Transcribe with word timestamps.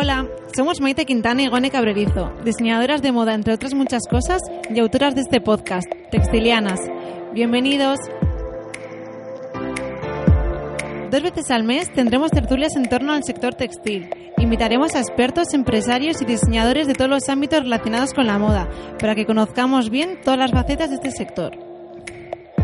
Hola, 0.00 0.28
somos 0.54 0.80
Maite 0.80 1.04
Quintana 1.06 1.42
y 1.42 1.48
Gone 1.48 1.72
Cabrerizo, 1.72 2.32
diseñadoras 2.44 3.02
de 3.02 3.10
moda 3.10 3.34
entre 3.34 3.52
otras 3.52 3.74
muchas 3.74 4.06
cosas 4.08 4.40
y 4.72 4.78
autoras 4.78 5.16
de 5.16 5.22
este 5.22 5.40
podcast, 5.40 5.88
Textilianas. 6.12 6.78
Bienvenidos. 7.32 7.98
Dos 11.10 11.20
veces 11.20 11.50
al 11.50 11.64
mes 11.64 11.92
tendremos 11.92 12.30
tertulias 12.30 12.76
en 12.76 12.88
torno 12.88 13.12
al 13.12 13.24
sector 13.24 13.54
textil. 13.54 14.08
Invitaremos 14.36 14.94
a 14.94 15.00
expertos, 15.00 15.52
empresarios 15.52 16.22
y 16.22 16.26
diseñadores 16.26 16.86
de 16.86 16.94
todos 16.94 17.10
los 17.10 17.28
ámbitos 17.28 17.64
relacionados 17.64 18.14
con 18.14 18.28
la 18.28 18.38
moda, 18.38 18.68
para 19.00 19.16
que 19.16 19.26
conozcamos 19.26 19.90
bien 19.90 20.20
todas 20.22 20.38
las 20.38 20.52
facetas 20.52 20.90
de 20.90 20.94
este 20.94 21.10
sector. 21.10 21.67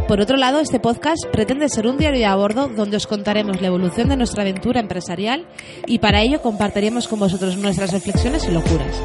Por 0.07 0.21
otro 0.21 0.37
lado, 0.37 0.61
este 0.61 0.81
podcast 0.81 1.25
pretende 1.33 1.71
ser 1.71 1.87
un 1.87 1.97
diario 1.97 2.29
a 2.29 2.37
bordo 2.37 2.69
donde 2.69 2.99
os 2.99 3.07
contaremos 3.07 3.63
la 3.63 3.69
evolución 3.69 4.11
de 4.11 4.19
nuestra 4.19 4.43
aventura 4.43 4.81
empresarial 4.81 5.47
y 5.87 5.99
para 5.99 6.21
ello 6.21 6.43
compartiremos 6.43 7.09
con 7.09 7.21
vosotros 7.21 7.57
nuestras 7.57 7.91
reflexiones 7.91 8.47
y 8.47 8.51
locuras. 8.51 9.01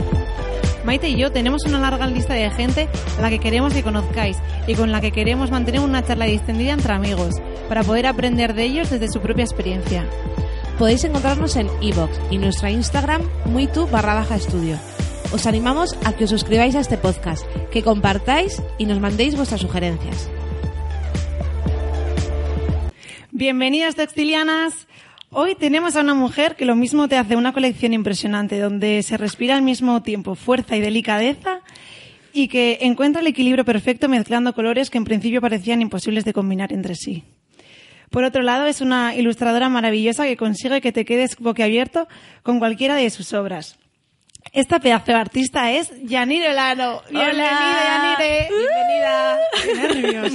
Maite 0.84 1.08
y 1.08 1.18
yo 1.18 1.32
tenemos 1.32 1.64
una 1.64 1.80
larga 1.80 2.06
lista 2.06 2.34
de 2.34 2.50
gente 2.52 2.90
a 3.18 3.22
la 3.22 3.30
que 3.30 3.40
queremos 3.40 3.74
que 3.74 3.82
conozcáis 3.82 4.38
y 4.68 4.76
con 4.76 4.92
la 4.92 5.00
que 5.00 5.14
queremos 5.14 5.52
mantener 5.52 5.80
una 5.80 6.06
charla 6.06 6.26
distendida 6.26 6.74
entre 6.74 6.92
amigos 6.92 7.36
para 7.70 7.84
poder 7.84 8.06
aprender 8.06 8.54
de 8.54 8.66
ellos 8.66 8.90
desde 8.90 9.08
su 9.08 9.22
propia 9.22 9.46
experiencia. 9.46 10.06
Podéis 10.78 11.06
encontrarnos 11.06 11.56
en 11.56 11.70
iVoox 11.80 12.12
y 12.30 12.40
nuestra 12.40 12.72
Instagram 12.72 13.22
muitu 13.46 13.88
barra 13.88 14.16
baja. 14.16 14.38
Os 15.32 15.46
animamos 15.46 15.96
a 16.04 16.12
que 16.12 16.26
os 16.26 16.30
suscribáis 16.30 16.76
a 16.76 16.82
este 16.82 16.98
podcast, 16.98 17.46
que 17.72 17.84
compartáis 17.84 18.62
y 18.78 18.86
nos 18.86 19.00
mandéis 19.00 19.36
vuestras 19.38 19.62
sugerencias. 19.62 20.30
Bienvenidas 23.40 23.96
textilianas. 23.96 24.86
Hoy 25.30 25.56
tenemos 25.56 25.96
a 25.96 26.02
una 26.02 26.14
mujer 26.14 26.58
que 26.58 26.66
lo 26.66 26.76
mismo 26.76 27.08
te 27.08 27.16
hace 27.16 27.38
una 27.38 27.54
colección 27.54 27.94
impresionante, 27.94 28.60
donde 28.60 29.02
se 29.02 29.16
respira 29.16 29.56
al 29.56 29.62
mismo 29.62 30.04
tiempo 30.04 30.36
fuerza 30.36 30.76
y 30.76 30.82
delicadeza 30.82 31.62
y 32.34 32.50
que 32.50 32.80
encuentra 32.82 33.22
el 33.22 33.28
equilibrio 33.28 33.64
perfecto 33.64 34.10
mezclando 34.10 34.54
colores 34.54 34.90
que 34.90 34.98
en 34.98 35.06
principio 35.06 35.40
parecían 35.40 35.82
imposibles 35.82 36.26
de 36.26 36.34
combinar 36.34 36.74
entre 36.74 36.96
sí. 36.96 37.24
Por 38.10 38.26
otro 38.26 38.42
lado, 38.42 38.66
es 38.66 38.82
una 38.82 39.16
ilustradora 39.16 39.70
maravillosa 39.70 40.26
que 40.26 40.36
consigue 40.36 40.82
que 40.82 40.92
te 40.92 41.06
quedes 41.06 41.38
boquiabierto 41.38 42.10
con 42.44 42.60
cualquiera 42.60 42.96
de 42.96 43.10
sus 43.10 43.32
obras. 43.32 43.80
Esta 44.52 44.80
pedazo 44.80 45.12
de 45.12 45.18
artista 45.18 45.72
es 45.72 45.92
Yanire 46.04 46.54
Lano. 46.54 47.02
Bienvenida, 47.12 48.18
Yanire. 48.18 48.48
Bienvenida. 48.50 49.38
Qué 49.64 49.74
nervios. 50.02 50.34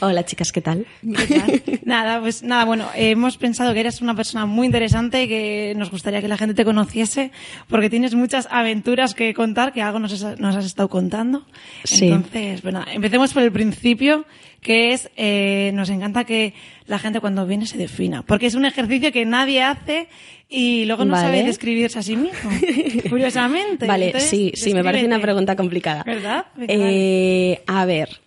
Hola 0.00 0.24
chicas, 0.24 0.52
¿qué 0.52 0.62
tal? 0.62 0.86
¿Qué 1.02 1.26
tal? 1.38 1.80
Nada, 1.84 2.20
pues 2.20 2.42
nada, 2.42 2.64
bueno, 2.64 2.88
hemos 2.94 3.36
pensado 3.36 3.74
que 3.74 3.80
eres 3.80 4.00
una 4.00 4.14
persona 4.14 4.46
muy 4.46 4.64
interesante 4.66 5.24
y 5.24 5.28
que 5.28 5.74
nos 5.76 5.90
gustaría 5.90 6.22
que 6.22 6.28
la 6.28 6.38
gente 6.38 6.54
te 6.54 6.64
conociese 6.64 7.30
porque 7.68 7.90
tienes 7.90 8.14
muchas 8.14 8.48
aventuras 8.50 9.14
que 9.14 9.34
contar, 9.34 9.72
que 9.74 9.82
algo 9.82 9.98
nos, 9.98 10.12
has- 10.24 10.40
nos 10.40 10.56
has 10.56 10.64
estado 10.64 10.88
contando. 10.88 11.44
Sí. 11.84 12.06
Entonces, 12.08 12.62
bueno, 12.62 12.84
empecemos 12.90 13.34
por 13.34 13.42
el 13.42 13.52
principio, 13.52 14.24
que 14.64 14.94
es, 14.94 15.10
eh, 15.16 15.72
nos 15.74 15.90
encanta 15.90 16.24
que 16.24 16.54
la 16.86 16.98
gente 16.98 17.20
cuando 17.20 17.46
viene 17.46 17.66
se 17.66 17.76
defina, 17.76 18.22
porque 18.22 18.46
es 18.46 18.54
un 18.54 18.64
ejercicio 18.64 19.12
que 19.12 19.26
nadie 19.26 19.62
hace 19.62 20.08
y 20.48 20.86
luego 20.86 21.04
no 21.04 21.12
Vale. 21.12 21.26
sabe 21.26 21.42
describirse 21.44 21.98
a 21.98 22.02
sí 22.02 22.16
mismo, 22.16 22.50
curiosamente. 23.10 23.86
Vale, 23.86 24.06
Entonces, 24.06 24.30
sí, 24.30 24.52
sí, 24.54 24.72
me 24.72 24.82
parece 24.82 25.04
una 25.04 25.20
pregunta 25.20 25.54
complicada. 25.54 26.02
¿Verdad? 26.04 26.46
Eh, 26.66 27.62
a 27.66 27.84
ver, 27.84 28.20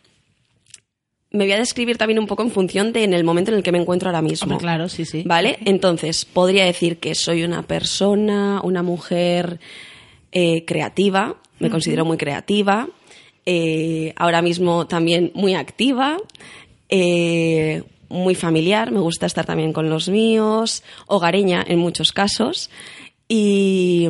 me 1.32 1.46
voy 1.46 1.54
a 1.54 1.58
describir 1.58 1.98
también 1.98 2.20
un 2.20 2.28
poco 2.28 2.44
en 2.44 2.52
función 2.52 2.94
de 2.94 3.04
en 3.04 3.16
el 3.16 3.24
momento 3.24 3.50
en 3.50 3.58
el 3.58 3.64
que 3.64 3.72
me 3.72 3.80
encuentro 3.80 4.10
ahora 4.10 4.22
mismo. 4.22 4.46
Hombre, 4.46 4.60
claro, 4.60 4.90
sí, 4.90 5.06
sí. 5.06 5.24
¿Vale? 5.26 5.58
Entonces, 5.66 6.24
podría 6.24 6.66
decir 6.66 6.98
que 6.98 7.16
soy 7.16 7.44
una 7.44 7.64
persona, 7.64 8.62
una 8.64 8.84
mujer 8.84 9.60
eh, 10.32 10.66
creativa, 10.66 11.38
me 11.58 11.72
considero 11.72 12.06
muy 12.06 12.18
creativa, 12.18 12.88
eh, 13.50 14.12
ahora 14.18 14.42
mismo 14.42 14.88
también 14.88 15.32
muy 15.34 15.54
activa, 15.56 16.18
eh, 16.90 17.82
muy 18.10 18.36
familiar, 18.36 18.92
me 18.92 19.00
gusta 19.00 19.26
estar 19.26 19.46
también 19.46 19.72
con 19.72 19.90
los 19.90 20.10
míos, 20.10 20.84
hogareña 21.08 21.64
en 21.66 21.80
muchos 21.80 22.12
casos 22.12 22.70
y, 23.30 24.08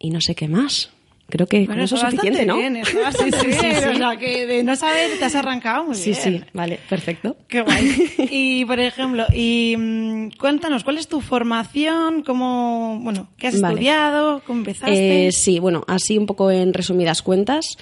y 0.00 0.10
no 0.10 0.20
sé 0.20 0.34
qué 0.34 0.48
más. 0.48 0.90
Creo 1.28 1.46
que 1.46 1.58
con 1.60 1.68
Bueno, 1.76 1.84
eso 1.84 1.94
es 1.94 2.02
suficiente, 2.02 2.44
¿no? 2.44 2.60
está 2.60 3.00
bastante 3.00 3.38
bien. 3.46 3.94
O 3.94 3.96
sea, 3.96 4.16
que 4.18 4.46
de 4.46 4.62
no 4.64 4.76
saber 4.76 5.18
te 5.18 5.24
has 5.24 5.34
arrancado 5.34 5.84
muy 5.84 5.94
Sí, 5.94 6.10
bien. 6.10 6.22
sí, 6.22 6.44
vale, 6.52 6.78
perfecto. 6.90 7.36
Qué 7.48 7.62
guay. 7.62 8.12
Y, 8.30 8.64
por 8.66 8.78
ejemplo, 8.80 9.24
y 9.34 9.74
mm, 9.78 10.30
cuéntanos, 10.38 10.84
¿cuál 10.84 10.98
es 10.98 11.08
tu 11.08 11.20
formación? 11.22 12.22
¿Cómo, 12.22 12.98
bueno, 13.02 13.28
qué 13.38 13.46
has 13.46 13.60
Vale. 13.60 13.74
estudiado? 13.76 14.42
¿Cómo 14.46 14.58
empezaste? 14.58 15.28
Eh, 15.28 15.32
sí, 15.32 15.58
bueno, 15.58 15.84
así 15.86 16.18
un 16.18 16.26
poco 16.26 16.50
en 16.50 16.74
resumidas 16.74 17.22
cuentas. 17.22 17.78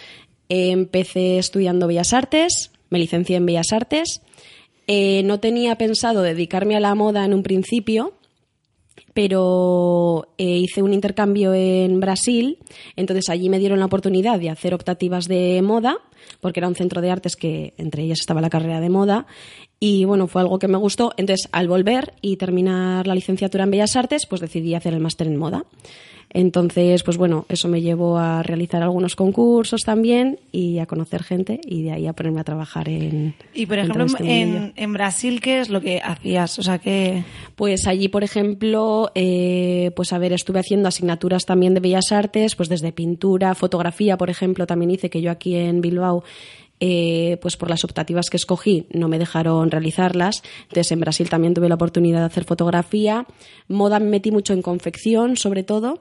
Empecé 0.51 1.39
estudiando 1.39 1.87
Bellas 1.87 2.13
Artes, 2.13 2.73
me 2.91 2.99
licencié 2.99 3.37
en 3.37 3.47
Bellas 3.47 3.73
Artes. 3.73 4.21
Eh, 4.87 5.23
no 5.25 5.39
tenía 5.41 5.77
pensado 5.77 6.23
dedicarme 6.23 6.77
a 6.77 6.81
la 6.81 6.95
moda 6.97 7.25
en 7.25 7.33
un 7.33 7.45
principio, 7.45 8.15
pero 9.15 10.29
eh, 10.37 10.59
hice 10.59 10.83
un 10.83 10.93
intercambio 10.93 11.55
en 11.55 12.01
Brasil, 12.01 12.59
entonces 12.97 13.29
allí 13.29 13.49
me 13.49 13.61
dieron 13.61 13.79
la 13.79 13.87
oportunidad 13.87 14.41
de 14.41 14.51
hacer 14.51 14.75
optativas 14.75 15.27
de 15.27 15.63
moda, 15.63 15.99
porque 16.41 16.61
era 16.61 16.69
un 16.69 16.75
centro 16.75 17.01
de 17.01 17.11
artes 17.11 17.37
que 17.37 17.75
entre 17.77 18.03
ellas 18.03 18.21
estaba 18.21 18.41
la 18.41 18.51
carrera 18.51 18.81
de 18.81 18.91
moda, 18.91 19.27
y 19.79 20.05
bueno, 20.05 20.27
fue 20.27 20.43
algo 20.43 20.59
que 20.59 20.69
me 20.69 20.79
gustó, 20.79 21.13
entonces 21.17 21.49
al 21.53 21.69
volver 21.69 22.15
y 22.21 22.37
terminar 22.37 23.07
la 23.07 23.15
licenciatura 23.15 23.65
en 23.65 23.71
Bellas 23.71 23.97
Artes, 23.97 24.27
pues 24.27 24.41
decidí 24.41 24.75
hacer 24.75 24.93
el 24.93 25.01
máster 25.01 25.27
en 25.29 25.37
moda. 25.37 25.65
Entonces, 26.33 27.03
pues 27.03 27.17
bueno, 27.17 27.45
eso 27.49 27.67
me 27.69 27.83
llevó 27.83 28.17
a 28.17 28.43
realizar 28.45 28.83
algunos 28.83 29.17
concursos 29.17 29.81
también 29.83 30.39
y 30.53 30.79
a 30.79 30.87
conocer 30.87 31.25
gente 31.25 31.61
y 31.65 31.83
de 31.83 31.93
ahí 31.93 32.07
a 32.07 32.13
ponerme 32.13 32.41
a 32.41 32.45
trabajar 32.45 32.89
en... 32.89 33.35
y, 33.53 33.67
por 33.67 33.79
ejemplo, 33.79 34.05
este 34.05 34.41
en, 34.41 34.73
en 34.77 34.93
Brasil, 34.93 35.41
¿qué 35.41 35.59
es 35.59 35.71
lo 35.71 35.81
que 35.81 36.01
hacías? 36.03 36.59
O 36.61 36.63
sea, 36.63 36.79
que... 36.79 37.25
Pues 37.57 37.87
allí, 37.89 38.09
por 38.09 38.23
ejemplo, 38.23 39.11
eh, 39.15 39.91
pues 39.97 40.13
a 40.13 40.19
ver, 40.19 40.33
estuve 40.33 40.61
haciendo 40.61 40.89
asignaturas 40.89 41.47
también 41.47 41.75
de 41.75 41.81
bellas 41.81 42.13
artes, 42.13 42.55
pues 42.55 42.69
desde 42.69 42.93
pintura, 42.93 43.55
fotografía, 43.55 44.17
por 44.17 44.31
ejemplo, 44.31 44.67
también 44.67 44.93
hice 44.93 45.11
que 45.11 45.21
yo 45.21 45.31
aquí 45.31 45.57
en 45.57 45.81
Bilbao, 45.81 46.23
eh, 46.79 47.39
pues 47.43 47.59
por 47.59 47.69
las 47.69 47.85
optativas 47.85 48.31
que 48.31 48.39
escogí 48.39 48.87
no 48.91 49.09
me 49.09 49.19
dejaron 49.19 49.71
realizarlas. 49.71 50.43
Entonces 50.63 50.93
en 50.93 51.01
Brasil 51.01 51.29
también 51.29 51.55
tuve 51.55 51.69
la 51.69 51.75
oportunidad 51.75 52.21
de 52.21 52.27
hacer 52.27 52.45
fotografía. 52.45 53.27
Moda 53.69 53.99
me 54.01 54.09
metí 54.09 54.31
mucho 54.31 54.55
en 54.55 54.63
confección, 54.63 55.37
sobre 55.37 55.63
todo. 55.63 56.01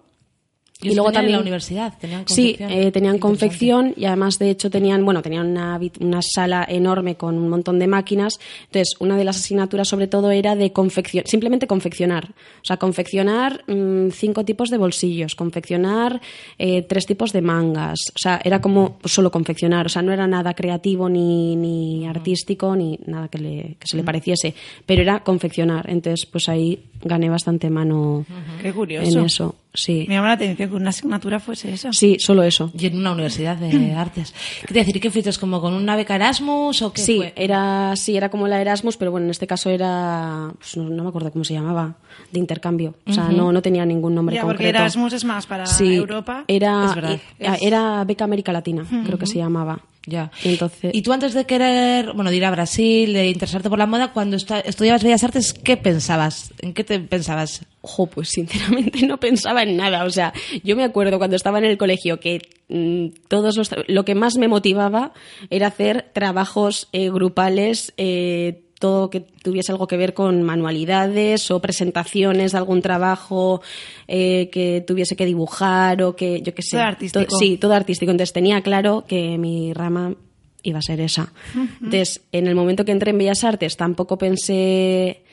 Y, 0.82 0.96
luego 0.96 1.12
también 1.12 1.32
en 1.32 1.40
la 1.40 1.42
universidad 1.42 1.94
tenían 2.00 2.24
Sí, 2.26 2.54
confección. 2.54 2.72
eh, 2.72 2.92
tenían 2.92 3.18
confección 3.20 3.94
y 3.98 4.06
además, 4.06 4.40
de 4.40 4.50
hecho, 4.50 4.70
tenían, 4.70 5.04
bueno, 5.04 5.22
tenían 5.22 5.48
una, 5.48 5.78
una 6.00 6.22
sala 6.22 6.66
enorme 6.70 7.16
con 7.16 7.38
un 7.38 7.50
montón 7.50 7.80
de 7.80 7.88
máquinas. 7.88 8.40
Entonces, 8.68 8.96
una 9.00 9.18
de 9.18 9.26
las 9.26 9.36
asignaturas, 9.38 9.90
sobre 9.90 10.08
todo, 10.08 10.32
era 10.32 10.56
de 10.56 10.72
confección, 10.72 11.26
simplemente 11.28 11.68
confeccionar. 11.68 12.30
O 12.30 12.66
sea, 12.66 12.78
confeccionar 12.78 13.66
mm, 13.68 14.12
cinco 14.12 14.46
tipos 14.46 14.70
de 14.70 14.78
bolsillos, 14.78 15.36
confeccionar 15.36 16.22
eh, 16.58 16.84
tres 16.84 17.06
tipos 17.06 17.34
de 17.34 17.42
mangas. 17.42 18.00
O 18.16 18.18
sea, 18.18 18.40
era 18.42 18.62
como 18.62 19.00
solo 19.04 19.32
confeccionar. 19.32 19.86
O 19.88 19.90
sea, 19.90 20.02
no 20.02 20.14
era 20.14 20.28
nada 20.28 20.54
creativo 20.54 21.10
ni, 21.10 21.58
ni 21.58 22.08
artístico 22.08 22.74
ni 22.78 22.98
nada 23.06 23.28
que, 23.28 23.38
le, 23.40 23.76
que 23.80 23.86
se 23.88 23.98
le 23.98 24.04
pareciese. 24.04 24.56
Pero 24.86 25.02
era 25.02 25.26
confeccionar. 25.26 25.90
Entonces, 25.90 26.26
pues 26.26 26.48
ahí 26.48 26.86
gané 27.04 27.30
bastante 27.30 27.70
mano 27.70 28.26
Qué 28.62 28.72
curioso. 28.72 29.20
en 29.20 29.26
eso. 29.26 29.56
Sí. 29.74 30.06
Me 30.08 30.16
llama 30.16 30.28
la 30.30 30.34
atención 30.34 30.70
que 30.70 30.76
una 30.76 30.90
asignatura 30.90 31.40
fuese 31.40 31.72
esa. 31.72 31.94
Sí, 31.94 32.18
solo 32.20 32.42
eso. 32.44 32.72
Y 32.78 32.88
en 32.88 32.98
una 32.98 33.12
universidad 33.12 33.56
de 33.56 33.94
artes. 33.94 34.34
¿Qué 34.62 34.68
te 34.74 34.80
decir? 34.80 34.98
¿Y 34.98 35.00
qué 35.00 35.12
fuiste? 35.12 35.30
¿Como 35.40 35.62
con 35.62 35.74
una 35.76 35.96
beca 35.96 36.16
Erasmus 36.16 36.82
o 36.82 36.92
qué 36.92 37.02
Sí, 37.02 37.18
fue? 37.18 37.34
era, 37.36 37.96
sí, 37.96 38.18
era 38.18 38.30
como 38.30 38.48
la 38.48 38.60
Erasmus, 38.62 38.98
pero 38.98 39.12
bueno, 39.12 39.26
en 39.26 39.32
este 39.32 39.46
caso 39.46 39.70
era, 39.70 40.52
pues 40.58 40.76
no, 40.78 40.90
no 40.90 41.04
me 41.04 41.10
acuerdo 41.10 41.32
cómo 41.32 41.44
se 41.46 41.54
llamaba, 41.54 41.96
de 42.32 42.40
intercambio. 42.40 42.96
O 43.06 43.14
sea, 43.14 43.30
no, 43.30 43.52
no 43.52 43.62
tenía 43.62 43.86
ningún 43.86 44.16
nombre 44.16 44.36
Ya, 44.36 44.42
porque 44.42 44.58
concreto. 44.58 44.80
Erasmus 44.80 45.14
es 45.14 45.24
más 45.24 45.46
para 45.46 45.66
sí, 45.68 45.94
Europa. 45.96 46.46
Era, 46.48 46.86
Es 46.86 46.96
verdad. 46.96 47.20
era 47.62 48.04
Beca 48.06 48.24
América 48.24 48.52
Latina, 48.52 48.86
creo 49.06 49.20
que 49.20 49.28
se 49.28 49.38
llamaba. 49.38 49.80
Ya. 50.06 50.32
Entonces- 50.44 50.92
Y 50.94 51.02
tú 51.02 51.12
antes 51.14 51.34
de 51.34 51.46
querer, 51.46 52.14
bueno, 52.14 52.30
de 52.32 52.38
ir 52.38 52.46
a 52.46 52.52
Brasil, 52.52 53.14
de 53.14 53.28
interesarte 53.28 53.70
por 53.70 53.78
la 53.78 53.86
moda, 53.86 54.12
cuando 54.14 54.38
estudiabas 54.38 55.04
Bellas 55.04 55.24
Artes, 55.24 55.54
¿qué 55.54 55.78
pensabas? 55.78 56.54
¿En 56.62 56.74
qué 56.74 56.84
te 56.84 57.00
pensabas? 57.00 57.66
Ojo, 57.82 58.08
pues 58.08 58.30
sinceramente 58.30 59.02
no 59.08 59.20
pensaba 59.20 59.64
en 59.64 59.78
nada. 59.78 60.06
O 60.06 60.10
sea, 60.10 60.34
yo 60.64 60.76
me 60.76 60.84
acuerdo 60.84 61.18
cuando 61.18 61.36
estaba 61.36 61.60
en 61.60 61.66
el 61.66 61.78
colegio 61.78 62.20
que 62.20 62.42
mm, 62.70 63.28
todos 63.28 63.56
los 63.58 63.70
lo 63.88 64.06
que 64.06 64.16
más 64.16 64.38
me 64.38 64.48
motivaba 64.48 65.14
era 65.50 65.68
hacer 65.68 66.10
trabajos 66.14 66.88
eh, 66.92 67.10
grupales, 67.10 67.94
eh, 67.98 68.64
todo 68.80 69.10
que 69.10 69.20
tuviese 69.20 69.72
algo 69.72 69.88
que 69.88 69.98
ver 69.98 70.14
con 70.14 70.42
manualidades 70.42 71.52
o 71.52 71.60
presentaciones 71.60 72.54
de 72.54 72.58
algún 72.58 72.82
trabajo 72.82 73.62
eh, 74.08 74.50
que 74.52 74.84
tuviese 74.88 75.16
que 75.16 75.26
dibujar 75.26 76.02
o 76.02 76.16
que 76.16 76.42
yo 76.42 76.56
qué 76.56 76.62
sé. 76.62 76.78
Todo 76.78 76.86
artístico. 76.86 77.38
Sí, 77.38 77.58
todo 77.58 77.74
artístico. 77.74 78.12
Entonces 78.12 78.34
tenía 78.34 78.62
claro 78.62 79.04
que 79.08 79.38
mi 79.38 79.74
rama 79.74 80.16
iba 80.64 80.80
a 80.80 80.82
ser 80.82 81.02
esa. 81.02 81.32
Entonces, 81.56 82.22
en 82.32 82.48
el 82.48 82.56
momento 82.56 82.86
que 82.86 82.92
entré 82.92 83.12
en 83.12 83.18
Bellas 83.18 83.44
Artes 83.44 83.78
tampoco 83.78 84.18
pensé 84.18 85.24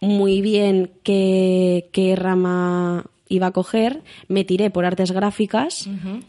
muy 0.00 0.40
bien 0.42 0.90
qué, 1.02 1.88
qué 1.92 2.16
rama 2.16 3.06
iba 3.34 3.46
a 3.48 3.50
coger, 3.52 4.02
me 4.28 4.44
tiré 4.44 4.70
por 4.70 4.84
artes 4.84 5.10
gráficas, 5.12 5.88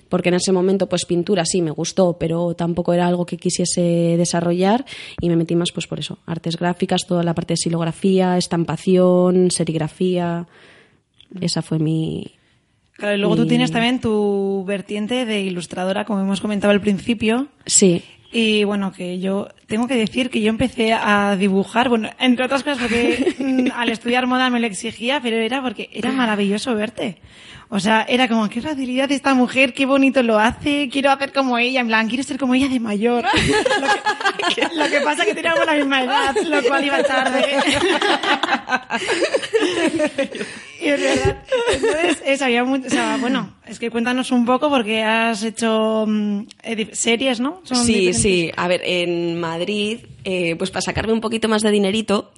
porque 0.09 0.29
en 0.29 0.35
ese 0.35 0.51
momento 0.51 0.88
pues 0.88 1.05
pintura 1.05 1.44
sí 1.45 1.61
me 1.61 1.71
gustó, 1.71 2.17
pero 2.19 2.53
tampoco 2.55 2.94
era 2.94 3.07
algo 3.07 3.25
que 3.25 3.38
quisiese 3.38 4.15
desarrollar 4.17 4.85
y 5.21 5.29
me 5.29 5.35
metí 5.35 5.55
más 5.55 5.71
pues 5.73 5.85
por 5.88 6.00
eso, 6.00 6.17
artes 6.25 6.57
gráficas, 6.57 7.01
toda 7.07 7.23
la 7.23 7.33
parte 7.33 7.53
de 7.53 7.57
silografía, 7.57 8.38
estampación, 8.38 9.51
serigrafía, 9.51 10.47
esa 11.41 11.61
fue 11.61 11.79
mi... 11.79 12.31
Claro, 12.95 13.15
y 13.15 13.19
luego 13.19 13.35
tú 13.35 13.41
mi- 13.44 13.47
tienes 13.49 13.71
también 13.71 13.99
tu 13.99 14.63
vertiente 14.67 15.25
de 15.25 15.41
ilustradora, 15.41 16.06
como 16.06 16.21
hemos 16.21 16.39
comentado 16.41 16.71
al 16.71 16.79
principio. 16.81 17.47
Sí, 17.65 18.03
Y 18.35 18.63
bueno, 18.63 18.91
que 18.91 19.19
yo 19.19 19.47
tengo 19.68 19.88
que 19.88 19.95
decir 19.95 20.31
que 20.31 20.41
yo 20.41 20.50
empecé 20.50 20.91
a 20.91 21.35
dibujar, 21.35 21.88
bueno, 21.88 22.09
entre 22.19 22.45
otras 22.45 22.63
cosas 22.63 22.80
porque 22.80 23.35
mm, 23.38 23.68
al 23.75 23.89
estudiar 23.89 24.25
moda 24.25 24.50
me 24.50 24.59
lo 24.59 24.65
exigía, 24.65 25.21
pero 25.21 25.38
era 25.38 25.62
porque 25.62 25.88
era 25.94 26.12
maravilloso 26.12 26.74
verte. 26.74 27.19
O 27.69 27.80
sea, 27.80 28.06
era 28.09 28.27
como, 28.27 28.50
qué 28.50 28.62
facilidad 28.62 29.12
esta 29.12 29.35
mujer, 29.35 29.74
qué 29.74 29.85
bonito 29.85 30.24
lo 30.24 30.39
hace, 30.39 30.89
quiero 30.91 31.12
hacer 31.12 31.31
como 31.31 31.59
ella, 31.59 31.81
en 31.81 31.88
plan, 31.88 32.07
quiero 32.07 32.24
ser 32.24 32.39
como 32.39 32.56
ella 32.56 32.69
de 32.69 32.80
mayor. 32.80 33.25
Lo 34.44 34.56
que, 34.56 34.68
lo 34.75 34.89
que 34.89 35.01
pasa 35.01 35.24
es 35.24 35.30
que 35.30 35.35
teníamos 35.35 35.65
la 35.65 35.74
misma 35.74 36.03
edad, 36.03 36.35
lo 36.35 36.63
cual 36.63 36.85
iba 36.85 37.03
tarde. 37.03 37.45
y 40.81 40.88
es 40.88 41.01
verdad. 41.01 41.44
Entonces, 41.71 42.24
eso, 42.25 42.45
había 42.45 42.63
mucho, 42.63 42.88
o 42.88 42.89
sea, 42.89 43.18
bueno, 43.18 43.53
es 43.68 43.80
que 43.80 43.89
cuéntanos 43.89 44.31
un 44.31 44.45
poco 44.45 44.69
porque 44.69 45.01
has 45.04 45.44
hecho 45.44 46.06
mm, 46.07 46.42
series, 46.92 47.39
¿no? 47.39 47.62
Son 47.63 47.77
Sí, 47.77 47.94
diferentes. 47.94 48.21
sí. 48.21 48.51
A 48.57 48.68
ver, 48.68 48.81
en 48.83 49.39
Madrid, 49.39 50.00
eh, 50.25 50.56
pues 50.57 50.69
para 50.71 50.81
sacarme 50.81 51.13
un 51.13 51.21
poquito 51.21 51.48
más 51.48 51.62
de 51.62 51.71
dinerito, 51.71 52.31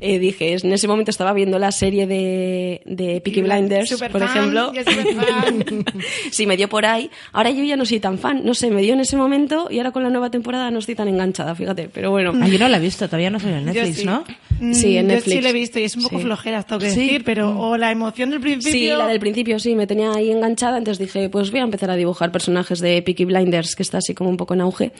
eh, 0.00 0.18
dije, 0.18 0.56
en 0.62 0.72
ese 0.72 0.88
momento 0.88 1.10
estaba 1.10 1.32
viendo 1.32 1.58
la 1.58 1.72
serie 1.72 2.06
de, 2.06 2.82
de 2.84 3.20
Peaky 3.20 3.42
Blinders, 3.42 3.94
por 4.10 4.22
ejemplo. 4.22 4.72
yo 4.72 4.82
sí, 6.30 6.46
me 6.46 6.56
dio 6.56 6.68
por 6.68 6.86
ahí. 6.86 7.10
Ahora 7.32 7.50
yo 7.50 7.62
ya 7.64 7.76
no 7.76 7.84
soy 7.84 8.00
tan 8.00 8.18
fan, 8.18 8.42
no 8.44 8.54
sé, 8.54 8.70
me 8.70 8.82
dio 8.82 8.94
en 8.94 9.00
ese 9.00 9.16
momento 9.16 9.68
y 9.70 9.78
ahora 9.78 9.92
con 9.92 10.02
la 10.02 10.10
nueva 10.10 10.30
temporada 10.30 10.70
no 10.70 10.78
estoy 10.78 10.94
tan 10.94 11.08
enganchada, 11.08 11.54
fíjate. 11.54 11.88
Pero 11.92 12.10
bueno, 12.10 12.32
Ah, 12.40 12.48
yo 12.48 12.58
no 12.58 12.68
la 12.68 12.78
he 12.78 12.80
visto, 12.80 13.06
todavía 13.06 13.30
no 13.30 13.38
salió 13.40 13.56
en 13.58 13.66
Yo 13.66 13.72
Netflix, 13.72 13.98
sí. 13.98 14.04
¿no? 14.06 14.24
Mm, 14.60 14.74
Sí, 14.74 14.96
en 14.96 15.08
Yo 15.08 15.14
Netflix. 15.14 15.36
sí 15.36 15.40
lo 15.42 15.48
he 15.48 15.52
visto 15.52 15.78
y 15.78 15.84
es 15.84 15.96
un 15.96 16.02
poco 16.04 16.16
Sí. 16.18 16.22
flojera, 16.24 16.62
tengo 16.62 16.80
que 16.80 16.90
Sí. 16.90 17.00
decir, 17.00 17.24
pero 17.24 17.58
o 17.58 17.76
la 17.76 17.90
emoción 17.90 18.30
del 18.30 18.40
principio. 18.40 18.72
Sí, 18.72 18.86
la 18.88 19.06
del 19.06 19.20
principio 19.20 19.58
sí, 19.58 19.74
me 19.74 19.86
tenía 19.86 20.12
ahí 20.12 20.30
enganchada, 20.30 20.71
entonces 20.78 20.98
dije, 20.98 21.28
pues 21.28 21.50
voy 21.50 21.60
a 21.60 21.64
empezar 21.64 21.90
a 21.90 21.96
dibujar 21.96 22.32
personajes 22.32 22.80
de 22.80 23.02
Peaky 23.02 23.24
Blinders, 23.24 23.74
que 23.74 23.82
está 23.82 23.98
así 23.98 24.14
como 24.14 24.30
un 24.30 24.36
poco 24.36 24.54
en 24.54 24.60
auge. 24.60 24.92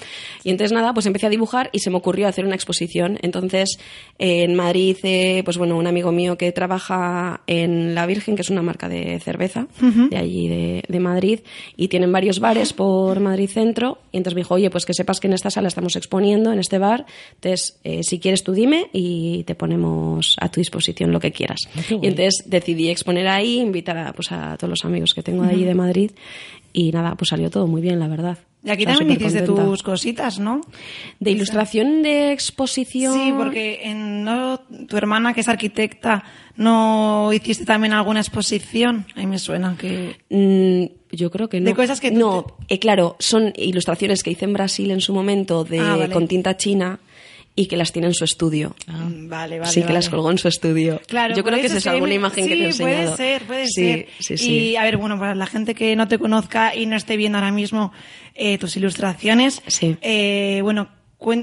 Y 0.45 0.51
entonces 0.51 0.73
nada, 0.73 0.95
pues 0.95 1.07
empecé 1.07 1.27
a 1.27 1.31
dibujar 1.31 1.71
y 1.73 1.81
se 1.81 1.91
me 1.91 1.97
ocurrió 1.97 2.29
hacer 2.29 2.45
una 2.45 2.55
exposición. 2.55 3.19
Entonces, 3.23 3.79
eh, 4.19 4.45
en 4.45 4.55
Madrid, 4.55 4.97
eh, 5.03 5.43
pues 5.45 5.59
bueno, 5.59 5.77
un 5.77 5.87
amigo 5.87 6.13
mío 6.13 6.37
que 6.37 6.53
trabaja 6.53 7.43
en 7.47 7.95
La 7.95 8.07
Virgen, 8.07 8.37
que 8.37 8.43
es 8.43 8.51
una 8.51 8.63
marca 8.63 8.89
de 8.89 9.19
cerveza 9.21 9.67
de 10.11 10.17
allí 10.17 10.49
de, 10.49 10.85
de 10.89 11.01
Madrid, 11.01 11.41
y 11.77 11.89
tienen 11.89 12.13
varios 12.13 12.41
bares 12.41 12.73
por 12.73 13.21
Madrid 13.21 13.49
Centro, 13.49 13.99
y 14.13 14.19
entonces 14.19 14.35
me 14.35 14.41
dijo, 14.41 14.55
oye, 14.55 14.71
pues 14.71 14.87
que 14.87 14.95
sepas 14.95 15.21
que 15.21 15.27
en 15.27 15.35
esta 15.35 15.51
sala 15.51 15.69
estamos 15.69 15.97
exponiendo, 15.97 16.53
en 16.53 16.59
este 16.59 16.79
bar, 16.79 17.07
entonces, 17.35 17.79
eh, 17.85 18.03
si 18.03 18.19
quieres 18.19 18.43
tú 18.43 18.53
dime 18.53 18.89
y 18.93 19.45
te 19.45 19.55
ponemos 19.55 20.37
a 20.41 20.49
tu 20.51 20.61
disposición 20.61 21.13
lo 21.13 21.21
que 21.21 21.33
quieras. 21.33 21.69
qué 21.89 21.95
y 22.01 22.07
entonces 22.07 22.45
decidí 22.47 22.91
exponer 22.91 23.29
ahí, 23.29 23.59
invitar 23.59 23.99
a, 23.99 24.13
pues, 24.13 24.33
a 24.33 24.57
todos 24.57 24.71
los 24.71 24.85
amigos 24.85 25.15
que 25.15 25.23
tengo 25.23 25.43
de 25.45 25.51
allí 25.51 25.62
de 25.65 25.75
Madrid 25.75 26.11
y 26.73 26.91
nada, 26.93 27.15
pues 27.17 27.29
salió 27.31 27.51
todo 27.51 27.67
muy 27.67 27.83
bien, 27.83 27.99
la 27.99 28.09
verdad. 28.09 28.39
Y 28.65 28.71
aquí 28.71 28.83
Estaba 28.83 28.99
también 28.99 29.21
hiciste 29.21 29.43
tus 29.43 29.83
cositas, 29.83 30.39
¿no? 30.39 30.61
De 31.19 31.33
ilustración 31.33 32.03
de 32.03 32.31
exposición. 32.33 33.13
Sí, 33.15 33.33
porque 33.37 33.81
en, 33.83 34.23
¿no? 34.23 34.61
tu 34.89 34.97
hermana, 34.97 35.35
que 35.35 35.41
es 35.41 35.49
arquitecta, 35.49 36.23
¿no 36.57 37.33
hiciste 37.33 37.65
también 37.65 37.93
alguna 37.93 38.21
exposición? 38.21 39.05
A 39.17 39.19
mí 39.21 39.27
me 39.27 39.39
suena 39.41 39.77
que... 39.77 40.17
Mm, 40.31 41.17
yo 41.17 41.31
creo 41.31 41.49
que 41.49 41.61
no. 41.61 41.67
De 41.67 41.75
cosas 41.75 42.01
que 42.01 42.11
No, 42.13 42.47
eh, 42.69 42.79
claro, 42.79 43.17
son 43.19 43.53
ilustraciones 43.57 44.23
que 44.23 44.31
hice 44.31 44.45
en 44.45 44.53
Brasil 44.53 44.93
en 44.93 45.01
su 45.01 45.13
momento 45.13 45.65
de, 45.65 45.81
Ah, 45.81 45.97
vale. 45.97 46.13
con 46.15 46.29
tinta 46.29 46.57
china 46.57 47.01
y 47.55 47.67
que 47.67 47.77
las 47.77 47.93
tiene 47.93 48.09
en 48.09 48.15
su 48.15 48.25
estudio. 48.25 48.75
Mm, 48.87 49.29
Vale, 49.29 49.59
vale. 49.59 49.71
sí, 49.71 49.81
que 49.81 49.87
vale. 49.87 49.95
las 49.95 50.09
colgó 50.09 50.31
en 50.31 50.39
su 50.39 50.49
estudio. 50.49 51.01
Claro, 51.07 51.35
yo 51.37 51.45
creo 51.45 51.59
que 51.61 51.67
es 51.67 51.73
esa 51.75 51.91
que 51.91 51.95
alguna 51.97 52.09
me- 52.11 52.15
imagen 52.15 52.45
sí, 52.45 52.51
que 52.51 52.57
te 52.57 52.63
he 52.63 52.67
enseñado. 52.67 52.95
puede 53.05 53.17
ser, 53.17 53.43
puede 53.43 53.67
sí, 53.67 53.73
ser. 53.85 54.07
Sí, 54.21 54.39
sí, 54.39 54.53
Y 54.71 54.77
a 54.77 54.83
ver, 54.85 54.97
bueno, 54.97 55.19
para 55.19 55.35
la 55.35 55.47
gente 55.47 55.75
que 55.75 55.95
no 55.95 56.09
te 56.09 56.19
conozca 56.19 56.75
y 56.75 56.87
no 56.87 56.97
esté 56.97 57.17
viendo 57.17 57.37
ahora 57.39 57.53
mismo 57.53 57.93
eh, 58.35 58.57
tus 58.59 58.77
ilustraciones, 58.77 59.61
Sí. 59.67 59.97
eh, 60.01 60.61
bueno, 60.63 60.89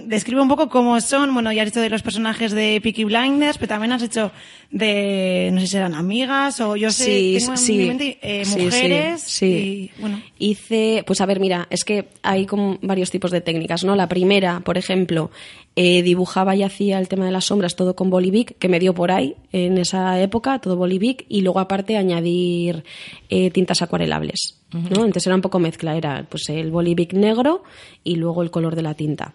describe 0.06 0.42
un 0.42 0.48
poco 0.48 0.70
cómo 0.70 1.00
son. 1.02 1.34
Bueno, 1.34 1.52
ya 1.52 1.64
has 1.64 1.70
dicho 1.70 1.82
de 1.82 1.90
los 1.90 2.02
personajes 2.02 2.52
de 2.52 2.80
Peaky 2.82 3.06
Blinders, 3.06 3.58
pero 3.58 3.70
también 3.70 3.92
has 3.92 4.04
hecho 4.04 4.32
de, 4.72 5.50
no 5.54 5.62
sé 5.62 5.68
si 5.68 5.78
eran 5.78 5.96
amigas 5.96 6.62
o 6.62 6.76
yo 6.76 6.92
sé, 6.92 7.06
Sí, 7.06 7.36
tengo 7.40 7.52
en 7.54 7.58
sí, 7.58 7.78
mi 7.78 7.88
mente 7.88 8.20
eh, 8.22 8.46
sí, 8.46 8.62
mujeres 8.62 9.22
sí. 9.22 9.92
y, 9.98 10.02
bueno, 10.02 10.22
Hice, 10.38 11.04
pues 11.06 11.22
a 11.22 11.26
ver, 11.26 11.40
mira, 11.40 11.68
es 11.70 11.84
que 11.84 12.10
hay 12.22 12.46
como 12.46 12.78
varios 12.82 13.10
tipos 13.10 13.32
de 13.32 13.42
técnicas, 13.42 13.84
¿no? 13.84 13.96
La 13.96 14.08
primera, 14.08 14.60
por 14.62 14.78
ejemplo, 14.78 15.32
eh, 15.76 16.02
dibujaba 16.04 16.56
y 16.56 16.64
hacía 16.64 17.00
el 17.00 17.08
tema 17.08 17.26
de 17.26 17.32
las 17.32 17.46
sombras 17.46 17.76
todo 17.76 17.96
con 17.96 18.10
Bolivic, 18.10 18.58
que 18.58 18.70
me 18.70 18.80
dio 18.80 18.94
por 18.94 19.12
ahí 19.12 19.36
en 19.52 19.78
esa 19.78 20.22
época, 20.22 20.60
todo 20.60 20.76
Bolivic, 20.76 21.26
y 21.30 21.42
luego 21.42 21.60
aparte 21.60 21.98
añadir 21.98 22.84
eh, 23.30 23.50
tintas 23.52 23.82
acuarelables, 23.82 24.60
¿no? 24.72 25.06
Entonces 25.06 25.26
era 25.26 25.36
un 25.36 25.42
poco 25.42 25.60
mezcla, 25.60 25.96
era 25.96 26.26
pues 26.30 26.50
el 26.50 26.72
Bolivic 26.72 27.14
negro 27.14 27.64
y 28.04 28.16
luego 28.16 28.44
el 28.44 28.52
color 28.52 28.76
de 28.76 28.82
la 28.82 28.94
tinta. 28.94 29.34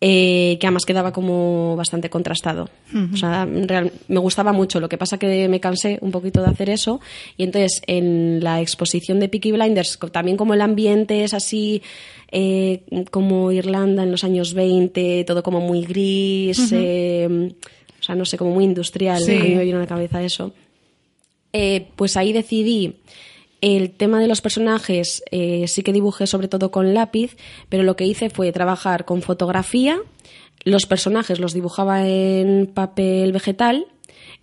Eh, 0.00 0.58
que 0.60 0.66
además 0.66 0.84
quedaba 0.84 1.12
como 1.12 1.76
bastante 1.76 2.10
contrastado. 2.10 2.68
O 3.14 3.16
sea, 3.16 3.46
real- 3.46 3.90
me 4.08 4.18
gustaba 4.18 4.52
mucho. 4.52 4.78
Lo 4.78 4.88
que 4.88 4.98
pasa 4.98 5.18
que 5.18 5.48
me 5.48 5.60
cansé 5.60 5.98
un 6.02 6.10
poquito 6.10 6.42
de 6.42 6.48
hacer 6.48 6.68
eso. 6.68 7.00
Y 7.38 7.44
entonces 7.44 7.80
en 7.86 8.40
la 8.42 8.60
exposición 8.60 9.18
de 9.18 9.28
Peaky 9.30 9.52
Blinders, 9.52 9.98
también 10.12 10.36
como 10.36 10.52
el 10.52 10.60
ambiente 10.60 11.24
es 11.24 11.32
así 11.32 11.80
eh, 12.32 12.82
como 13.10 13.50
Irlanda 13.52 14.02
en 14.02 14.10
los 14.10 14.24
años 14.24 14.52
20, 14.52 15.24
todo 15.24 15.42
como 15.42 15.60
muy 15.60 15.82
gris, 15.84 16.70
eh, 16.72 17.50
o 17.98 18.02
sea, 18.02 18.14
no 18.14 18.26
sé, 18.26 18.36
como 18.36 18.50
muy 18.50 18.64
industrial. 18.64 19.22
Sí. 19.22 19.36
A 19.36 19.42
mí 19.44 19.54
me 19.54 19.64
vino 19.64 19.78
a 19.78 19.80
la 19.82 19.86
cabeza 19.86 20.22
eso. 20.22 20.52
Pues 21.96 22.16
ahí 22.18 22.32
decidí 22.34 22.96
el 23.64 23.92
tema 23.92 24.20
de 24.20 24.28
los 24.28 24.42
personajes 24.42 25.22
eh, 25.30 25.64
sí 25.68 25.82
que 25.82 25.94
dibujé 25.94 26.26
sobre 26.26 26.48
todo 26.48 26.70
con 26.70 26.92
lápiz, 26.92 27.34
pero 27.70 27.82
lo 27.82 27.96
que 27.96 28.04
hice 28.04 28.28
fue 28.28 28.52
trabajar 28.52 29.06
con 29.06 29.22
fotografía. 29.22 29.98
Los 30.64 30.84
personajes 30.84 31.40
los 31.40 31.54
dibujaba 31.54 32.06
en 32.06 32.66
papel 32.66 33.32
vegetal. 33.32 33.86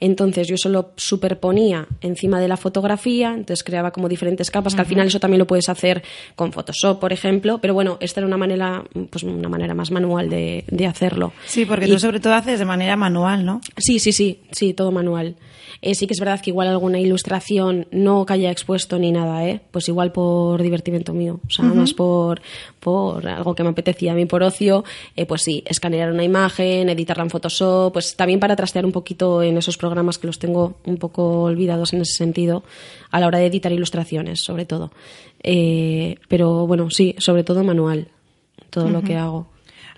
Entonces 0.02 0.48
yo 0.50 0.58
solo 0.58 0.92
superponía 0.98 1.88
encima 2.02 2.42
de 2.42 2.48
la 2.50 2.58
fotografía, 2.58 3.30
entonces 3.30 3.64
creaba 3.64 3.92
como 3.92 4.10
diferentes 4.10 4.52
capas, 4.52 4.76
que 4.76 4.82
al 4.82 4.88
final 4.88 5.08
eso 5.08 5.20
también 5.20 5.40
lo 5.40 5.48
puedes 5.48 5.70
hacer 5.70 6.04
con 6.36 6.52
Photoshop, 6.52 7.00
por 7.00 7.14
ejemplo, 7.14 7.60
pero 7.62 7.74
bueno, 7.74 7.98
esta 8.02 8.20
era 8.20 8.28
una 8.28 8.38
manera, 8.38 8.84
pues 9.12 9.24
una 9.24 9.48
manera 9.48 9.74
más 9.76 9.92
manual 9.92 10.30
de, 10.30 10.66
de 10.68 10.88
hacerlo. 10.88 11.32
sí, 11.46 11.66
porque 11.66 11.86
Y- 11.88 11.92
tú 11.92 12.00
sobre 12.00 12.20
todo 12.20 12.34
haces 12.34 12.60
de 12.60 12.66
manera 12.66 12.96
manual, 12.98 13.46
¿no? 13.46 13.62
Sí, 13.78 14.00
sí, 14.00 14.12
sí, 14.12 14.42
sí, 14.52 14.74
todo 14.74 14.92
manual. 14.92 15.36
Eh, 15.84 15.96
sí 15.96 16.06
que 16.06 16.14
es 16.14 16.20
verdad 16.20 16.42
que 16.42 16.50
igual 16.52 16.68
alguna 16.68 17.00
ilustración 17.00 17.88
no 17.92 18.26
que 18.26 18.34
haya 18.34 18.52
expuesto 18.52 19.00
ni 19.00 19.12
nada, 19.12 19.46
¿eh? 19.48 19.62
Pues 19.72 19.88
igual 19.88 20.12
por 20.12 20.62
divertimento 20.62 21.14
mío, 21.14 21.40
o 21.48 21.50
sea, 21.50 21.66
más 21.66 21.94
por, 21.94 22.42
por 22.82 23.26
algo 23.28 23.56
que 23.56 23.64
me 23.64 23.70
apetecía 23.70 24.12
a 24.12 24.16
mí 24.16 24.26
por 24.26 24.44
ocio, 24.44 24.84
eh, 25.16 25.26
pues 25.26 25.44
sí, 25.44 25.64
escanear 25.66 26.12
una 26.12 26.24
imagen, 26.24 26.90
editarla 26.90 27.24
en 27.24 27.30
Photoshop, 27.30 27.94
pues 27.94 28.16
también 28.16 28.40
para 28.40 28.56
trastear 28.56 28.86
un 28.86 28.92
poquito 28.92 29.42
en 29.44 29.58
esos 29.58 29.78
programas 29.78 30.18
que 30.18 30.28
los 30.28 30.40
tengo 30.40 30.76
un 30.86 30.98
poco 30.98 31.44
olvidados 31.44 31.94
en 31.94 32.02
ese 32.02 32.16
sentido, 32.16 32.64
a 33.12 33.20
la 33.20 33.28
hora 33.28 33.38
de 33.38 33.46
editar 33.46 33.72
ilustraciones, 33.72 34.42
sobre 34.42 34.66
todo. 34.66 34.92
Eh, 35.44 36.18
pero 36.28 36.68
bueno, 36.68 36.90
sí, 36.90 37.16
sobre 37.20 37.44
todo 37.44 37.64
manual, 37.64 38.08
todo 38.72 38.90
lo 38.90 39.02
que 39.04 39.16
hago. 39.16 39.48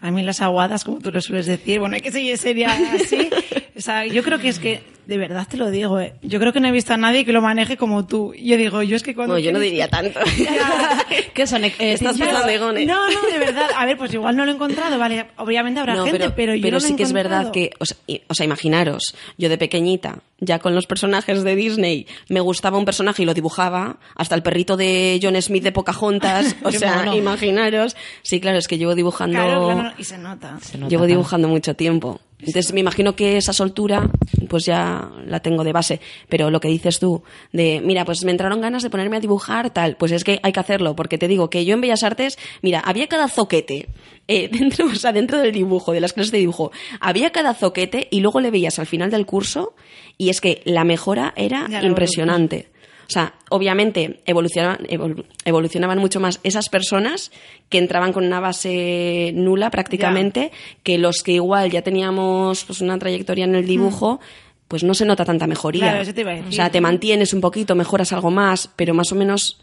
A 0.01 0.11
mí 0.11 0.21
las 0.21 0.41
aguadas, 0.41 0.83
como 0.83 0.99
tú 0.99 1.11
lo 1.11 1.21
sueles 1.21 1.45
decir, 1.45 1.79
bueno, 1.79 1.95
hay 1.95 2.01
que 2.01 2.11
seguir 2.11 2.37
sería 2.37 2.69
así. 2.93 3.29
O 3.75 3.81
sea, 3.81 4.05
yo 4.05 4.21
creo 4.21 4.37
que 4.37 4.49
es 4.49 4.59
que 4.59 4.83
de 5.05 5.17
verdad 5.17 5.47
te 5.49 5.57
lo 5.57 5.69
digo, 5.69 5.99
¿eh? 5.99 6.13
yo 6.21 6.39
creo 6.39 6.53
que 6.53 6.59
no 6.59 6.67
he 6.67 6.71
visto 6.71 6.93
a 6.93 6.97
nadie 6.97 7.25
que 7.25 7.33
lo 7.33 7.41
maneje 7.41 7.77
como 7.77 8.05
tú. 8.05 8.33
Yo 8.35 8.57
digo, 8.57 8.81
yo 8.83 8.95
es 8.95 9.03
que 9.03 9.13
cuando... 9.15 9.33
No, 9.35 9.39
yo 9.39 9.51
no 9.51 9.59
diría 9.59 9.87
tanto. 9.87 10.19
¿Qué 11.33 11.47
son? 11.47 11.63
Eh, 11.65 11.73
Estás 11.79 12.17
Igone. 12.19 12.85
No, 12.85 13.09
no, 13.09 13.21
de 13.31 13.39
verdad. 13.39 13.67
A 13.75 13.85
ver, 13.85 13.97
pues 13.97 14.13
igual 14.13 14.35
no 14.35 14.45
lo 14.45 14.51
he 14.51 14.55
encontrado, 14.55 14.97
vale. 14.97 15.25
Obviamente 15.37 15.79
habrá 15.79 15.95
No, 15.95 16.05
gente, 16.05 16.29
pero, 16.31 16.55
yo 16.55 16.65
no 16.65 16.71
lo 16.71 16.77
he 16.77 16.81
sí 16.81 16.95
que 16.95 17.03
es 17.03 17.13
verdad 17.13 17.51
que, 17.51 17.71
o 17.79 17.85
sea, 17.85 17.97
y- 18.07 18.21
o 18.27 18.33
sea, 18.33 18.45
imaginaros, 18.45 19.15
yo 19.37 19.49
de 19.49 19.57
pequeñita, 19.57 20.19
ya 20.39 20.59
con 20.59 20.75
los 20.75 20.85
personajes 20.87 21.43
de 21.43 21.55
Disney, 21.55 22.07
me 22.29 22.39
gustaba 22.39 22.77
un 22.77 22.85
personaje 22.85 23.23
y 23.23 23.25
lo 23.25 23.33
dibujaba, 23.33 23.97
hasta 24.15 24.35
el 24.35 24.43
perrito 24.43 24.77
de 24.77 25.19
John 25.21 25.39
Smith 25.41 25.63
de 25.63 25.71
Pocahontas, 25.71 26.55
o 26.63 26.71
sea, 26.71 26.97
mono. 26.97 27.15
imaginaros. 27.15 27.95
Sí, 28.21 28.39
claro, 28.39 28.57
es 28.57 28.67
que 28.67 28.77
llevo 28.77 28.95
dibujando... 28.95 29.37
Claro, 29.37 29.67
claro, 29.73 29.93
y 29.97 30.03
se 30.03 30.17
nota. 30.17 30.57
Se 30.61 30.77
nota, 30.77 30.89
Llevo 30.89 31.05
dibujando 31.05 31.47
mucho 31.47 31.75
tiempo. 31.75 32.19
Entonces 32.39 32.73
me 32.73 32.81
imagino 32.81 33.15
que 33.15 33.37
esa 33.37 33.53
soltura 33.53 34.09
pues 34.49 34.65
ya 34.65 34.92
la 35.25 35.39
tengo 35.41 35.63
de 35.63 35.71
base. 35.73 35.99
Pero 36.29 36.49
lo 36.51 36.59
que 36.59 36.67
dices 36.67 36.99
tú, 36.99 37.23
de 37.51 37.81
mira, 37.83 38.05
pues 38.05 38.23
me 38.23 38.31
entraron 38.31 38.61
ganas 38.61 38.83
de 38.83 38.89
ponerme 38.89 39.17
a 39.17 39.19
dibujar 39.19 39.69
tal, 39.71 39.95
pues 39.97 40.11
es 40.11 40.23
que 40.23 40.39
hay 40.43 40.51
que 40.51 40.59
hacerlo, 40.59 40.95
porque 40.95 41.17
te 41.17 41.27
digo 41.27 41.49
que 41.49 41.65
yo 41.65 41.73
en 41.73 41.81
Bellas 41.81 42.03
Artes, 42.03 42.37
mira, 42.61 42.79
había 42.79 43.07
cada 43.07 43.27
zoquete 43.27 43.89
eh, 44.27 44.47
dentro, 44.51 44.85
o 44.87 44.95
sea, 44.95 45.11
dentro 45.11 45.37
del 45.39 45.51
dibujo, 45.51 45.91
de 45.93 46.01
las 46.01 46.13
clases 46.13 46.31
de 46.31 46.37
dibujo, 46.39 46.71
había 46.99 47.31
cada 47.31 47.53
zoquete 47.53 48.07
y 48.11 48.19
luego 48.21 48.39
le 48.39 48.51
veías 48.51 48.79
al 48.79 48.85
final 48.87 49.11
del 49.11 49.25
curso 49.25 49.73
y 50.17 50.29
es 50.29 50.41
que 50.41 50.61
la 50.65 50.83
mejora 50.83 51.33
era 51.35 51.67
Ya 51.69 51.81
impresionante. 51.83 52.71
O 53.05 53.11
sea, 53.13 53.33
obviamente 53.49 54.21
evolucionaban, 54.25 54.77
evolu- 54.87 55.25
evolucionaban 55.43 55.99
mucho 55.99 56.21
más 56.21 56.39
esas 56.43 56.69
personas 56.69 57.31
que 57.67 57.77
entraban 57.77 58.13
con 58.13 58.25
una 58.25 58.39
base 58.39 59.31
nula 59.35 59.69
prácticamente, 59.69 60.51
que 60.83 60.97
los 60.97 61.21
que 61.21 61.33
igual 61.33 61.69
ya 61.69 61.81
teníamos 61.81 62.63
pues, 62.63 62.79
una 62.79 62.97
trayectoria 62.97 63.43
en 63.43 63.55
el 63.55 63.67
dibujo, 63.67 64.21
pues 64.67 64.83
no 64.83 64.93
se 64.93 65.05
nota 65.05 65.25
tanta 65.25 65.47
mejoría. 65.47 65.81
Claro, 65.81 66.01
eso 66.01 66.13
te 66.13 66.21
iba 66.21 66.31
a 66.31 66.35
decir. 66.35 66.49
O 66.49 66.51
sea, 66.53 66.69
te 66.69 66.81
mantienes 66.81 67.33
un 67.33 67.41
poquito, 67.41 67.75
mejoras 67.75 68.13
algo 68.13 68.31
más, 68.31 68.69
pero 68.75 68.93
más 68.93 69.11
o 69.11 69.15
menos, 69.15 69.61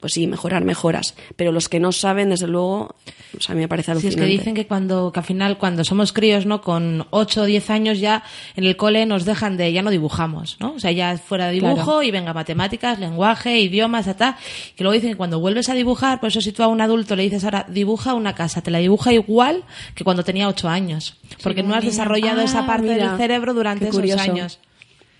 pues 0.00 0.12
sí, 0.12 0.26
mejorar 0.26 0.64
mejoras. 0.64 1.14
Pero 1.36 1.52
los 1.52 1.68
que 1.68 1.80
no 1.80 1.92
saben, 1.92 2.30
desde 2.30 2.46
luego, 2.46 2.94
o 3.36 3.40
sea, 3.40 3.52
a 3.52 3.54
mí 3.56 3.60
me 3.62 3.68
parece 3.68 3.92
Sí, 3.92 3.98
es 3.98 4.04
alucinante. 4.04 4.20
que 4.30 4.38
dicen 4.38 4.54
que 4.54 4.66
cuando, 4.66 5.12
que 5.12 5.20
al 5.20 5.26
final, 5.26 5.58
cuando 5.58 5.84
somos 5.84 6.12
críos, 6.12 6.46
¿no? 6.46 6.60
Con 6.60 7.06
8 7.10 7.42
o 7.42 7.44
10 7.44 7.70
años 7.70 7.98
ya 8.00 8.22
en 8.56 8.64
el 8.64 8.76
cole 8.76 9.06
nos 9.06 9.24
dejan 9.24 9.56
de, 9.56 9.72
ya 9.72 9.82
no 9.82 9.90
dibujamos, 9.90 10.56
¿no? 10.60 10.72
O 10.74 10.80
sea, 10.80 10.92
ya 10.92 11.16
fuera 11.18 11.46
de 11.46 11.52
dibujo 11.54 11.74
Claro. 11.74 12.02
y 12.02 12.10
venga 12.10 12.32
matemáticas, 12.34 12.98
lenguaje, 12.98 13.58
idiomas, 13.58 14.06
ta. 14.16 14.36
Que 14.76 14.84
luego 14.84 14.94
dicen 14.94 15.10
que 15.10 15.16
cuando 15.16 15.40
vuelves 15.40 15.68
a 15.68 15.74
dibujar, 15.74 16.20
por 16.20 16.28
eso 16.28 16.40
si 16.40 16.52
tú 16.52 16.62
a 16.62 16.68
un 16.68 16.80
adulto 16.80 17.16
le 17.16 17.22
dices 17.24 17.44
ahora, 17.44 17.66
dibuja 17.68 18.14
una 18.14 18.34
casa, 18.34 18.62
te 18.62 18.70
la 18.70 18.78
dibuja 18.78 19.12
igual 19.12 19.64
que 19.94 20.04
cuando 20.04 20.24
tenía 20.24 20.48
8 20.48 20.68
años. 20.68 21.16
Porque 21.42 21.62
no 21.62 21.74
has 21.74 21.84
desarrollado 21.84 22.40
Ah, 22.40 22.44
esa 22.44 22.66
parte 22.66 22.92
mira, 22.94 23.08
del 23.10 23.16
cerebro 23.18 23.54
durante 23.54 23.84
esos 23.86 23.96
curioso. 23.96 24.22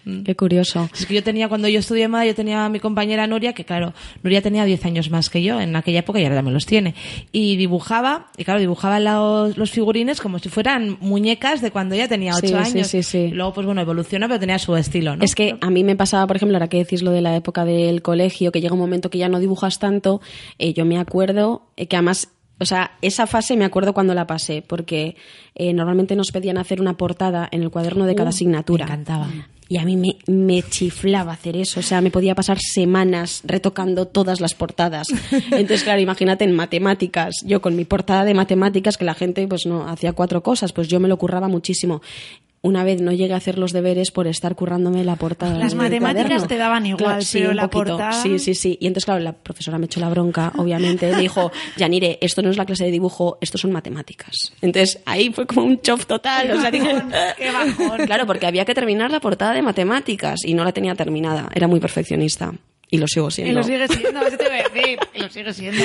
Años. 0.06 0.22
Qué 0.25 0.34
curioso. 0.36 0.88
Es 0.94 1.06
que 1.06 1.14
yo 1.14 1.22
tenía, 1.22 1.48
cuando 1.48 1.68
yo 1.68 1.78
estudié 1.80 2.08
moda, 2.08 2.25
yo 2.25 2.34
tenía 2.34 2.64
a 2.64 2.68
mi 2.68 2.80
compañera 2.80 3.26
Nuria, 3.26 3.52
que 3.52 3.64
claro, 3.64 3.92
Nuria 4.22 4.42
tenía 4.42 4.64
10 4.64 4.84
años 4.86 5.10
más 5.10 5.30
que 5.30 5.42
yo 5.42 5.60
en 5.60 5.75
aquella 5.76 6.00
época 6.00 6.20
y 6.20 6.25
ahora 6.25 6.36
también 6.36 6.54
los 6.54 6.66
tiene. 6.66 6.94
Y 7.32 7.56
dibujaba, 7.56 8.28
y 8.36 8.44
claro, 8.44 8.60
dibujaba 8.60 9.00
los, 9.00 9.56
los 9.56 9.70
figurines 9.70 10.20
como 10.20 10.38
si 10.38 10.48
fueran 10.48 10.96
muñecas 11.00 11.60
de 11.62 11.70
cuando 11.70 11.94
ella 11.94 12.08
tenía 12.08 12.32
8 12.34 12.40
Sí, 12.40 12.48
sí, 12.48 12.54
años. 12.54 12.86
sí, 12.88 13.02
sí. 13.02 13.18
Y 13.18 13.30
luego, 13.32 13.52
pues 13.54 13.66
bueno, 13.66 13.80
evolucionó, 13.80 14.28
pero 14.28 14.40
tenía 14.40 14.58
su 14.58 14.76
estilo, 14.76 15.16
¿no? 15.16 15.25
Es 15.25 15.34
que 15.34 15.56
a 15.60 15.70
mí 15.70 15.84
me 15.84 15.96
pasaba, 15.96 16.26
por 16.26 16.36
ejemplo, 16.36 16.56
ahora 16.56 16.68
que 16.68 16.78
decís 16.78 17.02
lo 17.02 17.10
de 17.10 17.20
la 17.20 17.34
época 17.36 17.64
del 17.64 18.02
colegio, 18.02 18.52
que 18.52 18.60
llega 18.60 18.75
un 18.75 18.80
momento 18.80 19.10
que 19.10 19.18
ya 19.18 19.28
no 19.28 19.38
dibujas 19.40 19.78
tanto, 19.78 20.20
eh, 20.58 20.72
yo 20.72 20.84
me 20.84 20.98
acuerdo 20.98 21.62
eh, 21.76 21.86
que 21.86 21.96
además, 21.96 22.28
o 22.58 22.64
sea, 22.64 22.92
esa 23.02 23.26
fase 23.26 23.56
me 23.56 23.64
acuerdo 23.64 23.92
cuando 23.92 24.14
la 24.14 24.26
pasé, 24.26 24.62
porque 24.66 25.16
eh, 25.54 25.72
normalmente 25.72 26.16
nos 26.16 26.30
pedían 26.32 26.58
hacer 26.58 26.80
una 26.80 26.96
portada 26.96 27.48
en 27.50 27.62
el 27.62 27.70
cuaderno 27.70 28.06
de 28.06 28.14
cada 28.14 28.30
Uh, 28.30 28.34
asignatura. 28.34 28.86
me 28.86 28.92
encantaba. 28.92 29.28
Y 29.68 29.78
a 29.78 29.84
mí 29.84 29.96
me, 29.96 30.16
me 30.32 30.62
chiflaba 30.62 31.32
hacer 31.32 31.56
eso, 31.56 31.80
o 31.80 31.82
sea, 31.82 32.00
me 32.00 32.12
podía 32.12 32.36
pasar 32.36 32.58
semanas 32.60 33.42
retocando 33.44 34.06
todas 34.06 34.40
las 34.40 34.54
portadas. 34.54 35.08
Entonces, 35.50 35.82
claro, 35.82 36.00
imagínate 36.00 36.44
en 36.44 36.52
matemáticas, 36.52 37.34
yo 37.44 37.60
con 37.60 37.75
mi 37.75 37.84
portada 37.84 38.25
de 38.25 38.32
matemáticas, 38.32 38.96
que 38.96 39.04
la 39.04 39.14
gente 39.14 39.44
pues 39.48 39.66
no 39.66 39.88
hacía 39.88 40.12
cuatro 40.12 40.42
cosas, 40.44 40.72
pues 40.72 40.86
yo 40.86 41.00
me 41.00 41.08
lo 41.08 41.16
curraba 41.16 41.48
muchísimo. 41.48 42.00
Una 42.62 42.82
vez 42.82 43.00
no 43.00 43.12
llegué 43.12 43.32
a 43.32 43.36
hacer 43.36 43.58
los 43.58 43.72
deberes 43.72 44.10
por 44.10 44.26
estar 44.26 44.56
currándome 44.56 45.04
la 45.04 45.14
portada. 45.14 45.56
Las 45.56 45.75
matemáticas 45.75 46.48
te 46.48 46.56
daban 46.56 46.84
igual, 46.86 47.22
pero 47.32 47.50
un 47.50 47.56
la 47.56 47.68
poquito. 47.68 47.96
portada- 47.96 48.22
Sí, 48.22 48.38
sí, 48.40 48.54
sí. 48.54 48.76
Y 48.80 48.88
entonces, 48.88 49.04
claro, 49.04 49.20
la 49.20 49.32
profesora 49.34 49.78
me 49.78 49.86
echó 49.86 50.00
la 50.00 50.08
bronca, 50.08 50.52
obviamente. 50.56 51.10
Me 51.12 51.20
dijo, 51.20 51.52
Yanire, 51.76 52.18
esto 52.20 52.42
no 52.42 52.50
es 52.50 52.56
la 52.56 52.64
clase 52.66 52.84
de 52.84 52.90
dibujo, 52.90 53.38
esto 53.40 53.56
son 53.56 53.70
matemáticas. 53.70 54.52
Entonces, 54.62 55.00
ahí 55.06 55.32
fue 55.32 55.46
como 55.46 55.64
un 55.66 55.80
chof 55.80 56.06
total. 56.06 56.50
O 56.50 56.60
sea, 56.60 56.70
dije, 56.70 56.90
Qué 57.38 57.52
bajón. 57.52 57.98
Claro, 58.06 58.26
porque 58.26 58.46
había 58.46 58.64
que 58.64 58.75
terminar 58.75 59.10
la 59.12 59.20
portada 59.20 59.52
de 59.52 59.62
matemáticas 59.62 60.40
y 60.44 60.54
no 60.54 60.64
la 60.64 60.72
tenía 60.72 60.94
terminada. 60.96 61.48
Era 61.54 61.68
muy 61.68 61.78
perfeccionista. 61.78 62.52
Y 62.88 62.98
lo 62.98 63.08
sigo 63.08 63.28
Y 63.28 63.30
siendo. 63.32 63.54
lo 63.54 63.64
sigue 63.64 63.88
siendo, 63.88 64.24
eso 64.24 64.36
te 64.36 64.44
voy 64.48 64.58
a 64.58 64.68
decir. 64.68 64.98
Y 65.14 65.18
lo 65.20 65.28
sigue 65.30 65.52
siendo. 65.52 65.82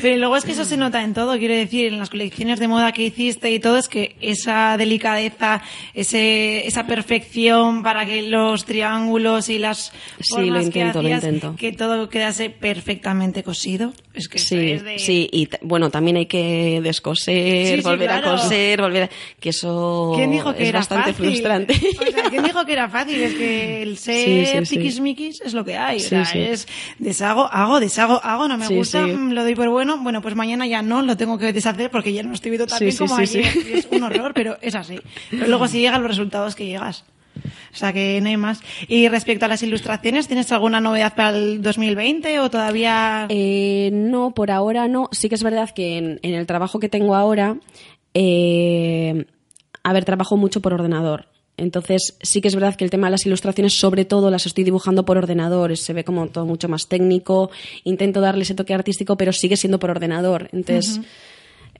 Pero 0.00 0.16
luego 0.16 0.36
es 0.36 0.44
que 0.46 0.52
eso 0.52 0.64
se 0.64 0.78
nota 0.78 1.02
en 1.04 1.12
todo, 1.12 1.36
quiero 1.38 1.54
decir, 1.54 1.92
en 1.92 1.98
las 1.98 2.08
colecciones 2.08 2.58
de 2.58 2.68
moda 2.68 2.92
que 2.92 3.02
hiciste 3.02 3.50
y 3.50 3.58
todo, 3.58 3.76
es 3.76 3.88
que 3.88 4.16
esa 4.22 4.76
delicadeza, 4.78 5.60
ese, 5.92 6.66
esa 6.66 6.86
perfección 6.86 7.82
para 7.82 8.06
que 8.06 8.22
los 8.22 8.64
triángulos 8.64 9.50
y 9.50 9.58
las 9.58 9.92
Sí, 10.20 10.34
formas 10.34 10.48
lo 10.48 10.62
intento, 10.62 11.00
que 11.02 11.08
lo 11.08 11.14
hacías, 11.16 11.24
intento. 11.34 11.56
que 11.58 11.72
todo 11.72 12.08
quedase 12.08 12.48
perfectamente 12.48 13.42
cosido. 13.42 13.92
Es 14.14 14.28
que 14.28 14.38
Sí, 14.38 14.70
es 14.72 14.82
de... 14.84 14.98
sí, 14.98 15.28
y 15.30 15.48
bueno, 15.62 15.90
también 15.90 16.16
hay 16.16 16.26
que 16.26 16.80
descoser, 16.82 17.66
Sí, 17.66 17.76
sí, 17.76 17.80
volver 17.82 18.08
claro. 18.08 18.30
a 18.30 18.32
coser, 18.32 18.80
volver 18.80 19.02
a... 19.04 19.10
Que 19.38 19.50
eso 19.50 20.12
¿Quién 20.16 20.30
dijo 20.30 20.54
que 20.54 20.62
es 20.62 20.68
era 20.70 20.78
bastante 20.80 21.12
fácil? 21.12 21.26
frustrante. 21.26 21.74
O 21.74 22.10
sea, 22.10 22.30
¿quién 22.30 22.42
dijo 22.42 22.64
que 22.64 22.72
era 22.72 22.88
fácil? 22.88 23.20
Es 23.20 23.34
que 23.34 23.82
el 23.82 23.96
ser 23.98 24.24
Sí, 24.24 24.46
sí, 24.46 24.66
sí. 24.66 24.76
tiquismiquis 24.76 25.40
es 25.42 25.52
lo 25.54 25.64
que 25.64 25.76
hay. 25.76 26.00
Sí, 26.00 26.06
o 26.06 26.08
sea, 26.08 26.24
sí. 26.24 26.37
Es 26.38 26.68
deshago, 26.98 27.48
hago, 27.52 27.80
deshago, 27.80 28.20
hago, 28.22 28.48
no 28.48 28.56
me 28.58 28.66
Sí, 28.66 28.74
gusta, 28.76 29.04
sí. 29.04 29.12
mm, 29.12 29.32
lo 29.32 29.42
doy 29.42 29.54
por 29.54 29.68
bueno. 29.68 29.98
Bueno, 29.98 30.22
pues 30.22 30.34
mañana 30.34 30.66
ya 30.66 30.82
no, 30.82 31.02
lo 31.02 31.16
tengo 31.16 31.38
que 31.38 31.52
deshacer 31.52 31.90
porque 31.90 32.12
ya 32.12 32.22
no 32.22 32.32
estoy 32.34 32.50
viendo 32.50 32.66
tan 32.66 32.78
Sí, 32.78 32.84
bien 32.86 32.92
sí, 32.96 32.98
como 33.06 33.16
sí, 33.26 33.38
ayer. 33.38 33.56
es 33.78 33.88
un 33.90 34.02
horror, 34.02 34.32
pero 34.34 34.56
es 34.62 34.74
así. 34.74 35.00
Pero 35.30 35.46
luego 35.48 35.68
sí 35.68 35.80
llegan 35.80 36.02
los 36.02 36.10
resultados 36.10 36.54
que 36.54 36.66
llegas. 36.66 37.04
O 37.72 37.76
sea 37.76 37.92
que 37.92 38.20
no 38.20 38.28
hay 38.28 38.36
más. 38.36 38.60
Y 38.88 39.06
respecto 39.08 39.44
a 39.44 39.48
las 39.48 39.62
ilustraciones, 39.62 40.26
¿tienes 40.26 40.50
alguna 40.50 40.80
novedad 40.80 41.14
para 41.14 41.36
el 41.36 41.62
2020 41.62 42.40
o 42.40 42.50
todavía...? 42.50 43.26
Eh, 43.28 43.90
no, 43.92 44.32
por 44.32 44.50
ahora 44.50 44.88
no. 44.88 45.08
Sí 45.12 45.28
que 45.28 45.36
es 45.36 45.42
verdad 45.44 45.70
que 45.70 45.98
en, 45.98 46.18
en 46.22 46.34
el 46.34 46.46
trabajo 46.46 46.80
que 46.80 46.88
tengo 46.88 47.14
ahora, 47.14 47.56
eh, 48.14 49.26
a 49.84 49.92
ver, 49.92 50.04
trabajo 50.04 50.36
mucho 50.36 50.60
por 50.60 50.74
ordenador. 50.74 51.28
Entonces, 51.58 52.16
sí 52.22 52.40
que 52.40 52.48
es 52.48 52.54
verdad 52.54 52.76
que 52.76 52.84
el 52.84 52.90
tema 52.90 53.08
de 53.08 53.12
las 53.12 53.26
ilustraciones, 53.26 53.74
sobre 53.74 54.04
todo, 54.04 54.30
las 54.30 54.46
estoy 54.46 54.64
dibujando 54.64 55.04
por 55.04 55.18
ordenador. 55.18 55.76
Se 55.76 55.92
ve 55.92 56.04
como 56.04 56.26
todo 56.28 56.46
mucho 56.46 56.68
más 56.68 56.88
técnico. 56.88 57.50
Intento 57.84 58.20
darle 58.20 58.44
ese 58.44 58.54
toque 58.54 58.72
artístico, 58.72 59.16
pero 59.16 59.32
sigue 59.32 59.56
siendo 59.56 59.78
por 59.78 59.90
ordenador. 59.90 60.48
Entonces, 60.52 61.00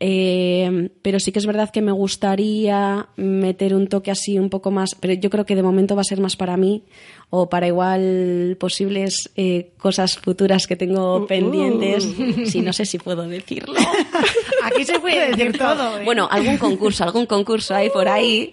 eh, 0.00 0.90
pero 1.02 1.18
sí 1.18 1.32
que 1.32 1.38
es 1.38 1.46
verdad 1.46 1.70
que 1.70 1.82
me 1.82 1.92
gustaría 1.92 3.08
meter 3.16 3.74
un 3.74 3.88
toque 3.88 4.10
así 4.10 4.38
un 4.38 4.48
poco 4.48 4.70
más, 4.70 4.94
pero 4.94 5.14
yo 5.14 5.28
creo 5.30 5.44
que 5.44 5.56
de 5.56 5.62
momento 5.62 5.96
va 5.96 6.02
a 6.02 6.04
ser 6.04 6.20
más 6.20 6.36
para 6.36 6.56
mí 6.56 6.84
o 7.30 7.48
para 7.48 7.66
igual 7.66 8.56
posibles 8.58 9.30
eh, 9.36 9.70
cosas 9.76 10.16
futuras 10.18 10.66
que 10.66 10.76
tengo 10.76 11.26
pendientes. 11.26 12.08
Sí, 12.46 12.62
no 12.62 12.72
sé 12.72 12.86
si 12.86 12.98
puedo 12.98 13.26
decirlo. 13.28 13.74
Aquí 14.62 14.84
se 14.84 14.98
puede 14.98 15.30
decir 15.30 15.58
todo. 15.58 15.98
¿eh? 15.98 16.04
Bueno, 16.04 16.28
algún 16.30 16.56
concurso, 16.56 17.04
algún 17.04 17.26
concurso 17.26 17.74
hay 17.74 17.90
por 17.90 18.08
ahí 18.08 18.52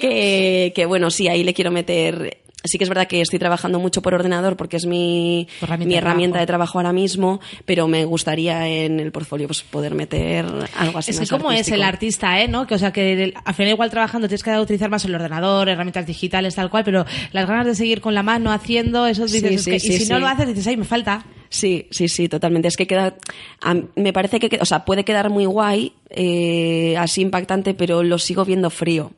que, 0.00 0.72
que, 0.74 0.86
bueno, 0.86 1.10
sí, 1.10 1.26
ahí 1.28 1.42
le 1.42 1.54
quiero 1.54 1.70
meter. 1.70 2.41
Sí 2.64 2.78
que 2.78 2.84
es 2.84 2.88
verdad 2.88 3.08
que 3.08 3.20
estoy 3.20 3.38
trabajando 3.38 3.80
mucho 3.80 4.02
por 4.02 4.14
ordenador 4.14 4.56
porque 4.56 4.76
es 4.76 4.86
mi, 4.86 5.48
herramienta 5.60 5.84
mi 5.88 5.92
de 5.94 5.98
herramienta 5.98 6.38
de 6.38 6.46
trabajo. 6.46 6.78
ahora 6.78 6.92
mismo, 6.92 7.40
pero 7.64 7.88
me 7.88 8.04
gustaría 8.04 8.68
en 8.68 9.00
el 9.00 9.10
portfolio 9.10 9.48
pues, 9.48 9.62
poder 9.62 9.94
meter 9.94 10.46
algo 10.76 10.98
así 10.98 11.10
Es 11.10 11.18
que 11.20 11.26
como 11.26 11.50
es 11.50 11.68
el 11.72 11.82
artista, 11.82 12.40
¿eh? 12.40 12.46
¿no? 12.48 12.66
Que, 12.66 12.74
o 12.76 12.78
sea, 12.78 12.92
que 12.92 13.34
al 13.44 13.54
final 13.54 13.72
igual 13.72 13.90
trabajando 13.90 14.28
tienes 14.28 14.42
que 14.44 14.56
utilizar 14.58 14.90
más 14.90 15.04
el 15.04 15.14
ordenador, 15.14 15.68
herramientas 15.68 16.06
digitales, 16.06 16.54
tal 16.54 16.70
cual, 16.70 16.84
pero 16.84 17.04
las 17.32 17.46
ganas 17.48 17.66
de 17.66 17.74
seguir 17.74 18.00
con 18.00 18.14
la 18.14 18.22
mano 18.22 18.52
haciendo, 18.52 19.06
eso 19.06 19.26
dices, 19.26 19.40
Sí, 19.42 19.54
es 19.54 19.62
sí, 19.64 19.70
que- 19.72 19.80
sí, 19.80 19.92
y 19.94 19.98
si 19.98 20.08
no 20.12 20.18
lo 20.20 20.28
haces 20.28 20.46
dices, 20.46 20.66
ay, 20.68 20.76
me 20.76 20.84
falta. 20.84 21.24
Sí, 21.48 21.86
sí, 21.90 22.08
sí, 22.08 22.28
totalmente. 22.28 22.68
Es 22.68 22.76
que 22.76 22.86
queda, 22.86 23.16
a- 23.60 23.74
me 23.96 24.12
parece 24.12 24.38
que, 24.38 24.58
o 24.60 24.64
sea, 24.64 24.84
puede 24.84 25.04
quedar 25.04 25.28
muy 25.30 25.44
guay, 25.46 25.92
eh, 26.10 26.96
así 26.96 27.20
impactante, 27.22 27.74
pero 27.74 28.02
lo 28.02 28.18
sigo 28.18 28.44
viendo 28.44 28.70
frío. 28.70 29.10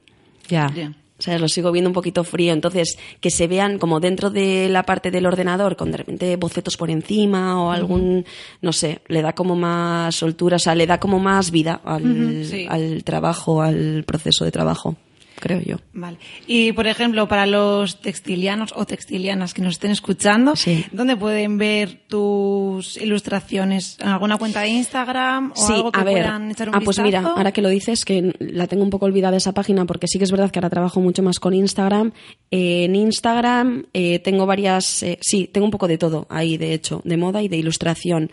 Ya. 0.48 0.66
O 0.72 1.03
sea, 1.24 1.38
lo 1.38 1.48
sigo 1.48 1.72
viendo 1.72 1.90
un 1.90 1.94
poquito 1.94 2.24
frío. 2.24 2.52
Entonces, 2.52 2.98
que 3.20 3.30
se 3.30 3.46
vean 3.46 3.78
como 3.78 4.00
dentro 4.00 4.30
de 4.30 4.68
la 4.68 4.84
parte 4.84 5.10
del 5.10 5.26
ordenador, 5.26 5.76
con 5.76 5.90
de 5.90 5.98
repente 5.98 6.36
bocetos 6.36 6.76
por 6.76 6.90
encima 6.90 7.62
o 7.62 7.72
algún, 7.72 8.24
no 8.60 8.72
sé, 8.72 9.00
le 9.08 9.22
da 9.22 9.34
como 9.34 9.56
más 9.56 10.14
soltura, 10.14 10.56
o 10.56 10.58
sea, 10.58 10.74
le 10.74 10.86
da 10.86 10.98
como 10.98 11.18
más 11.18 11.50
vida 11.50 11.80
al, 11.84 12.44
sí. 12.44 12.66
al 12.68 13.04
trabajo, 13.04 13.62
al 13.62 14.04
proceso 14.06 14.44
de 14.44 14.50
trabajo. 14.50 14.96
Creo 15.44 15.60
yo. 15.60 15.76
Vale. 15.92 16.16
Y, 16.46 16.72
por 16.72 16.86
ejemplo, 16.86 17.28
para 17.28 17.44
los 17.44 18.00
textilianos 18.00 18.72
o 18.74 18.86
textilianas 18.86 19.52
que 19.52 19.60
nos 19.60 19.74
estén 19.74 19.90
escuchando, 19.90 20.56
Sí. 20.56 20.86
¿dónde 20.90 21.16
pueden 21.16 21.58
ver 21.58 22.00
tus 22.08 22.96
ilustraciones? 22.96 23.98
¿En 24.00 24.08
alguna 24.08 24.38
cuenta 24.38 24.62
de 24.62 24.68
Instagram 24.68 25.52
o 25.54 25.66
Sí, 25.66 25.72
algo 25.74 25.92
que 25.92 26.00
a 26.00 26.04
ver. 26.04 26.14
puedan 26.22 26.50
echar 26.50 26.68
un 26.70 26.74
ah, 26.76 26.80
pues 26.82 26.96
vistazo? 26.96 27.04
mira, 27.20 27.34
ahora 27.36 27.52
que 27.52 27.60
lo 27.60 27.68
dices, 27.68 28.06
que 28.06 28.34
la 28.40 28.66
tengo 28.66 28.82
un 28.82 28.90
poco 28.90 29.04
olvidada 29.04 29.36
esa 29.36 29.52
página, 29.52 29.84
porque 29.84 30.06
sí 30.08 30.16
que 30.18 30.24
es 30.24 30.30
verdad 30.30 30.50
que 30.50 30.58
ahora 30.58 30.70
trabajo 30.70 31.00
mucho 31.02 31.22
más 31.22 31.38
con 31.38 31.52
Instagram. 31.52 32.12
Eh, 32.50 32.84
en 32.84 32.96
Instagram 32.96 33.84
eh, 33.92 34.20
tengo 34.20 34.46
varias, 34.46 35.02
eh, 35.02 35.18
sí, 35.20 35.46
tengo 35.52 35.66
un 35.66 35.70
poco 35.70 35.88
de 35.88 35.98
todo 35.98 36.26
ahí, 36.30 36.56
de 36.56 36.72
hecho, 36.72 37.02
de 37.04 37.18
moda 37.18 37.42
y 37.42 37.48
de 37.48 37.58
ilustración. 37.58 38.30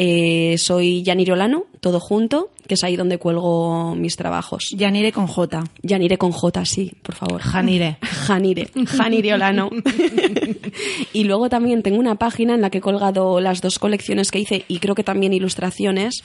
Eh, 0.00 0.56
soy 0.58 1.02
Yanire 1.02 1.32
Olano, 1.32 1.64
todo 1.80 1.98
junto, 1.98 2.50
que 2.68 2.74
es 2.74 2.84
ahí 2.84 2.94
donde 2.94 3.18
cuelgo 3.18 3.96
mis 3.96 4.16
trabajos. 4.16 4.68
Yanire 4.70 5.10
con 5.10 5.26
J. 5.26 5.64
Yanire 5.82 6.18
con 6.18 6.30
J, 6.30 6.64
sí, 6.64 6.92
por 7.02 7.16
favor. 7.16 7.40
Janire. 7.40 7.96
Janire, 8.02 8.70
Janire 8.86 9.34
Olano. 9.34 9.70
y 11.12 11.24
luego 11.24 11.48
también 11.48 11.82
tengo 11.82 11.98
una 11.98 12.14
página 12.14 12.54
en 12.54 12.60
la 12.60 12.70
que 12.70 12.78
he 12.78 12.80
colgado 12.80 13.40
las 13.40 13.60
dos 13.60 13.80
colecciones 13.80 14.30
que 14.30 14.38
hice 14.38 14.64
y 14.68 14.78
creo 14.78 14.94
que 14.94 15.02
también 15.02 15.32
ilustraciones, 15.32 16.22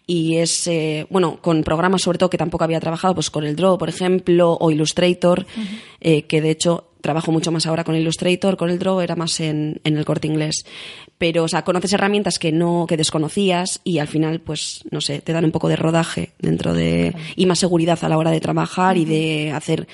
y 0.07 0.37
es 0.37 0.67
eh, 0.69 1.07
bueno 1.11 1.41
con 1.43 1.65
programas 1.65 2.03
sobre 2.03 2.19
todo 2.19 2.31
que 2.31 2.39
tampoco 2.39 2.63
había 2.63 2.79
trabajado 2.79 3.15
pues 3.15 3.31
con 3.31 3.45
el 3.45 3.57
Draw 3.57 3.79
por 3.79 3.89
ejemplo 3.89 4.57
o 4.61 4.71
Illustrator 4.71 5.45
eh, 6.01 6.23
que 6.23 6.41
de 6.41 6.51
hecho 6.51 6.90
trabajo 7.01 7.33
mucho 7.33 7.51
más 7.53 7.67
ahora 7.67 7.85
con 7.85 7.97
Illustrator 7.97 8.57
con 8.57 8.71
el 8.71 8.79
Draw 8.79 9.01
era 9.01 9.17
más 9.17 9.41
en, 9.41 9.81
en 9.85 9.97
el 9.97 10.05
corte 10.05 10.27
inglés 10.27 10.65
pero 11.19 11.45
o 11.45 11.49
sea 11.49 11.63
conoces 11.63 11.93
herramientas 11.93 12.39
que 12.39 12.53
no 12.53 12.87
que 12.89 12.97
desconocías 12.97 13.81
y 13.85 13.99
al 13.99 14.09
final 14.09 14.41
pues 14.41 14.83
no 14.91 15.01
sé 15.01 15.21
te 15.21 15.33
dan 15.33 15.45
un 15.45 15.51
poco 15.53 15.69
de 15.69 15.77
rodaje 15.77 16.31
dentro 16.39 16.73
de 16.75 17.15
y 17.37 17.47
más 17.47 17.59
seguridad 17.59 17.99
a 18.03 18.09
la 18.09 18.19
hora 18.19 18.31
de 18.31 18.41
trabajar 18.41 18.97
y 18.97 19.05
de 19.05 19.53
hacer 19.53 19.87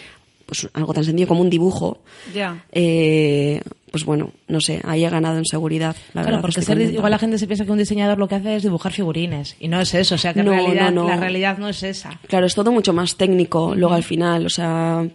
pues 0.47 0.69
algo 0.75 0.95
tan 0.95 1.03
sencillo 1.05 1.27
como 1.27 1.41
un 1.41 1.51
dibujo 1.51 1.99
Ya. 2.35 2.65
eh, 2.73 3.61
pues 3.91 4.05
bueno, 4.05 4.31
no 4.49 4.61
sé, 4.61 4.81
ahí 4.85 5.05
he 5.05 5.09
ganado 5.09 5.39
en 5.39 5.47
seguridad, 5.47 5.97
la 6.09 6.21
Claro, 6.21 6.27
verdad. 6.27 6.41
porque 6.43 6.61
ser- 6.61 6.75
contenta. 6.77 6.95
igual 6.99 7.11
la 7.11 7.19
gente 7.19 7.39
se 7.39 7.47
piensa 7.47 7.65
que 7.65 7.73
un 7.73 7.79
diseñador 7.79 8.19
lo 8.19 8.29
que 8.29 8.35
hace 8.35 8.57
es 8.57 8.63
dibujar 8.63 8.93
figurines. 8.93 9.57
Y 9.59 9.69
no 9.69 9.81
es 9.81 9.95
eso. 9.95 10.17
O 10.17 10.19
sea, 10.19 10.35
que 10.35 10.43
No, 10.43 10.51
realidad, 10.53 10.93
no, 10.93 11.05
no. 11.05 11.09
la 11.09 11.17
realidad 11.17 11.57
no 11.57 11.67
es 11.69 11.83
esa. 11.83 12.21
Claro, 12.29 12.45
es 12.47 12.55
todo 12.55 12.71
mucho 12.73 12.93
más 12.93 13.17
técnico 13.17 13.75
luego 13.75 13.95
al 13.95 14.03
final, 14.03 14.45
o 14.45 14.51
sea, 14.51 15.09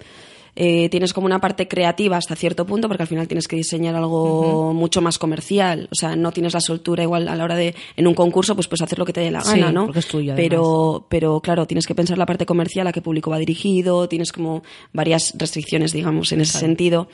eh, 0.55 0.89
tienes 0.89 1.13
como 1.13 1.25
una 1.25 1.39
parte 1.39 1.67
creativa 1.67 2.17
hasta 2.17 2.36
cierto 2.36 2.65
punto 2.65 2.88
porque 2.88 3.04
al 3.04 3.08
final 3.08 3.28
tienes 3.28 3.47
que 3.47 3.56
diseñar 3.56 3.95
algo 3.95 4.73
mucho 4.73 5.02
más 5.02 5.17
comercial, 5.17 5.88
o 5.91 5.95
sea, 5.95 6.15
no 6.15 6.32
tienes 6.32 6.54
la 6.54 6.62
soltura 6.62 7.04
igual 7.04 7.28
a 7.28 7.36
la 7.36 7.43
hora 7.43 7.56
de 7.56 7.73
en 7.95 8.08
un 8.08 8.13
concurso 8.13 8.56
pues 8.56 8.67
puedes 8.67 8.82
hacer 8.82 8.99
lo 8.99 9.06
que 9.06 9.13
te 9.13 9.21
dé 9.21 9.32
la 9.32 9.41
Sí, 9.41 9.60
gana, 9.60 9.71
¿no? 9.71 9.86
porque 9.86 9.99
es 9.99 10.08
tuyo, 10.08 10.34
pero 10.36 11.06
pero 11.10 11.39
claro, 11.39 11.65
tienes 11.65 11.88
que 11.88 11.95
pensar 11.95 12.17
la 12.17 12.25
parte 12.25 12.45
comercial 12.45 12.88
a 12.88 12.91
qué 12.91 13.02
público 13.02 13.32
va 13.32 13.38
dirigido, 13.38 14.08
tienes 14.10 14.32
como 14.32 14.63
varias 14.93 15.34
restricciones, 15.38 15.93
digamos, 15.93 16.32
en 16.32 16.41
ese 16.41 16.58
sentido. 16.58 17.08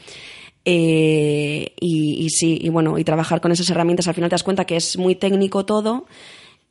Eh, 0.69 1.73
y, 1.79 2.25
y 2.25 2.29
sí, 2.29 2.59
y 2.61 2.67
bueno, 2.67 2.97
y 2.97 3.05
trabajar 3.05 3.39
con 3.39 3.53
esas 3.53 3.69
herramientas 3.69 4.07
al 4.09 4.15
final 4.15 4.29
te 4.29 4.33
das 4.33 4.43
cuenta 4.43 4.65
que 4.65 4.75
es 4.75 4.97
muy 4.97 5.15
técnico 5.15 5.65
todo, 5.65 6.07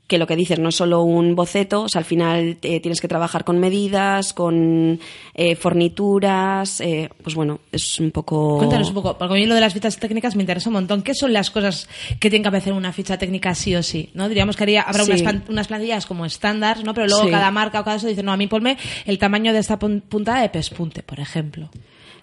que 0.07 0.19
lo 0.19 0.27
que 0.29 0.37
dices 0.37 0.59
no 0.61 0.69
es 0.69 0.77
solo 0.77 1.03
un 1.03 1.35
boceto, 1.35 1.83
o 1.83 1.89
sea, 1.89 1.99
al 1.99 2.05
final 2.05 2.59
eh, 2.63 2.79
tienes 2.81 3.01
que 3.01 3.09
trabajar 3.09 3.43
con 3.45 3.59
medidas, 3.59 4.33
con 4.33 5.01
eh, 5.35 5.57
fornituras, 5.57 6.81
eh, 6.81 7.11
pues 7.23 7.35
bueno, 7.35 7.59
es 7.73 7.99
un 7.99 8.11
poco... 8.13 8.59
Cuéntanos 8.59 8.89
un 8.89 8.95
poco, 8.95 9.19
porque 9.19 9.35
a 9.35 9.37
mí 9.37 9.47
lo 9.47 9.55
de 9.55 9.61
las 9.61 9.75
fichas 9.75 9.99
técnicas 9.99 10.37
me 10.37 10.43
interesa 10.43 10.69
un 10.69 10.75
montón. 10.75 11.03
¿Qué 11.03 11.15
son 11.15 11.33
las 11.33 11.51
cosas 11.51 11.89
que 12.21 12.31
tienen 12.31 12.43
que 12.43 12.49
aparecer 12.49 12.73
en 12.73 12.77
una 12.79 12.93
ficha 12.93 13.19
técnica 13.19 13.55
sí 13.55 13.75
o 13.75 13.83
sí? 13.83 14.11
¿no? 14.15 14.29
Diríamos 14.29 14.57
que 14.57 14.63
haría, 14.63 14.83
habrá 14.83 15.05
Sí. 15.05 15.11
unas, 15.23 15.49
unas 15.49 15.67
plantillas 15.67 16.07
como 16.07 16.25
estándar, 16.25 16.85
¿no? 16.85 16.95
pero 16.95 17.07
luego 17.09 17.25
Sí. 17.25 17.31
cada 17.31 17.51
marca 17.51 17.81
o 17.81 17.85
cada 17.85 17.97
eso 17.97 18.07
dice, 18.07 18.23
no, 18.23 18.33
a 18.33 18.37
mí 18.37 18.47
ponme 18.47 18.77
el 19.07 19.19
tamaño 19.19 19.53
de 19.53 19.59
esta 19.59 19.79
pun- 19.79 20.03
puntada 20.03 20.41
de 20.43 20.49
pespunte, 20.51 21.03
por 21.03 21.19
ejemplo. 21.19 21.69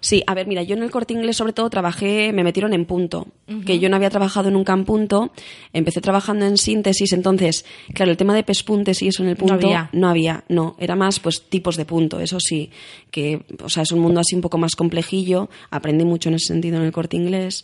Sí, 0.03 0.21
a 0.27 0.33
ver, 0.33 0.47
mira, 0.47 0.63
yo 0.63 0.75
en 0.75 0.83
el 0.83 0.91
corte 0.91 1.13
inglés 1.13 1.37
sobre 1.37 1.53
todo 1.53 1.69
trabajé, 1.69 2.33
me 2.33 2.43
metieron 2.43 2.73
en 2.73 2.83
punto, 2.83 3.27
que 3.65 3.79
yo 3.79 3.87
no 3.87 3.95
había 3.95 4.09
trabajado 4.09 4.51
nunca 4.51 4.73
en 4.73 4.83
punto, 4.83 5.31
empecé 5.71 6.01
trabajando 6.01 6.45
en 6.45 6.57
síntesis, 6.57 7.13
entonces, 7.13 7.63
claro, 7.93 8.11
el 8.11 8.17
tema 8.17 8.35
de 8.35 8.43
pespuntes 8.43 9.01
y 9.01 9.07
eso 9.07 9.23
en 9.23 9.29
el 9.29 9.37
punto 9.37 9.53
había. 9.53 9.89
no 9.93 10.09
había, 10.09 10.43
no, 10.49 10.75
era 10.77 10.97
más 10.97 11.21
pues 11.21 11.43
tipos 11.47 11.77
de 11.77 11.85
punto, 11.85 12.19
eso 12.19 12.37
sí, 12.41 12.69
que, 13.11 13.45
o 13.63 13.69
sea, 13.69 13.83
es 13.83 13.93
un 13.93 13.99
mundo 13.99 14.19
así 14.19 14.35
un 14.35 14.41
poco 14.41 14.57
más 14.57 14.75
complejillo, 14.75 15.49
aprendí 15.71 16.03
mucho 16.03 16.27
en 16.27 16.35
ese 16.35 16.47
sentido 16.47 16.75
en 16.79 16.83
el 16.83 16.91
corte 16.91 17.15
inglés, 17.15 17.63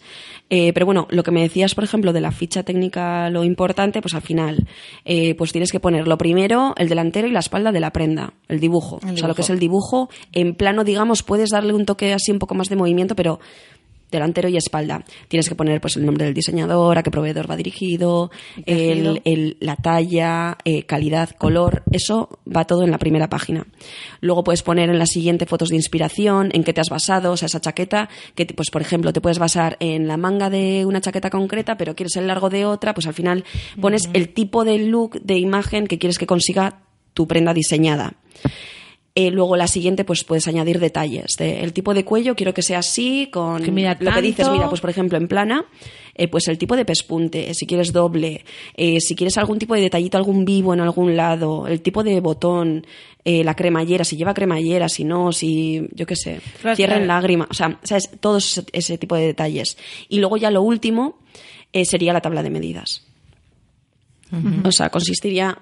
Eh, 0.51 0.71
pero 0.73 0.85
bueno, 0.85 1.07
lo 1.11 1.21
que 1.21 1.31
me 1.31 1.41
decías, 1.41 1.75
por 1.75 1.83
ejemplo, 1.83 2.11
de 2.11 2.21
la 2.21 2.31
ficha 2.31 2.63
técnica, 2.63 3.29
lo 3.29 3.43
importante, 3.43 4.01
pues 4.01 4.15
al 4.15 4.21
final, 4.21 4.65
eh, 5.05 5.35
pues 5.35 5.51
tienes 5.51 5.71
que 5.71 5.79
poner 5.79 6.07
lo 6.07 6.17
primero, 6.17 6.73
el 6.77 6.89
delantero 6.89 7.27
y 7.27 7.31
la 7.31 7.39
espalda 7.39 7.71
de 7.71 7.79
la 7.79 7.91
prenda, 7.91 8.33
el 8.47 8.59
dibujo, 8.59 8.99
El 9.03 9.13
o 9.13 9.17
sea, 9.17 9.27
lo 9.27 9.35
que 9.35 9.41
es 9.43 9.49
el 9.51 9.59
dibujo, 9.59 10.09
en 10.31 10.55
plano, 10.55 10.83
digamos, 10.83 11.21
puedes 11.21 11.51
darle 11.51 11.73
un 11.73 11.85
toque 11.85 12.13
así 12.13 12.28
un 12.31 12.39
poco 12.39 12.55
más 12.55 12.67
de 12.69 12.75
movimiento, 12.75 13.15
pero 13.15 13.39
delantero 14.11 14.49
y 14.49 14.57
espalda. 14.57 15.03
Tienes 15.27 15.47
que 15.47 15.53
poner 15.53 15.79
pues 15.79 15.95
el 15.95 16.03
nombre 16.03 16.25
del 16.25 16.33
diseñador, 16.33 16.97
a 16.97 17.03
qué 17.03 17.11
proveedor 17.11 17.47
va 17.47 17.55
dirigido, 17.55 18.31
el, 18.65 19.21
el- 19.23 19.57
la 19.59 19.75
talla, 19.75 20.57
eh, 20.65 20.81
calidad, 20.87 21.29
color, 21.37 21.83
eso 21.91 22.39
va 22.47 22.65
todo 22.65 22.81
en 22.83 22.89
la 22.89 22.97
primera 22.97 23.29
página. 23.29 23.67
Luego 24.19 24.43
puedes 24.43 24.63
poner 24.63 24.89
en 24.89 24.97
la 24.97 25.05
siguiente 25.05 25.45
fotos 25.45 25.69
de 25.69 25.75
inspiración, 25.75 26.49
en 26.53 26.63
qué 26.63 26.73
te 26.73 26.81
has 26.81 26.89
basado, 26.89 27.33
o 27.33 27.37
sea, 27.37 27.45
esa 27.45 27.61
chaqueta, 27.61 28.09
que 28.33 28.47
pues 28.47 28.71
por 28.71 28.81
ejemplo 28.81 29.13
te 29.13 29.21
puedes 29.21 29.37
basar 29.37 29.77
en 29.79 30.07
la 30.07 30.17
manga 30.17 30.49
de 30.49 30.85
una 30.87 31.01
chaqueta 31.01 31.29
concreta, 31.29 31.77
pero 31.77 31.93
quieres 31.95 32.15
el 32.15 32.25
largo 32.25 32.49
de 32.49 32.65
otra, 32.65 32.95
pues 32.95 33.05
al 33.05 33.13
final 33.13 33.43
pones 33.79 34.09
el 34.13 34.29
tipo 34.29 34.65
de 34.65 34.79
look, 34.79 35.21
de 35.21 35.37
imagen 35.37 35.85
que 35.85 35.99
quieres 35.99 36.17
que 36.17 36.25
consiga 36.25 36.79
tu 37.13 37.27
prenda 37.27 37.53
diseñada. 37.53 38.13
Eh, 39.19 39.31
luego 39.31 39.57
la 39.57 39.67
siguiente, 39.67 40.05
pues 40.05 40.23
puedes 40.23 40.47
añadir 40.47 40.79
detalles. 40.79 41.35
De, 41.35 41.61
el 41.61 41.73
tipo 41.73 41.93
de 41.93 42.05
cuello 42.05 42.35
quiero 42.35 42.53
que 42.53 42.61
sea 42.61 42.79
así, 42.79 43.27
con 43.29 43.61
Que 43.61 43.71
lo 43.99 44.13
que 44.13 44.21
dices, 44.21 44.49
mira, 44.49 44.69
pues 44.69 44.79
por 44.79 44.89
ejemplo 44.89 45.17
en 45.17 45.27
plana, 45.27 45.65
eh, 46.15 46.29
pues 46.29 46.47
el 46.47 46.57
tipo 46.57 46.77
de 46.77 46.85
pespunte, 46.85 47.53
si 47.53 47.65
quieres 47.65 47.91
doble, 47.91 48.45
eh, 48.77 49.01
si 49.01 49.15
quieres 49.15 49.37
algún 49.37 49.59
tipo 49.59 49.75
de 49.75 49.81
detallito, 49.81 50.17
algún 50.17 50.45
vivo 50.45 50.73
en 50.73 50.79
algún 50.79 51.17
lado, 51.17 51.67
el 51.67 51.81
tipo 51.81 52.01
de 52.01 52.21
botón, 52.21 52.87
eh, 53.25 53.43
la 53.43 53.55
cremallera, 53.55 54.05
si 54.05 54.15
lleva 54.15 54.33
cremallera, 54.33 54.87
si 54.87 55.03
no, 55.03 55.33
si, 55.33 55.85
yo 55.91 56.05
qué 56.05 56.15
sé, 56.15 56.39
cierra 56.75 56.95
en 56.95 57.07
lágrima, 57.07 57.45
o 57.49 57.53
sea, 57.53 57.77
¿sabes? 57.83 58.09
Todos 58.21 58.57
ese, 58.57 58.67
ese 58.71 58.97
tipo 58.97 59.17
de 59.17 59.25
detalles. 59.25 59.77
Y 60.07 60.19
luego 60.19 60.37
ya 60.37 60.49
lo 60.49 60.61
último 60.61 61.19
eh, 61.73 61.83
sería 61.83 62.13
la 62.13 62.21
tabla 62.21 62.41
de 62.41 62.49
medidas. 62.49 63.05
O 64.63 64.71
sea, 64.71 64.89
consistiría. 64.89 65.57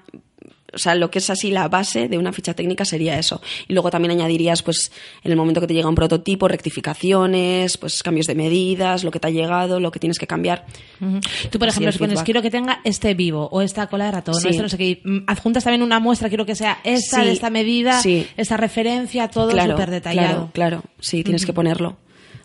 O 0.77 0.79
sea, 0.79 0.95
lo 0.95 1.11
que 1.11 1.19
es 1.19 1.29
así 1.29 1.51
la 1.51 1.67
base 1.67 2.07
de 2.07 2.17
una 2.17 2.31
ficha 2.31 2.53
técnica 2.53 2.85
sería 2.85 3.17
eso. 3.19 3.41
Y 3.67 3.73
luego 3.73 3.89
también 3.89 4.11
añadirías, 4.11 4.61
pues, 4.63 4.91
en 5.23 5.31
el 5.31 5.37
momento 5.37 5.59
que 5.59 5.67
te 5.67 5.73
llega 5.73 5.89
un 5.89 5.95
prototipo, 5.95 6.47
rectificaciones, 6.47 7.77
pues 7.77 8.03
cambios 8.03 8.27
de 8.27 8.35
medidas, 8.35 9.03
lo 9.03 9.11
que 9.11 9.19
te 9.19 9.27
ha 9.27 9.31
llegado, 9.31 9.79
lo 9.79 9.91
que 9.91 9.99
tienes 9.99 10.19
que 10.19 10.27
cambiar. 10.27 10.65
Ujú. 11.01 11.19
Tú, 11.51 11.59
por 11.59 11.67
Así 11.67 11.77
ejemplo, 11.79 11.91
si 11.91 11.97
pones, 11.99 12.23
quiero 12.23 12.41
que 12.41 12.49
tenga 12.51 12.79
este 12.83 13.13
vivo 13.13 13.49
o 13.51 13.61
esta 13.61 13.87
cola 13.87 14.05
de 14.05 14.11
ratón, 14.11 14.35
Sí. 14.35 14.49
este 14.49 14.61
no 14.61 14.69
sé 14.69 14.77
qué, 14.77 15.01
mm, 15.03 15.17
adjuntas 15.27 15.63
también 15.63 15.81
una 15.83 15.99
muestra, 15.99 16.29
quiero 16.29 16.45
que 16.45 16.55
sea 16.55 16.79
esta, 16.83 17.21
Sí. 17.21 17.25
de 17.27 17.31
esta 17.33 17.49
medida, 17.49 18.01
Sí. 18.01 18.27
esta 18.37 18.57
referencia, 18.57 19.27
todo 19.29 19.49
claro, 19.49 19.73
súper 19.73 19.91
detallado. 19.91 20.49
Claro, 20.53 20.81
claro. 20.81 20.83
Sí, 20.99 21.23
tienes 21.23 21.45
que 21.45 21.53
ponerlo. 21.53 21.97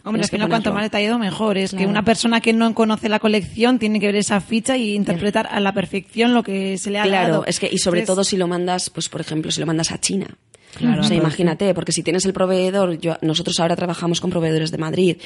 Hombre, 0.05 0.23
al 0.23 0.29
que 0.31 0.37
final 0.37 0.49
cuanto 0.49 0.73
más 0.73 0.83
detallado 0.83 1.19
mejor. 1.19 1.59
Es 1.59 1.73
que 1.73 1.87
una 1.87 2.05
persona 2.05 2.41
que 2.41 2.53
no 2.53 2.75
conoce 2.75 3.09
la 3.09 3.19
colección 3.21 3.79
tiene 3.79 4.01
que 4.01 4.07
ver 4.07 4.17
esa 4.17 4.41
ficha 4.41 4.77
y 4.77 4.95
interpretar 4.95 5.49
a 5.51 5.61
la 5.61 5.73
perfección 5.73 6.35
lo 6.35 6.43
que 6.43 6.77
se 6.79 6.91
le 6.91 6.99
ha 6.99 7.05
Claro, 7.05 7.33
dado. 7.33 7.45
es 7.47 7.61
que, 7.61 7.69
y 7.71 7.79
sobre 7.79 8.01
Entonces, 8.01 8.15
todo 8.17 8.25
si 8.25 8.37
lo 8.37 8.49
mandas, 8.49 8.91
pues 8.91 9.09
por 9.09 9.21
ejemplo, 9.21 9.51
si 9.53 9.61
lo 9.61 9.67
mandas 9.67 9.93
a 9.93 10.01
China. 10.01 10.27
Claro. 10.75 11.03
o 11.03 11.05
sea, 11.05 11.17
imagínate, 11.17 11.75
porque 11.75 11.93
si 11.93 12.03
tienes 12.03 12.25
el 12.25 12.33
proveedor, 12.33 12.99
yo, 12.99 13.19
nosotros 13.21 13.61
ahora 13.61 13.77
trabajamos 13.77 14.23
con 14.23 14.31
proveedores 14.31 14.71
de 14.71 14.79
Madrid, 14.79 15.17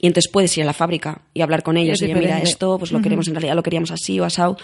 y 0.00 0.06
entonces 0.06 0.30
puedes 0.32 0.56
ir 0.56 0.62
a 0.62 0.66
la 0.66 0.72
fábrica 0.72 1.22
y 1.34 1.42
hablar 1.42 1.62
con 1.62 1.76
ellos. 1.76 2.00
Es 2.00 2.08
Oye, 2.08 2.14
mira, 2.14 2.38
esto, 2.40 2.78
pues 2.78 2.92
lo 2.92 3.02
queremos, 3.02 3.28
en 3.28 3.34
realidad 3.34 3.54
lo 3.54 3.62
queríamos 3.62 3.90
así 3.90 4.18
o 4.20 4.24
asado. 4.24 4.56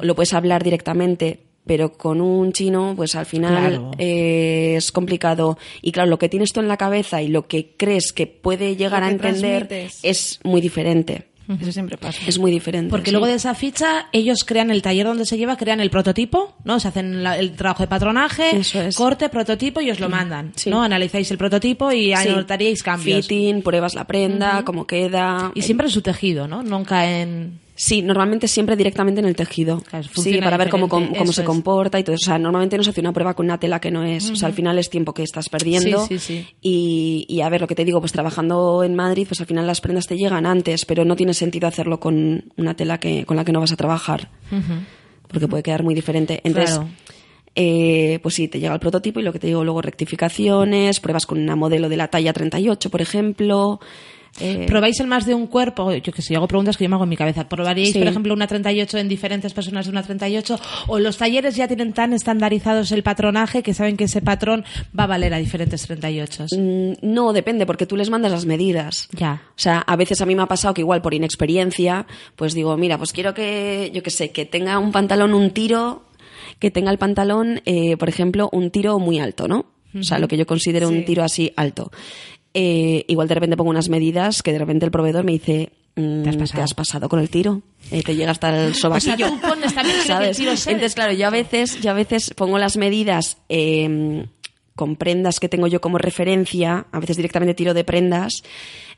Lo 0.00 0.14
puedes 0.14 0.32
hablar 0.34 0.64
directamente, 0.64 1.40
pero 1.68 1.92
con 1.92 2.20
un 2.20 2.52
chino, 2.52 2.94
pues 2.96 3.14
al 3.14 3.26
final 3.26 3.52
Claro. 3.68 3.90
eh, 3.98 4.74
es 4.76 4.90
complicado. 4.90 5.56
Y 5.82 5.92
claro, 5.92 6.10
lo 6.10 6.18
que 6.18 6.28
tienes 6.28 6.52
tú 6.52 6.58
en 6.58 6.66
la 6.66 6.76
cabeza 6.76 7.22
y 7.22 7.28
lo 7.28 7.46
que 7.46 7.74
crees 7.76 8.12
que 8.12 8.26
puede 8.26 8.74
llegar 8.74 9.04
a 9.04 9.10
entender 9.10 9.68
transmites. 9.68 10.00
es 10.02 10.40
muy 10.42 10.60
diferente. 10.60 11.28
Eso 11.62 11.72
siempre 11.72 11.96
pasa. 11.96 12.20
Es 12.26 12.38
muy 12.38 12.50
diferente. 12.50 12.90
Porque 12.90 13.06
sí. 13.06 13.10
luego 13.12 13.26
de 13.26 13.32
esa 13.32 13.54
ficha, 13.54 14.08
ellos 14.12 14.44
crean 14.44 14.70
el 14.70 14.82
taller 14.82 15.06
donde 15.06 15.24
se 15.24 15.38
lleva, 15.38 15.56
crean 15.56 15.80
el 15.80 15.88
prototipo, 15.88 16.54
¿no? 16.64 16.78
Se 16.78 16.88
hacen 16.88 17.22
la- 17.22 17.38
el 17.38 17.52
trabajo 17.52 17.82
de 17.82 17.86
patronaje, 17.86 18.54
Eso 18.54 18.82
es. 18.82 18.94
corte, 18.94 19.30
prototipo 19.30 19.80
y 19.80 19.90
os 19.90 19.98
lo 19.98 20.10
mandan, 20.10 20.52
Sí. 20.56 20.68
¿no? 20.68 20.82
Analizáis 20.82 21.30
el 21.30 21.38
prototipo 21.38 21.90
y 21.90 22.08
Sí. 22.14 22.28
anotaríais 22.28 22.82
cambios. 22.82 23.26
Fitting, 23.26 23.62
pruebas 23.62 23.94
la 23.94 24.06
prenda, 24.06 24.62
cómo 24.62 24.86
queda. 24.86 25.50
Y 25.54 25.62
siempre 25.62 25.86
en 25.86 25.90
su 25.92 26.02
tejido, 26.02 26.46
¿no? 26.48 26.62
Nunca 26.62 27.10
en... 27.18 27.60
Sí, 27.80 28.02
normalmente 28.02 28.48
siempre 28.48 28.74
directamente 28.74 29.20
en 29.20 29.26
el 29.28 29.36
tejido. 29.36 29.80
Claro, 29.82 30.08
sí, 30.12 30.38
para 30.42 30.56
ver 30.56 30.68
cómo, 30.68 30.88
cómo, 30.88 31.32
se 31.32 31.42
es. 31.42 31.46
comporta 31.46 31.96
y 32.00 32.02
todo 32.02 32.16
eso. 32.16 32.24
O 32.24 32.26
sea, 32.26 32.36
normalmente 32.36 32.76
no 32.76 32.82
se 32.82 32.90
hace 32.90 33.00
una 33.00 33.12
prueba 33.12 33.34
con 33.34 33.46
una 33.46 33.60
tela 33.60 33.80
que 33.80 33.92
no 33.92 34.02
es. 34.02 34.28
O 34.30 34.34
sea, 34.34 34.48
al 34.48 34.52
final 34.54 34.80
es 34.80 34.90
tiempo 34.90 35.14
que 35.14 35.22
estás 35.22 35.48
perdiendo. 35.48 36.04
Sí, 36.08 36.18
sí, 36.18 36.40
sí. 36.40 36.46
Y, 36.60 37.24
y 37.28 37.40
a 37.42 37.48
ver, 37.48 37.60
lo 37.60 37.68
que 37.68 37.76
te 37.76 37.84
digo, 37.84 38.00
pues 38.00 38.10
trabajando 38.10 38.82
en 38.82 38.96
Madrid, 38.96 39.26
pues 39.28 39.38
al 39.40 39.46
final 39.46 39.64
las 39.64 39.80
prendas 39.80 40.08
te 40.08 40.16
llegan 40.16 40.44
antes, 40.44 40.84
pero 40.86 41.04
no 41.04 41.14
tiene 41.14 41.34
sentido 41.34 41.68
hacerlo 41.68 42.00
con 42.00 42.52
una 42.56 42.74
tela 42.74 42.98
que, 42.98 43.24
con 43.24 43.36
la 43.36 43.44
que 43.44 43.52
no 43.52 43.60
vas 43.60 43.70
a 43.70 43.76
trabajar. 43.76 44.28
Porque 45.28 45.46
puede 45.46 45.62
quedar 45.62 45.84
muy 45.84 45.94
diferente. 45.94 46.40
Entonces, 46.42 46.74
Claro. 46.78 46.90
eh, 47.54 48.18
pues 48.24 48.34
sí, 48.34 48.48
te 48.48 48.58
llega 48.58 48.74
el 48.74 48.80
prototipo 48.80 49.20
y 49.20 49.22
lo 49.22 49.32
que 49.32 49.38
te 49.38 49.46
digo 49.46 49.62
luego, 49.62 49.82
rectificaciones, 49.82 50.98
pruebas 50.98 51.26
con 51.26 51.38
una 51.38 51.54
modelo 51.54 51.88
de 51.88 51.96
la 51.96 52.08
talla 52.08 52.32
38, 52.32 52.90
por 52.90 53.02
ejemplo. 53.02 53.78
Eh, 54.40 54.66
¿Probáis 54.66 54.98
el 55.00 55.06
más 55.06 55.26
de 55.26 55.34
un 55.34 55.46
cuerpo? 55.46 55.92
Yo 55.94 56.12
que 56.12 56.22
sé, 56.22 56.34
yo 56.34 56.38
hago 56.38 56.48
preguntas 56.48 56.76
que 56.76 56.84
yo 56.84 56.90
me 56.90 56.94
hago 56.96 57.04
en 57.04 57.10
mi 57.10 57.16
cabeza. 57.16 57.48
¿Probaríais, 57.48 57.92
Sí. 57.92 57.98
por 57.98 58.08
ejemplo, 58.08 58.34
una 58.34 58.46
38 58.46 58.98
en 58.98 59.08
diferentes 59.08 59.52
personas 59.52 59.86
de 59.86 59.90
una 59.92 60.02
38? 60.02 60.58
¿O 60.86 60.98
los 60.98 61.16
talleres 61.18 61.56
ya 61.56 61.66
tienen 61.68 61.92
tan 61.92 62.12
estandarizados 62.12 62.92
el 62.92 63.02
patronaje 63.02 63.62
que 63.62 63.74
saben 63.74 63.96
que 63.96 64.04
ese 64.04 64.20
patrón 64.22 64.64
va 64.98 65.04
a 65.04 65.06
valer 65.08 65.34
a 65.34 65.38
diferentes 65.38 65.82
38? 65.86 66.46
Mm, 66.56 66.92
No, 67.02 67.32
depende, 67.32 67.66
porque 67.66 67.86
tú 67.86 67.96
les 67.96 68.10
mandas 68.10 68.32
las 68.32 68.46
medidas. 68.46 69.08
Ya. 69.12 69.42
O 69.50 69.52
sea, 69.60 69.78
a 69.78 69.96
veces 69.96 70.20
a 70.20 70.26
mí 70.26 70.34
me 70.34 70.42
ha 70.42 70.46
pasado 70.46 70.74
que 70.74 70.80
igual 70.82 71.02
por 71.02 71.14
inexperiencia, 71.14 72.06
pues 72.36 72.54
digo, 72.54 72.76
mira, 72.76 72.98
pues 72.98 73.12
quiero 73.12 73.34
que, 73.34 73.90
yo 73.94 74.02
qué 74.02 74.10
sé, 74.10 74.30
que 74.30 74.44
tenga 74.44 74.78
un 74.78 74.92
pantalón, 74.92 75.34
un 75.34 75.50
tiro, 75.50 76.04
que 76.58 76.70
tenga 76.70 76.90
el 76.90 76.98
pantalón, 76.98 77.60
eh, 77.66 77.96
por 77.96 78.08
ejemplo, 78.08 78.48
un 78.52 78.70
tiro 78.70 78.98
muy 78.98 79.18
alto, 79.20 79.48
¿no? 79.48 79.66
O 79.98 80.02
sea, 80.02 80.18
lo 80.18 80.28
que 80.28 80.36
yo 80.36 80.46
considero 80.46 80.88
un 80.88 81.04
tiro 81.04 81.24
así 81.24 81.50
alto. 81.56 81.90
Eh, 82.54 83.04
igual 83.08 83.28
de 83.28 83.34
repente 83.34 83.56
pongo 83.56 83.70
unas 83.70 83.88
medidas 83.88 84.42
que 84.42 84.52
de 84.52 84.58
repente 84.58 84.84
el 84.84 84.90
proveedor 84.90 85.24
me 85.24 85.32
dice, 85.32 85.70
mm, 85.96 86.22
Te 86.22 86.60
has 86.62 86.74
pasado. 86.74 87.08
con 87.08 87.20
el 87.20 87.28
tiro, 87.30 87.62
Eh, 87.90 88.02
te 88.02 88.16
llega 88.16 88.30
hasta 88.30 88.66
el 88.66 88.74
sobaquillo. 88.74 89.28
tú 89.28 89.40
pones 89.40 89.74
también 89.74 89.96
que 89.96 90.02
el 90.02 90.08
¿sabes? 90.08 90.36
tiro 90.38 90.56
se 90.56 90.70
Entonces, 90.72 90.94
claro, 90.94 91.12
yo 91.12 91.26
a 91.26 91.30
veces, 91.30 91.80
yo 91.80 91.90
a 91.90 91.94
veces 91.94 92.32
pongo 92.34 92.58
las 92.58 92.76
medidas 92.76 93.36
eh, 93.48 94.26
con 94.74 94.96
prendas 94.96 95.40
que 95.40 95.48
tengo 95.48 95.66
yo 95.66 95.80
como 95.80 95.98
referencia, 95.98 96.86
a 96.92 97.00
veces 97.00 97.16
directamente 97.16 97.54
tiro 97.54 97.74
de 97.74 97.84
prendas. 97.84 98.32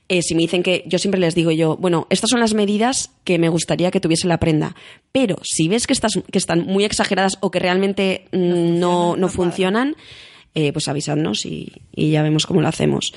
eh, 0.08 0.22
si 0.22 0.34
me 0.34 0.42
dicen 0.42 0.62
que 0.62 0.82
yo 0.86 0.98
siempre 0.98 1.20
les 1.20 1.34
digo 1.34 1.50
yo, 1.52 1.76
bueno, 1.76 2.06
estas 2.10 2.30
son 2.30 2.40
las 2.40 2.52
medidas 2.54 3.10
que 3.24 3.38
me 3.38 3.48
gustaría 3.48 3.90
que 3.90 4.00
tuviese 4.00 4.26
la 4.28 4.38
prenda, 4.38 4.74
pero 5.12 5.36
si 5.42 5.68
ves 5.68 5.86
que, 5.86 5.92
estas, 5.92 6.12
que 6.30 6.38
están 6.38 6.66
muy 6.66 6.84
exageradas 6.84 7.38
o 7.40 7.50
que 7.50 7.60
realmente 7.60 8.26
mm, 8.32 8.78
no, 8.80 9.16
no 9.16 9.28
funcionan, 9.28 9.94
eh, 10.54 10.72
pues 10.72 10.88
avisadnos 10.88 11.46
y, 11.46 11.72
y 11.92 12.10
ya 12.10 12.22
vemos 12.22 12.46
cómo 12.46 12.60
lo 12.60 12.68
hacemos. 12.68 13.12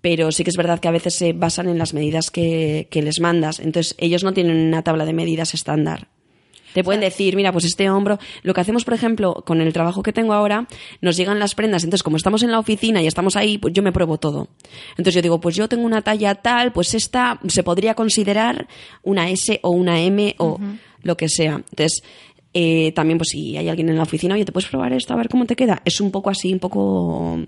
Pero 0.00 0.32
sí 0.32 0.44
que 0.44 0.50
es 0.50 0.56
verdad 0.56 0.80
que 0.80 0.88
a 0.88 0.92
veces 0.92 1.14
se 1.14 1.32
basan 1.32 1.68
en 1.68 1.78
las 1.78 1.92
medidas 1.92 2.30
que, 2.30 2.88
que 2.90 3.02
les 3.02 3.20
mandas. 3.20 3.60
Entonces, 3.60 3.94
ellos 3.98 4.24
no 4.24 4.32
tienen 4.32 4.56
una 4.56 4.82
tabla 4.82 5.04
de 5.04 5.12
medidas 5.12 5.52
estándar. 5.52 6.08
Te 6.72 6.84
pueden 6.84 7.00
decir, 7.00 7.36
mira, 7.36 7.52
pues 7.52 7.64
este 7.64 7.90
hombro. 7.90 8.18
Lo 8.42 8.54
que 8.54 8.60
hacemos, 8.60 8.84
por 8.84 8.94
ejemplo, 8.94 9.42
con 9.46 9.60
el 9.60 9.72
trabajo 9.72 10.02
que 10.02 10.12
tengo 10.12 10.32
ahora, 10.32 10.68
nos 11.00 11.16
llegan 11.16 11.38
las 11.38 11.54
prendas. 11.54 11.84
Entonces, 11.84 12.02
como 12.02 12.16
estamos 12.16 12.42
en 12.42 12.50
la 12.50 12.58
oficina 12.58 13.02
y 13.02 13.06
estamos 13.06 13.36
ahí, 13.36 13.58
pues 13.58 13.74
yo 13.74 13.82
me 13.82 13.92
pruebo 13.92 14.18
todo. 14.18 14.48
Entonces 14.90 15.14
yo 15.14 15.22
digo, 15.22 15.40
pues 15.40 15.56
yo 15.56 15.68
tengo 15.68 15.84
una 15.84 16.02
talla 16.02 16.36
tal, 16.36 16.72
pues 16.72 16.94
esta 16.94 17.40
se 17.48 17.62
podría 17.62 17.94
considerar 17.94 18.68
una 19.02 19.30
S 19.30 19.58
o 19.62 19.70
una 19.70 20.00
M 20.00 20.34
o 20.38 20.60
lo 21.02 21.16
que 21.16 21.28
sea. 21.28 21.62
Entonces, 21.70 22.02
eh, 22.52 22.92
también, 22.92 23.16
pues 23.18 23.28
si 23.30 23.56
hay 23.56 23.68
alguien 23.68 23.88
en 23.90 23.96
la 23.96 24.02
oficina, 24.02 24.34
oye, 24.34 24.44
¿te 24.44 24.50
puedes 24.52 24.68
probar 24.68 24.92
esto 24.92 25.12
a 25.12 25.16
ver 25.16 25.28
cómo 25.28 25.46
te 25.46 25.54
queda? 25.54 25.82
Es 25.84 26.00
un 26.00 26.10
poco 26.10 26.30
así, 26.30 26.52
un 26.52 26.58
poco. 26.58 27.38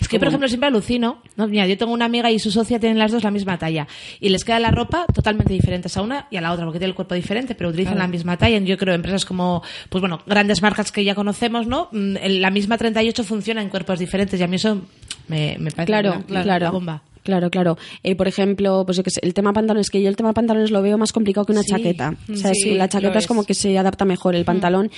Es 0.00 0.06
que, 0.08 0.18
por 0.18 0.28
ejemplo, 0.28 0.48
siempre 0.48 0.66
alucino. 0.66 1.22
¿no? 1.36 1.46
Mira, 1.48 1.66
yo 1.66 1.78
tengo 1.78 1.92
una 1.92 2.04
amiga 2.04 2.30
y 2.30 2.38
su 2.38 2.50
socia 2.50 2.78
tienen 2.78 2.98
las 2.98 3.10
dos 3.12 3.22
la 3.24 3.30
misma 3.30 3.58
talla. 3.58 3.86
Y 4.20 4.28
les 4.28 4.44
queda 4.44 4.58
la 4.60 4.70
ropa 4.70 5.06
totalmente 5.14 5.52
diferentes 5.52 5.96
a 5.96 6.02
una 6.02 6.26
y 6.30 6.36
a 6.36 6.40
la 6.42 6.52
otra, 6.52 6.64
porque 6.66 6.78
tiene 6.78 6.90
el 6.90 6.94
cuerpo 6.94 7.14
diferente, 7.14 7.54
pero 7.54 7.70
utilizan 7.70 7.96
la 7.98 8.06
misma 8.06 8.36
talla. 8.36 8.58
Yo 8.58 8.76
creo 8.76 8.94
empresas 8.94 9.24
como, 9.24 9.62
pues 9.88 10.00
bueno, 10.00 10.20
grandes 10.26 10.60
marcas 10.62 10.92
que 10.92 11.04
ya 11.04 11.14
conocemos, 11.14 11.66
¿no? 11.66 11.88
Mm, 11.92 12.16
La 12.40 12.50
misma 12.50 12.76
38 12.76 13.24
funciona 13.24 13.62
en 13.62 13.68
cuerpos 13.70 13.98
diferentes 13.98 14.38
y 14.38 14.42
a 14.42 14.46
mí 14.46 14.56
eso 14.56 14.82
me, 15.28 15.56
me 15.58 15.70
parece 15.70 15.86
Claro, 15.86 16.22
una- 16.28 16.42
claro. 16.42 16.64
una 16.66 16.70
bomba. 16.70 17.02
Claro, 17.24 17.50
claro. 17.50 17.76
Eh, 18.04 18.14
por 18.14 18.28
ejemplo, 18.28 18.84
pues 18.86 19.02
el 19.20 19.34
tema 19.34 19.52
pantalones, 19.52 19.90
que 19.90 20.00
yo 20.00 20.08
el 20.08 20.14
tema 20.16 20.32
pantalones 20.32 20.70
lo 20.70 20.80
veo 20.82 20.96
más 20.98 21.12
complicado 21.12 21.46
que 21.46 21.52
una 21.52 21.62
Sí. 21.62 21.70
chaqueta. 21.70 22.14
O 22.32 22.36
sea, 22.36 22.52
Sí, 22.54 22.74
la 22.74 22.88
chaqueta 22.88 23.18
es 23.18 23.26
como 23.26 23.44
que 23.44 23.54
se 23.54 23.76
adapta 23.78 24.04
mejor 24.04 24.36
el 24.36 24.44
pantalón. 24.44 24.90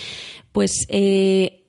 Pues 0.53 0.87
eh, 0.89 1.63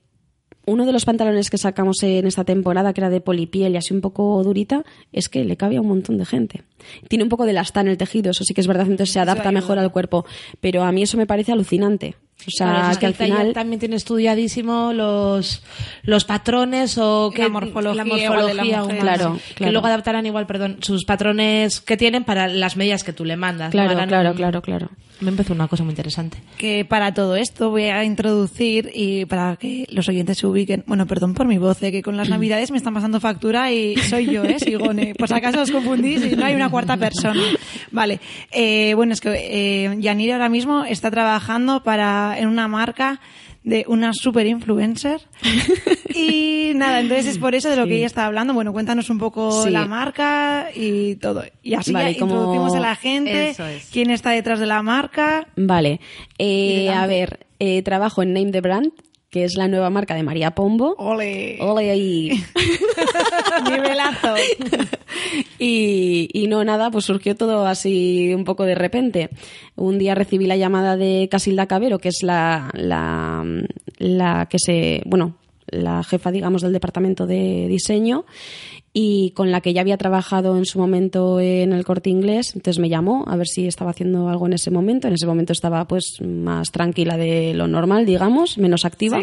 uno 0.65 0.85
de 0.85 0.91
los 0.91 1.05
pantalones 1.05 1.49
que 1.49 1.57
sacamos 1.57 2.03
en 2.03 2.27
esta 2.27 2.43
temporada, 2.43 2.91
que 2.91 2.99
era 3.01 3.09
de 3.09 3.21
polipiel 3.21 3.73
y 3.73 3.77
así 3.77 3.93
un 3.93 4.01
poco 4.01 4.43
durita, 4.43 4.83
es 5.13 5.29
que 5.29 5.45
le 5.45 5.55
cabe 5.55 5.77
a 5.77 5.81
un 5.81 5.87
montón 5.87 6.17
de 6.17 6.25
gente. 6.25 6.63
Tiene 7.07 7.23
un 7.23 7.29
poco 7.29 7.45
de 7.45 7.53
lasta 7.53 7.81
en 7.81 7.87
el 7.87 7.97
tejido, 7.97 8.31
eso 8.31 8.43
sí 8.43 8.53
que 8.53 8.61
es 8.61 8.67
verdad, 8.67 8.87
entonces 8.87 9.13
se 9.13 9.19
adapta 9.19 9.51
mejor 9.51 9.77
al 9.79 9.91
cuerpo. 9.91 10.25
Pero 10.61 10.83
a 10.83 10.91
mí 10.91 11.03
eso 11.03 11.17
me 11.17 11.25
parece 11.25 11.51
alucinante. 11.51 12.15
O 12.45 12.51
sea, 12.51 12.67
Claro, 12.69 12.91
es 12.91 12.97
que 12.99 13.05
al 13.07 13.13
final... 13.15 13.53
también 13.53 13.79
tiene 13.79 13.95
estudiadísimo 13.95 14.93
los, 14.93 15.63
los 16.03 16.23
patrones 16.25 16.95
o 16.99 17.31
La 17.35 17.49
morfología 17.49 18.03
la 18.03 18.05
morfología 18.05 18.83
humana, 18.83 18.99
Claro, 18.99 19.35
sí. 19.35 19.41
que 19.49 19.53
claro. 19.55 19.71
luego 19.71 19.87
adaptarán 19.87 20.25
igual, 20.27 20.45
perdón, 20.45 20.77
sus 20.81 21.03
patrones 21.05 21.81
que 21.81 21.97
tienen 21.97 22.23
para 22.25 22.47
las 22.47 22.77
medidas 22.77 23.03
que 23.03 23.11
tú 23.13 23.25
le 23.25 23.37
mandas. 23.37 23.69
¿no? 23.69 23.71
Claro, 23.71 23.91
Harán 23.91 24.07
claro, 24.09 24.29
un- 24.31 24.35
claro, 24.37 24.61
claro. 24.61 24.89
Me 25.19 25.29
empezó 25.29 25.53
una 25.53 25.67
cosa 25.67 25.83
muy 25.83 25.93
interesante. 25.93 26.37
que 26.59 26.85
para 26.85 27.11
todo 27.11 27.35
esto 27.37 27.71
voy 27.71 27.85
a 27.85 28.03
introducir 28.03 28.91
y 28.93 29.25
para 29.25 29.55
que 29.55 29.87
los 29.89 30.07
oyentes 30.07 30.37
se 30.37 30.45
ubiquen, 30.45 30.83
bueno, 30.85 31.07
perdón 31.07 31.33
por 31.33 31.47
mi 31.47 31.57
voz, 31.57 31.81
eh, 31.81 31.91
que 31.91 32.03
con 32.03 32.17
las 32.17 32.29
navidades 32.29 32.69
me 32.69 32.77
están 32.77 32.93
pasando 32.93 33.19
factura 33.19 33.71
y 33.71 33.95
soy 33.97 34.27
yo, 34.31 34.43
¿eh? 34.43 34.59
Sigone. 34.59 35.15
Por 35.15 35.27
si 35.27 35.33
acaso 35.33 35.61
os 35.63 35.71
confundís 35.71 36.23
y 36.23 36.35
no 36.35 36.45
hay 36.45 36.53
una 36.53 36.69
cuarta 36.85 36.97
persona. 36.97 37.41
Vale. 37.91 38.19
Eh, 38.51 38.93
bueno, 38.95 39.13
es 39.13 39.21
que 39.21 39.29
eh, 39.33 39.95
Yanira 39.99 40.35
ahora 40.35 40.49
mismo 40.49 40.83
está 40.85 41.09
trabajando 41.11 41.83
para 41.83 42.35
en 42.37 42.47
una 42.47 42.67
marca 42.67 43.19
de 43.63 43.83
una 43.87 44.13
super 44.13 44.45
influencer 44.47 45.19
y 46.15 46.71
nada, 46.75 47.01
entonces 47.01 47.27
es 47.27 47.37
por 47.37 47.53
eso 47.53 47.69
de 47.69 47.75
lo 47.75 47.85
que 47.85 47.97
ella 47.97 48.05
está 48.05 48.25
hablando. 48.25 48.53
Bueno, 48.53 48.71
cuéntanos 48.73 49.09
un 49.09 49.17
poco 49.17 49.63
Sí. 49.63 49.69
la 49.71 49.85
marca 49.85 50.69
y 50.73 51.15
todo. 51.15 51.43
Y 51.63 51.73
así 51.73 51.91
Vale, 51.91 52.13
ya 52.13 52.19
como- 52.19 52.33
introducimos 52.35 52.75
a 52.75 52.79
la 52.79 52.95
gente, 52.95 53.49
es. 53.49 53.89
quién 53.91 54.09
está 54.09 54.31
detrás 54.31 54.59
de 54.59 54.67
la 54.67 54.81
marca. 54.83 55.47
Vale. 55.57 55.99
Eh, 56.37 56.89
a 56.89 57.05
ver, 57.07 57.45
eh, 57.59 57.81
trabajo 57.81 58.21
en 58.23 58.33
Name 58.33 58.51
the 58.51 58.61
Brand, 58.61 58.91
que 59.29 59.43
es 59.43 59.55
la 59.55 59.67
nueva 59.67 59.89
marca 59.89 60.15
de 60.15 60.23
María 60.23 60.51
Pombo. 60.51 60.95
Ole. 60.97 61.57
Ole 61.59 61.91
ahí. 61.91 62.31
Nivelazo. 63.69 64.35
y, 65.59 66.29
y 66.33 66.47
no, 66.47 66.63
nada, 66.63 66.89
pues 66.91 67.05
surgió 67.05 67.35
todo 67.35 67.65
así 67.65 68.33
un 68.33 68.45
poco 68.45 68.63
de 68.63 68.75
repente. 68.75 69.29
Un 69.75 69.97
día 69.97 70.15
recibí 70.15 70.47
la 70.47 70.57
llamada 70.57 70.95
de 70.95 71.27
Casilda 71.29 71.67
Cabero, 71.67 71.99
que 71.99 72.09
es 72.09 72.19
la, 72.23 72.69
la, 72.73 73.43
la 73.97 74.47
que 74.49 74.57
se, 74.59 75.01
bueno, 75.05 75.35
la 75.67 76.03
jefa, 76.03 76.31
digamos, 76.31 76.61
del 76.61 76.73
departamento 76.73 77.27
de 77.27 77.67
diseño 77.67 78.25
y 78.99 79.29
con 79.35 79.51
la 79.51 79.61
que 79.61 79.73
ya 79.73 79.81
había 79.81 79.95
trabajado 79.95 80.57
en 80.57 80.65
su 80.65 80.79
momento 80.79 81.39
en 81.39 81.71
el 81.71 81.85
corte 81.85 82.09
inglés. 82.09 82.53
Entonces 82.55 82.79
me 82.79 82.89
llamó 82.89 83.25
a 83.27 83.35
ver 83.35 83.45
si 83.45 83.67
estaba 83.67 83.91
haciendo 83.91 84.27
algo 84.27 84.47
en 84.47 84.53
ese 84.53 84.71
momento. 84.71 85.07
En 85.07 85.13
ese 85.13 85.27
momento 85.27 85.53
estaba 85.53 85.85
pues 85.85 86.15
más 86.19 86.71
tranquila 86.71 87.15
de 87.15 87.53
lo 87.53 87.67
normal, 87.67 88.07
digamos, 88.07 88.57
menos 88.57 88.85
activa. 88.85 89.19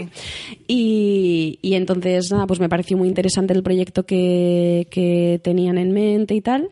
Y, 0.69 1.59
y, 1.61 1.75
entonces, 1.75 2.31
nada, 2.31 2.47
pues 2.47 2.61
me 2.61 2.69
pareció 2.69 2.97
muy 2.97 3.09
interesante 3.09 3.53
el 3.53 3.65
proyecto 3.65 4.07
que, 4.07 4.87
que 4.93 5.41
tenían 5.43 5.77
en 5.79 5.91
mente 5.91 6.37
y 6.37 6.41
tal. 6.41 6.69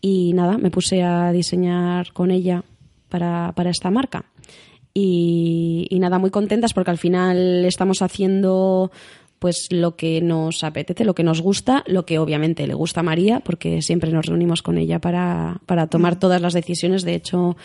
Y 0.00 0.32
nada, 0.32 0.56
me 0.56 0.70
puse 0.70 1.02
a 1.02 1.30
diseñar 1.32 2.14
con 2.14 2.30
ella 2.30 2.64
para, 3.10 3.52
para 3.54 3.68
esta 3.68 3.90
marca. 3.90 4.24
Y, 4.94 5.86
y, 5.90 5.98
nada, 5.98 6.18
muy 6.18 6.30
contentas 6.30 6.72
porque 6.72 6.92
al 6.92 6.98
final 6.98 7.66
estamos 7.66 8.00
haciendo 8.00 8.90
pues 9.38 9.68
lo 9.70 9.96
que 9.96 10.20
nos 10.20 10.64
apetece, 10.64 11.04
lo 11.04 11.14
que 11.14 11.22
nos 11.22 11.40
gusta, 11.40 11.84
lo 11.86 12.04
que 12.04 12.18
obviamente 12.18 12.66
le 12.66 12.74
gusta 12.74 13.00
a 13.00 13.02
María, 13.04 13.40
porque 13.40 13.82
siempre 13.82 14.10
nos 14.10 14.26
reunimos 14.26 14.62
con 14.62 14.78
ella 14.78 14.98
para, 14.98 15.60
para 15.66 15.86
tomar 15.86 16.18
todas 16.18 16.40
las 16.42 16.54
decisiones. 16.54 17.04
De 17.04 17.14
hecho, 17.14 17.56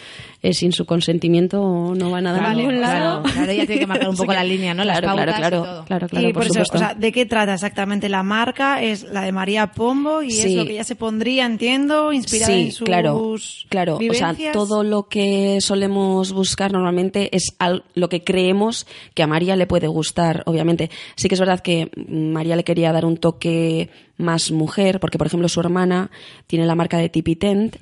eh, 0.41 0.53
sin 0.53 0.71
su 0.71 0.86
consentimiento 0.86 1.93
no 1.95 2.12
va 2.12 2.21
nada 2.21 2.51
a 2.51 2.53
ningún 2.53 2.79
lado. 2.81 3.23
Claro, 3.23 3.51
ella 3.51 3.65
tiene 3.65 3.79
que 3.79 3.88
marcar 3.88 4.09
un 4.09 4.15
poco 4.17 4.33
la 4.33 4.43
línea, 4.43 4.73
¿no? 4.73 4.83
Las 4.83 4.99
claro, 4.99 5.15
pautas 5.17 5.36
claro, 5.38 5.57
y 5.57 5.63
todo. 5.63 5.86
claro, 5.86 6.07
claro, 6.09 6.29
y 6.29 6.33
por 6.33 6.43
por 6.43 6.43
eso, 6.43 6.53
supuesto. 6.53 6.75
o 6.75 6.79
sea, 6.79 6.93
¿de 6.93 7.12
qué 7.12 7.25
trata 7.25 7.53
exactamente 7.53 8.09
la 8.09 8.23
marca? 8.23 8.81
Es 8.81 9.03
la 9.03 9.21
de 9.23 9.31
María 9.31 9.71
Pombo 9.71 10.21
y 10.21 10.29
es 10.39 10.53
lo 10.55 10.65
que 10.65 10.73
ella 10.73 10.83
se 10.83 10.95
pondría, 10.95 11.45
entiendo, 11.45 12.13
inspirada 12.13 12.53
sí, 12.53 12.62
en 12.62 12.71
sus 12.71 12.86
claro, 12.86 13.36
claro. 13.69 13.95
O 13.95 13.99
sea, 14.13 14.31
vivencias. 14.33 14.53
todo 14.53 14.83
lo 14.83 15.07
que 15.07 15.59
solemos 15.62 16.33
buscar 16.33 16.71
normalmente 16.71 17.36
es 17.36 17.55
al- 17.59 17.83
lo 17.95 18.09
que 18.09 18.23
creemos 18.23 18.86
que 19.13 19.23
a 19.23 19.27
María 19.27 19.55
le 19.55 19.65
puede 19.67 19.88
gustar. 19.88 20.43
Obviamente, 20.45 20.89
sí 21.15 21.27
que 21.29 21.36
es 21.36 21.39
verdad 21.39 21.62
que 21.63 21.89
María 22.08 22.56
le 22.56 22.63
quería 22.63 22.91
dar 22.91 23.06
un 23.06 23.17
toque 23.17 23.89
más 24.17 24.52
mujer, 24.52 24.99
porque 24.99 25.17
por 25.17 25.28
ejemplo 25.28 25.49
su 25.49 25.60
hermana 25.60 26.12
tiene 26.47 26.65
la 26.65 26.76
marca 26.76 26.97
de 26.97 27.10
Tipi 27.10 27.36
Tent, 27.36 27.78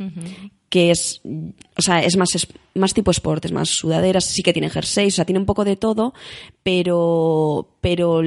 que 0.70 0.92
es, 0.92 1.22
o 1.78 1.82
sea, 1.82 2.02
es 2.02 2.16
más, 2.16 2.34
es 2.34 2.48
más 2.76 2.94
tipo 2.94 3.12
sport, 3.12 3.44
es 3.46 3.52
más 3.52 3.70
sudaderas, 3.70 4.24
sí 4.24 4.42
que 4.42 4.54
tiene 4.54 4.70
jerseys, 4.70 5.14
o 5.14 5.18
sea, 5.18 5.26
tiene 5.26 5.40
un 5.40 5.46
poco 5.46 5.66
de 5.66 5.76
todo, 5.76 6.14
pero, 6.64 7.68
pero 7.82 8.22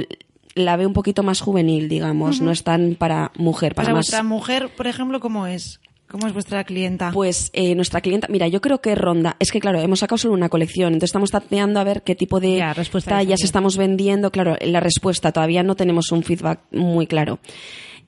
la 0.55 0.77
ve 0.77 0.87
un 0.87 0.93
poquito 0.93 1.23
más 1.23 1.41
juvenil, 1.41 1.89
digamos, 1.89 2.41
no 2.41 2.51
es 2.51 2.63
tan 2.63 2.97
para 2.97 3.33
mujer, 3.37 3.75
para 3.75 3.87
sea, 3.87 3.95
más 3.95 4.05
vuestra 4.05 4.23
mujer, 4.23 4.71
por 4.77 4.87
ejemplo, 4.87 5.21
¿cómo 5.21 5.47
es? 5.47 5.81
¿Cómo 6.15 6.29
es 6.29 6.33
vuestra 6.33 6.63
clienta? 6.63 7.11
pues 7.13 7.51
eh, 7.55 7.75
nuestra 7.75 8.01
clienta, 8.01 8.29
mira, 8.31 8.47
yo 8.47 8.61
creo 8.61 8.81
que 8.81 8.95
ronda, 8.95 9.35
es 9.41 9.51
que 9.51 9.59
claro, 9.59 9.81
hemos 9.81 9.99
sacado 9.99 10.17
solo 10.17 10.33
una 10.35 10.49
colección, 10.49 10.93
entonces 10.93 11.09
estamos 11.09 11.33
tateando 11.33 11.81
a 11.81 11.85
ver 11.85 12.03
qué 12.03 12.15
tipo 12.15 12.39
de 12.39 12.59
Ya, 12.59 12.73
respuesta 12.73 13.11
tallas 13.11 13.43
estamos 13.43 13.77
vendiendo. 13.77 14.31
Claro, 14.31 14.57
la 14.61 14.79
respuesta 14.79 15.33
todavía 15.33 15.65
no 15.65 15.75
tenemos 15.75 16.13
un 16.13 16.23
feedback 16.23 16.61
muy 16.71 17.09
claro. 17.09 17.41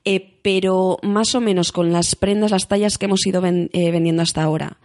Eh, 0.04 0.38
pero 0.42 0.98
más 1.02 1.34
o 1.34 1.40
menos 1.40 1.72
con 1.72 1.92
las 1.92 2.14
prendas, 2.14 2.52
las 2.52 2.68
tallas 2.68 2.96
que 2.96 3.06
hemos 3.06 3.26
ido 3.26 3.40
ven- 3.40 3.70
eh, 3.72 3.90
vendiendo 3.90 4.22
hasta 4.22 4.44
ahora, 4.44 4.78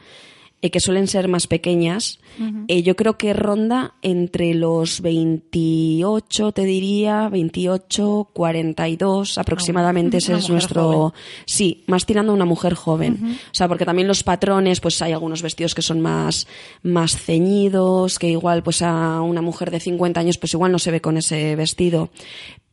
eh, 0.62 0.70
que 0.70 0.80
suelen 0.80 1.08
ser 1.08 1.28
más 1.28 1.48
pequeñas, 1.48 2.20
eh, 2.68 2.84
yo 2.84 2.96
creo 2.96 3.18
que 3.18 3.34
ronda 3.34 3.96
entre 4.02 4.54
los 4.54 5.02
28, 5.02 6.52
te 6.52 6.64
diría, 6.64 7.30
28, 7.30 8.30
42 8.32 9.38
aproximadamente. 9.38 10.18
Ese 10.18 10.36
es 10.36 10.50
nuestro. 10.50 10.84
joven. 10.84 11.12
Sí, 11.46 11.84
más 11.88 12.06
tirando 12.06 12.32
a 12.32 12.36
una 12.36 12.46
mujer 12.46 12.76
joven. 12.76 13.40
O 13.52 13.54
sea, 13.54 13.68
porque 13.68 13.86
también 13.86 14.08
los 14.08 14.24
patrones, 14.24 14.80
pues 14.80 15.02
hay 15.02 15.14
algunos 15.14 15.42
vestidos 15.42 15.74
que 15.74 15.82
son 15.82 16.00
más, 16.00 16.48
más 16.84 17.18
ceñidos, 17.18 18.20
que 18.20 18.30
igual, 18.30 18.64
pues 18.64 18.82
a 18.82 19.22
una 19.22 19.42
mujer 19.42 19.72
de 19.72 19.80
50 19.80 20.20
años, 20.20 20.38
pues 20.38 20.54
igual 20.54 20.72
no 20.72 20.80
se 20.80 20.92
ve 20.92 21.02
con 21.02 21.18
ese 21.18 21.56
vestido. 21.56 22.10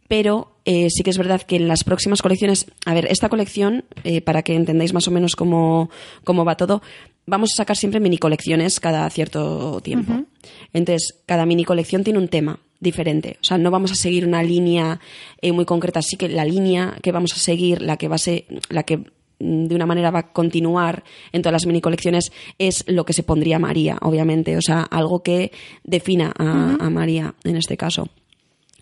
Pero 0.09 0.57
eh, 0.64 0.88
sí 0.90 1.03
que 1.03 1.11
es 1.11 1.18
verdad 1.18 1.42
que 1.42 1.57
en 1.57 1.68
las 1.68 1.85
próximas 1.85 2.22
colecciones, 2.22 2.66
a 2.87 2.94
ver, 2.94 3.07
esta 3.11 3.29
colección, 3.29 3.85
eh, 4.05 4.22
para 4.22 4.42
que 4.42 4.55
entendáis 4.55 4.94
más 4.94 5.07
o 5.07 5.11
menos 5.11 5.37
cómo, 5.37 5.90
cómo 6.24 6.46
va 6.46 6.57
todo, 6.57 6.83
vamos 7.29 7.51
a 7.53 7.57
sacar 7.57 7.77
siempre 7.77 8.01
mini 8.01 8.19
colecciones 8.19 8.81
cada 8.81 9.09
cierto 9.11 9.81
tiempo. 9.81 10.25
Entonces, 10.73 11.21
cada 11.27 11.47
mini 11.47 11.64
colección 11.64 12.03
tiene 12.03 12.19
un 12.19 12.29
tema 12.29 12.59
diferente. 12.81 13.37
O 13.41 13.45
sea, 13.45 13.59
no 13.59 13.71
vamos 13.71 13.93
a 13.93 13.95
seguir 13.95 14.27
una 14.27 14.43
línea 14.43 15.01
eh, 15.41 15.53
muy 15.53 15.64
concreta. 15.64 16.03
Sí 16.03 16.17
que 16.17 16.29
la 16.29 16.45
línea 16.45 16.97
que 17.03 17.12
vamos 17.12 17.33
a 17.35 17.37
seguir, 17.37 17.83
la 17.83 17.97
que 17.97 18.09
va 18.09 18.17
a 18.17 18.19
ser, 18.19 18.45
la 18.71 18.83
que 18.83 18.99
mm, 18.99 19.67
de 19.67 19.75
una 19.75 19.87
manera 19.87 20.11
va 20.11 20.21
a 20.21 20.33
continuar 20.33 21.05
en 21.33 21.43
todas 21.43 21.53
las 21.53 21.67
mini 21.67 21.81
colecciones 21.81 22.33
es 22.59 22.85
lo 22.88 23.05
que 23.05 23.12
se 23.12 23.23
pondría 23.23 23.59
María, 23.59 23.99
obviamente. 24.01 24.57
O 24.57 24.62
sea, 24.62 24.83
algo 24.83 25.23
que 25.23 25.53
defina 25.85 26.33
a, 26.37 26.77
a 26.81 26.91
María 26.91 27.35
en 27.45 27.57
este 27.57 27.77
caso. 27.77 28.09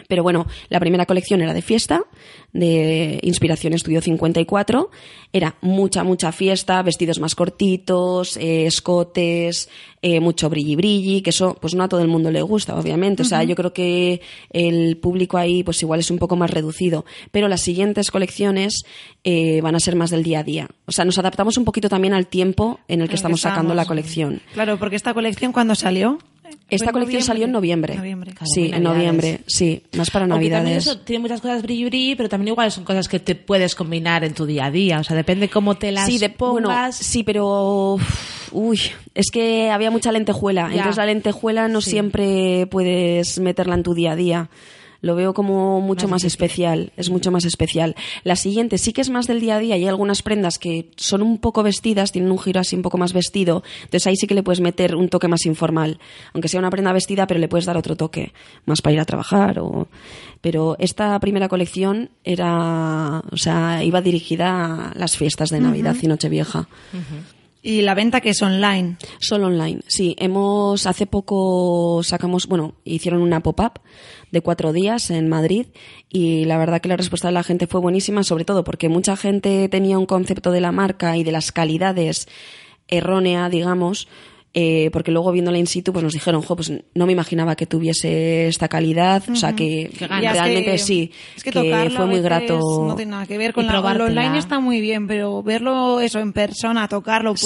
Pero 0.08 0.22
bueno, 0.22 0.46
la 0.68 0.80
primera 0.80 1.06
colección 1.06 1.40
era 1.42 1.54
de 1.54 1.62
fiesta, 1.62 2.04
de 2.52 3.18
Inspiración 3.22 3.72
Estudio 3.72 4.00
54. 4.00 4.90
Era 5.32 5.56
mucha, 5.60 6.04
mucha 6.04 6.32
fiesta, 6.32 6.82
vestidos 6.82 7.20
más 7.20 7.34
cortitos, 7.34 8.36
eh, 8.36 8.66
escotes, 8.66 9.68
eh, 10.02 10.20
mucho 10.20 10.48
brilli 10.48 10.76
brilli, 10.76 11.22
que 11.22 11.30
eso 11.30 11.56
pues 11.60 11.74
no 11.74 11.84
a 11.84 11.88
todo 11.88 12.00
el 12.00 12.08
mundo 12.08 12.30
le 12.30 12.42
gusta, 12.42 12.78
obviamente. 12.78 13.22
O 13.22 13.24
sea, 13.24 13.42
yo 13.42 13.54
creo 13.54 13.72
que 13.72 14.20
el 14.50 14.96
público 14.96 15.36
ahí 15.36 15.62
pues 15.62 15.82
igual 15.82 16.00
es 16.00 16.10
un 16.10 16.18
poco 16.18 16.36
más 16.36 16.50
reducido. 16.50 17.04
Pero 17.30 17.48
las 17.48 17.62
siguientes 17.62 18.10
colecciones 18.10 18.84
eh, 19.24 19.60
van 19.60 19.74
a 19.74 19.80
ser 19.80 19.96
más 19.96 20.10
del 20.10 20.22
día 20.22 20.40
a 20.40 20.44
día. 20.44 20.68
O 20.86 20.92
sea, 20.92 21.04
nos 21.04 21.18
adaptamos 21.18 21.56
un 21.56 21.64
poquito 21.64 21.88
también 21.88 22.14
al 22.14 22.26
tiempo 22.26 22.80
en 22.88 23.00
el 23.00 23.08
que 23.08 23.14
En 23.14 23.16
estamos 23.16 23.40
sacando 23.40 23.74
la 23.74 23.84
colección. 23.84 24.40
Claro, 24.54 24.78
porque 24.78 24.96
esta 24.96 25.12
colección, 25.14 25.52
¿cuándo 25.52 25.74
salió? 25.74 26.18
Esta 26.68 26.86
¿Fue 26.86 27.00
en 27.00 27.04
colección 27.04 27.22
salió 27.22 27.44
en 27.44 27.52
noviembre. 27.52 27.94
Noviembre. 27.96 28.32
Claro, 28.32 28.46
sí, 28.52 28.70
en 28.74 28.82
noviembre, 28.82 29.40
sí, 29.46 29.82
más 29.96 30.10
para 30.10 30.24
Aunque 30.24 30.50
también 30.50 30.62
Navidades. 30.74 30.86
eso 30.86 30.98
tiene 30.98 31.20
muchas 31.20 31.40
cosas 31.40 31.62
brilli 31.62 31.84
brilli, 31.84 32.14
pero 32.16 32.28
también 32.28 32.48
igual 32.54 32.72
son 32.72 32.82
cosas 32.84 33.06
que 33.08 33.20
te 33.20 33.36
puedes 33.36 33.76
combinar 33.76 34.24
en 34.24 34.34
tu 34.34 34.46
día 34.46 34.64
a 34.66 34.70
día. 34.72 34.98
O 34.98 35.04
sea, 35.04 35.14
depende 35.16 35.48
cómo 35.48 35.76
te 35.76 35.92
las 35.92 36.06
sí, 36.06 36.18
de, 36.18 36.28
bueno, 36.36 36.68
pongas. 36.68 36.96
sí, 36.96 37.22
pero 37.22 37.98
uy, 38.50 38.80
es 39.14 39.30
que 39.30 39.70
había 39.70 39.92
mucha 39.92 40.10
lentejuela. 40.10 40.62
Ya. 40.68 40.76
Entonces 40.78 40.96
la 40.96 41.06
lentejuela 41.06 41.68
no 41.68 41.80
Sí. 41.80 41.90
siempre 41.90 42.66
puedes 42.68 43.38
meterla 43.38 43.76
en 43.76 43.82
tu 43.84 43.94
día 43.94 44.12
a 44.12 44.16
día. 44.16 44.50
Lo 45.00 45.14
veo 45.14 45.34
como 45.34 45.80
mucho 45.80 46.08
Más 46.08 46.24
especial, 46.24 46.92
es 46.96 47.10
mucho 47.10 47.30
más 47.30 47.44
especial. 47.44 47.96
La 48.24 48.36
siguiente 48.36 48.78
sí 48.78 48.92
que 48.92 49.00
es 49.00 49.10
más 49.10 49.26
del 49.26 49.40
día 49.40 49.56
a 49.56 49.58
día 49.58 49.74
hay 49.74 49.86
algunas 49.86 50.22
prendas 50.22 50.58
que 50.58 50.90
son 50.96 51.22
un 51.22 51.38
poco 51.38 51.62
vestidas, 51.62 52.12
tienen 52.12 52.30
un 52.30 52.38
giro 52.38 52.60
así 52.60 52.76
un 52.76 52.82
poco 52.82 52.98
más 52.98 53.12
vestido, 53.12 53.62
entonces 53.82 54.06
ahí 54.06 54.16
sí 54.16 54.26
que 54.26 54.34
le 54.34 54.42
puedes 54.42 54.60
meter 54.60 54.94
un 54.94 55.08
toque 55.08 55.28
más 55.28 55.46
informal, 55.46 55.98
aunque 56.32 56.48
sea 56.48 56.60
una 56.60 56.70
prenda 56.70 56.92
vestida, 56.92 57.26
pero 57.26 57.40
le 57.40 57.48
puedes 57.48 57.66
dar 57.66 57.76
otro 57.76 57.96
toque, 57.96 58.32
más 58.64 58.82
para 58.82 58.94
ir 58.94 59.00
a 59.00 59.04
trabajar 59.04 59.58
o 59.58 59.88
pero 60.40 60.76
esta 60.78 61.18
primera 61.18 61.48
colección 61.48 62.10
era, 62.22 63.20
o 63.30 63.36
sea, 63.36 63.82
iba 63.82 64.00
dirigida 64.00 64.90
a 64.90 64.94
las 64.94 65.16
fiestas 65.16 65.50
de 65.50 65.60
Navidad 65.60 65.96
y 66.00 66.06
Nochevieja. 66.06 66.68
Y 67.66 67.82
la 67.82 67.94
venta 67.96 68.20
que 68.20 68.30
es 68.30 68.40
online. 68.42 68.96
Solo 69.18 69.48
online, 69.48 69.80
sí. 69.88 70.14
Hemos, 70.20 70.86
hace 70.86 71.04
poco 71.04 72.00
sacamos, 72.04 72.46
bueno, 72.46 72.74
hicieron 72.84 73.22
una 73.22 73.42
pop-up 73.42 73.80
de 74.30 74.40
cuatro 74.40 74.72
días 74.72 75.10
en 75.10 75.28
Madrid 75.28 75.66
y 76.08 76.44
la 76.44 76.58
verdad 76.58 76.80
que 76.80 76.88
la 76.88 76.96
respuesta 76.96 77.26
de 77.26 77.34
la 77.34 77.42
gente 77.42 77.66
fue 77.66 77.80
buenísima, 77.80 78.22
sobre 78.22 78.44
todo 78.44 78.62
porque 78.62 78.88
mucha 78.88 79.16
gente 79.16 79.68
tenía 79.68 79.98
un 79.98 80.06
concepto 80.06 80.52
de 80.52 80.60
la 80.60 80.70
marca 80.70 81.16
y 81.16 81.24
de 81.24 81.32
las 81.32 81.50
calidades 81.50 82.28
errónea, 82.86 83.48
digamos, 83.48 84.06
eh, 84.58 84.88
porque 84.90 85.10
luego 85.12 85.32
viéndola 85.32 85.58
in 85.58 85.66
situ 85.66 85.92
pues 85.92 86.02
nos 86.02 86.14
dijeron, 86.14 86.40
jo, 86.40 86.56
pues 86.56 86.72
no 86.94 87.04
me 87.04 87.12
imaginaba 87.12 87.56
que 87.56 87.66
tuviese 87.66 88.48
esta 88.48 88.68
calidad, 88.68 89.22
o 89.30 89.36
sea 89.36 89.54
que 89.54 89.90
realmente 90.00 90.70
que- 90.72 90.78
sí, 90.78 91.10
es 91.36 91.44
que, 91.44 91.50
que 91.52 91.62
tocarlo 91.62 91.90
fue 91.96 92.06
muy 92.06 92.20
grato. 92.22 92.58
No 92.88 92.96
tiene 92.96 93.10
nada 93.10 93.26
que 93.26 93.36
ver 93.36 93.52
con 93.52 93.66
la, 93.66 93.72
lo 93.74 93.78
online 94.06 94.38
está 94.38 94.58
muy 94.58 94.80
bien, 94.80 95.06
pero 95.06 95.42
verlo 95.42 96.00
eso 96.00 96.20
en 96.20 96.32
persona, 96.32 96.88
tocarlo, 96.88 97.36
Sí. 97.36 97.44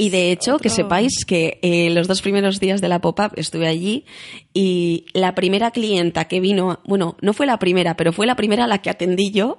Y 0.00 0.08
de 0.08 0.32
hecho, 0.32 0.52
que 0.58 0.68
Otro- 0.68 0.76
sepáis 0.76 1.24
que 1.26 1.58
eh, 1.60 1.90
los 1.90 2.08
dos 2.08 2.22
primeros 2.22 2.58
días 2.58 2.80
de 2.80 2.88
la 2.88 3.00
pop-up 3.02 3.32
estuve 3.36 3.66
allí 3.68 4.06
y 4.54 5.04
la 5.12 5.34
primera 5.34 5.72
clienta 5.72 6.24
que 6.26 6.40
vino, 6.40 6.80
bueno, 6.86 7.16
no 7.20 7.34
fue 7.34 7.44
la 7.44 7.58
primera, 7.58 7.96
pero 7.98 8.10
fue 8.12 8.26
la 8.26 8.34
primera 8.34 8.64
a 8.64 8.66
la 8.66 8.78
que 8.78 8.88
atendí 8.88 9.30
yo 9.30 9.58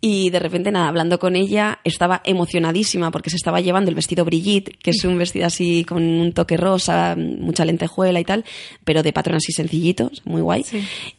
y 0.00 0.30
de 0.30 0.38
repente, 0.38 0.70
nada, 0.70 0.88
hablando 0.88 1.18
con 1.18 1.36
ella, 1.36 1.80
estaba 1.84 2.22
emocionadísima 2.24 3.10
porque 3.10 3.28
se 3.30 3.36
estaba 3.36 3.60
llevando 3.60 3.88
el 3.90 3.94
vestido 3.96 4.24
Brigitte, 4.24 4.76
que 4.82 4.90
es 4.92 5.04
un 5.04 5.18
vestido 5.24 5.46
así 5.46 5.84
con 5.84 6.02
un 6.02 6.32
toque 6.32 6.56
rosa, 6.56 7.14
mucha 7.16 7.64
lentejuela 7.64 8.18
y 8.20 8.24
tal, 8.24 8.44
pero 8.84 9.02
de 9.02 9.12
patrón 9.12 9.36
así 9.36 9.52
sencillitos, 9.52 10.22
muy 10.24 10.40
guay. 10.42 10.64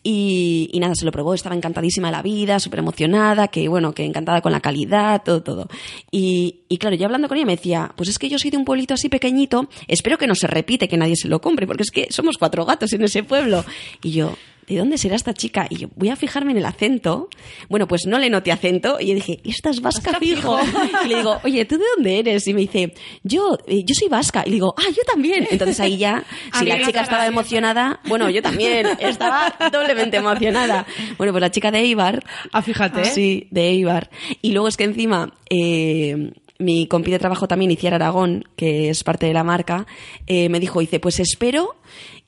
Y, 0.04 0.70
y 0.72 0.80
nada, 0.80 0.96
se 0.96 1.06
lo 1.06 1.12
probó, 1.12 1.34
estaba 1.34 1.56
encantadísima 1.56 2.08
de 2.08 2.12
la 2.13 2.22
vida, 2.22 2.60
súper 2.60 2.80
emocionada, 2.80 3.50
que 3.50 3.67
bueno, 3.67 3.93
que 3.93 4.04
encantada 4.06 4.41
con 4.41 4.52
la 4.52 4.62
calidad, 4.62 5.22
todo, 5.24 5.43
todo. 5.43 5.67
Y, 6.12 6.62
y 6.70 6.78
claro, 6.78 6.96
yo 6.96 7.06
hablando 7.06 7.28
con 7.28 7.38
ella 7.38 7.46
me 7.46 7.56
decía, 7.56 7.91
pues 7.96 8.10
es 8.10 8.17
que 8.20 8.30
yo 8.30 8.39
soy 8.39 8.47
de 8.50 8.58
un 8.58 8.66
pueblito 8.66 8.94
así 8.94 9.10
pequeñito, 9.10 9.70
espero 9.88 10.18
que 10.18 10.28
no 10.28 10.36
se 10.36 10.48
repite, 10.48 10.88
que 10.88 10.98
nadie 10.98 11.16
se 11.16 11.28
lo 11.28 11.42
compre, 11.42 11.68
porque 11.68 11.84
es 11.84 11.92
que 11.92 12.08
somos 12.12 12.38
cuatro 12.38 12.66
gatos 12.66 12.94
en 12.94 13.04
ese 13.04 13.24
pueblo. 13.24 13.64
Y 14.04 14.12
yo, 14.12 14.36
¿de 14.68 14.78
dónde 14.78 14.98
será 14.98 15.16
esta 15.16 15.34
chica? 15.34 15.66
Y 15.70 15.78
yo, 15.78 15.88
voy 15.96 16.10
a 16.10 16.16
fijarme 16.16 16.52
en 16.52 16.58
el 16.58 16.66
acento. 16.66 17.30
Bueno, 17.70 17.88
pues 17.88 18.06
no 18.06 18.20
le 18.20 18.30
noté 18.30 18.52
acento. 18.52 18.98
Y 19.00 19.08
yo 19.08 19.16
dije, 19.16 19.40
esta 19.46 19.70
es 19.70 19.82
vasca 19.82 20.20
fijo. 20.20 20.60
Y 21.06 21.08
le 21.08 21.18
digo, 21.18 21.40
oye, 21.44 21.66
¿tú 21.66 21.78
de 21.78 21.86
dónde 21.96 22.20
eres? 22.20 22.48
Y 22.48 22.54
me 22.54 22.62
dice, 22.62 22.94
yo, 23.24 23.58
eh, 23.68 23.84
yo 23.86 23.96
soy 23.96 24.10
vasca. 24.10 24.44
Y 24.46 24.50
le 24.50 24.56
digo, 24.56 24.74
ah, 24.78 24.90
yo 24.90 25.04
también. 25.04 25.48
Entonces 25.50 25.80
ahí 25.80 25.98
ya, 25.98 26.24
si 26.60 26.66
la 26.66 26.86
chica 26.86 27.02
estaba 27.02 27.26
emocionada, 27.26 28.02
bueno, 28.08 28.30
yo 28.30 28.42
también, 28.42 28.88
estaba 29.00 29.56
doblemente 29.72 30.18
emocionada. 30.18 30.86
Bueno, 31.18 31.32
pues 31.34 31.42
la 31.42 31.52
chica 31.52 31.72
de 31.72 31.80
Eibar. 31.80 32.24
Ah, 32.52 32.62
fíjate. 32.62 33.06
Sí, 33.06 33.48
de 33.52 33.70
Eibar. 33.70 34.10
Y 34.42 34.52
luego 34.52 34.68
es 34.68 34.76
que 34.76 34.84
encima, 34.84 35.34
eh, 35.50 36.34
mi 36.60 36.88
compi 36.88 37.12
de 37.12 37.20
trabajo 37.20 37.48
también, 37.48 37.72
Iciar 37.72 37.93
Aragón, 37.93 38.46
que 38.56 38.89
es 38.89 39.04
parte 39.04 39.26
de 39.26 39.34
la 39.34 39.43
marca, 39.43 39.86
eh, 40.26 40.50
me 40.50 40.60
dijo, 40.60 40.80
dice, 40.80 41.00
pues 41.00 41.20
espero 41.20 41.76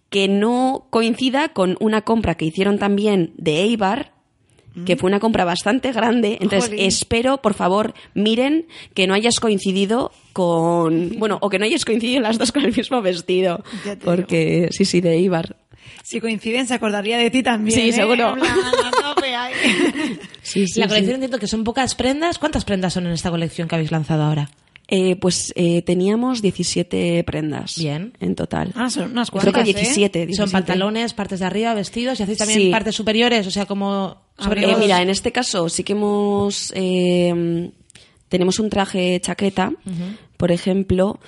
que 0.10 0.28
no 0.28 0.88
coincida 0.90 1.50
con 1.50 1.78
una 1.80 2.02
compra 2.02 2.36
que 2.36 2.46
hicieron 2.46 2.80
también 2.80 3.34
de 3.38 3.62
Eibar, 3.62 4.14
que 4.86 4.96
fue 4.96 5.10
una 5.10 5.20
compra 5.20 5.44
bastante 5.46 5.92
grande. 5.92 6.38
Entonces, 6.40 6.70
Jolín. 6.70 6.86
espero, 6.86 7.42
por 7.42 7.54
favor, 7.54 7.94
miren 8.14 8.66
que 8.94 9.08
no 9.08 9.14
hayas 9.14 9.40
coincidido 9.40 10.12
con. 10.32 11.18
Bueno, 11.18 11.38
o 11.42 11.50
que 11.50 11.60
no 11.60 11.66
hayas 11.66 11.84
coincidido 11.84 12.22
las 12.22 12.38
dos 12.38 12.52
con 12.52 12.64
el 12.64 12.76
mismo 12.76 13.02
vestido. 13.02 13.64
Porque, 14.04 14.70
sí, 14.72 14.86
sí, 14.86 15.02
de 15.02 15.16
Eibar. 15.16 15.58
Si 16.04 16.22
coinciden, 16.22 16.68
se 16.68 16.76
acordaría 16.76 17.18
de 17.18 17.30
ti 17.30 17.44
también. 17.44 17.78
Sí, 17.78 17.90
¿eh? 17.90 17.94
seguro. 17.94 18.36
Sí, 20.42 20.68
sí, 20.68 20.80
la 20.80 20.86
sí. 20.86 20.90
colección 20.90 21.16
entiendo 21.16 21.38
que 21.40 21.48
son 21.48 21.64
pocas 21.64 21.94
prendas. 21.96 22.40
¿Cuántas 22.40 22.66
prendas 22.66 22.94
son 22.94 23.06
en 23.08 23.14
esta 23.14 23.30
colección 23.30 23.68
que 23.68 23.76
habéis 23.76 23.92
lanzado 23.92 24.24
ahora? 24.24 24.50
Eh, 24.88 25.16
pues 25.18 25.54
eh, 25.56 25.84
teníamos 25.84 26.42
17 26.42 27.24
prendas. 27.24 27.76
Bien. 27.78 28.14
En 28.20 28.34
total. 28.34 28.72
Ah, 28.76 28.90
son 28.90 29.12
unas 29.12 29.30
Creo 29.30 29.44
cuantas, 29.44 29.64
que 29.66 29.74
17. 29.74 30.24
¿eh? 30.24 30.26
17. 30.26 30.34
Son 30.36 30.52
pantalones, 30.52 31.14
partes 31.14 31.40
de 31.42 31.46
arriba, 31.46 31.76
vestidos 31.76 32.20
y 32.20 32.24
hacéis 32.24 32.40
también 32.40 32.60
Sí. 32.62 32.70
partes 32.72 32.96
superiores, 32.96 33.46
o 33.46 33.52
sea, 33.52 33.68
como 33.68 34.18
sobre 34.40 34.64
Eh, 34.72 34.76
mira, 34.80 35.00
en 35.04 35.12
este 35.12 35.32
caso 35.32 35.70
sí 35.70 35.84
que 35.84 35.94
hemos. 35.94 36.74
eh, 36.76 37.70
tenemos 38.30 38.58
un 38.60 38.70
traje 38.72 39.20
chaqueta, 39.22 39.72
por 40.38 40.52
ejemplo, 40.52 41.20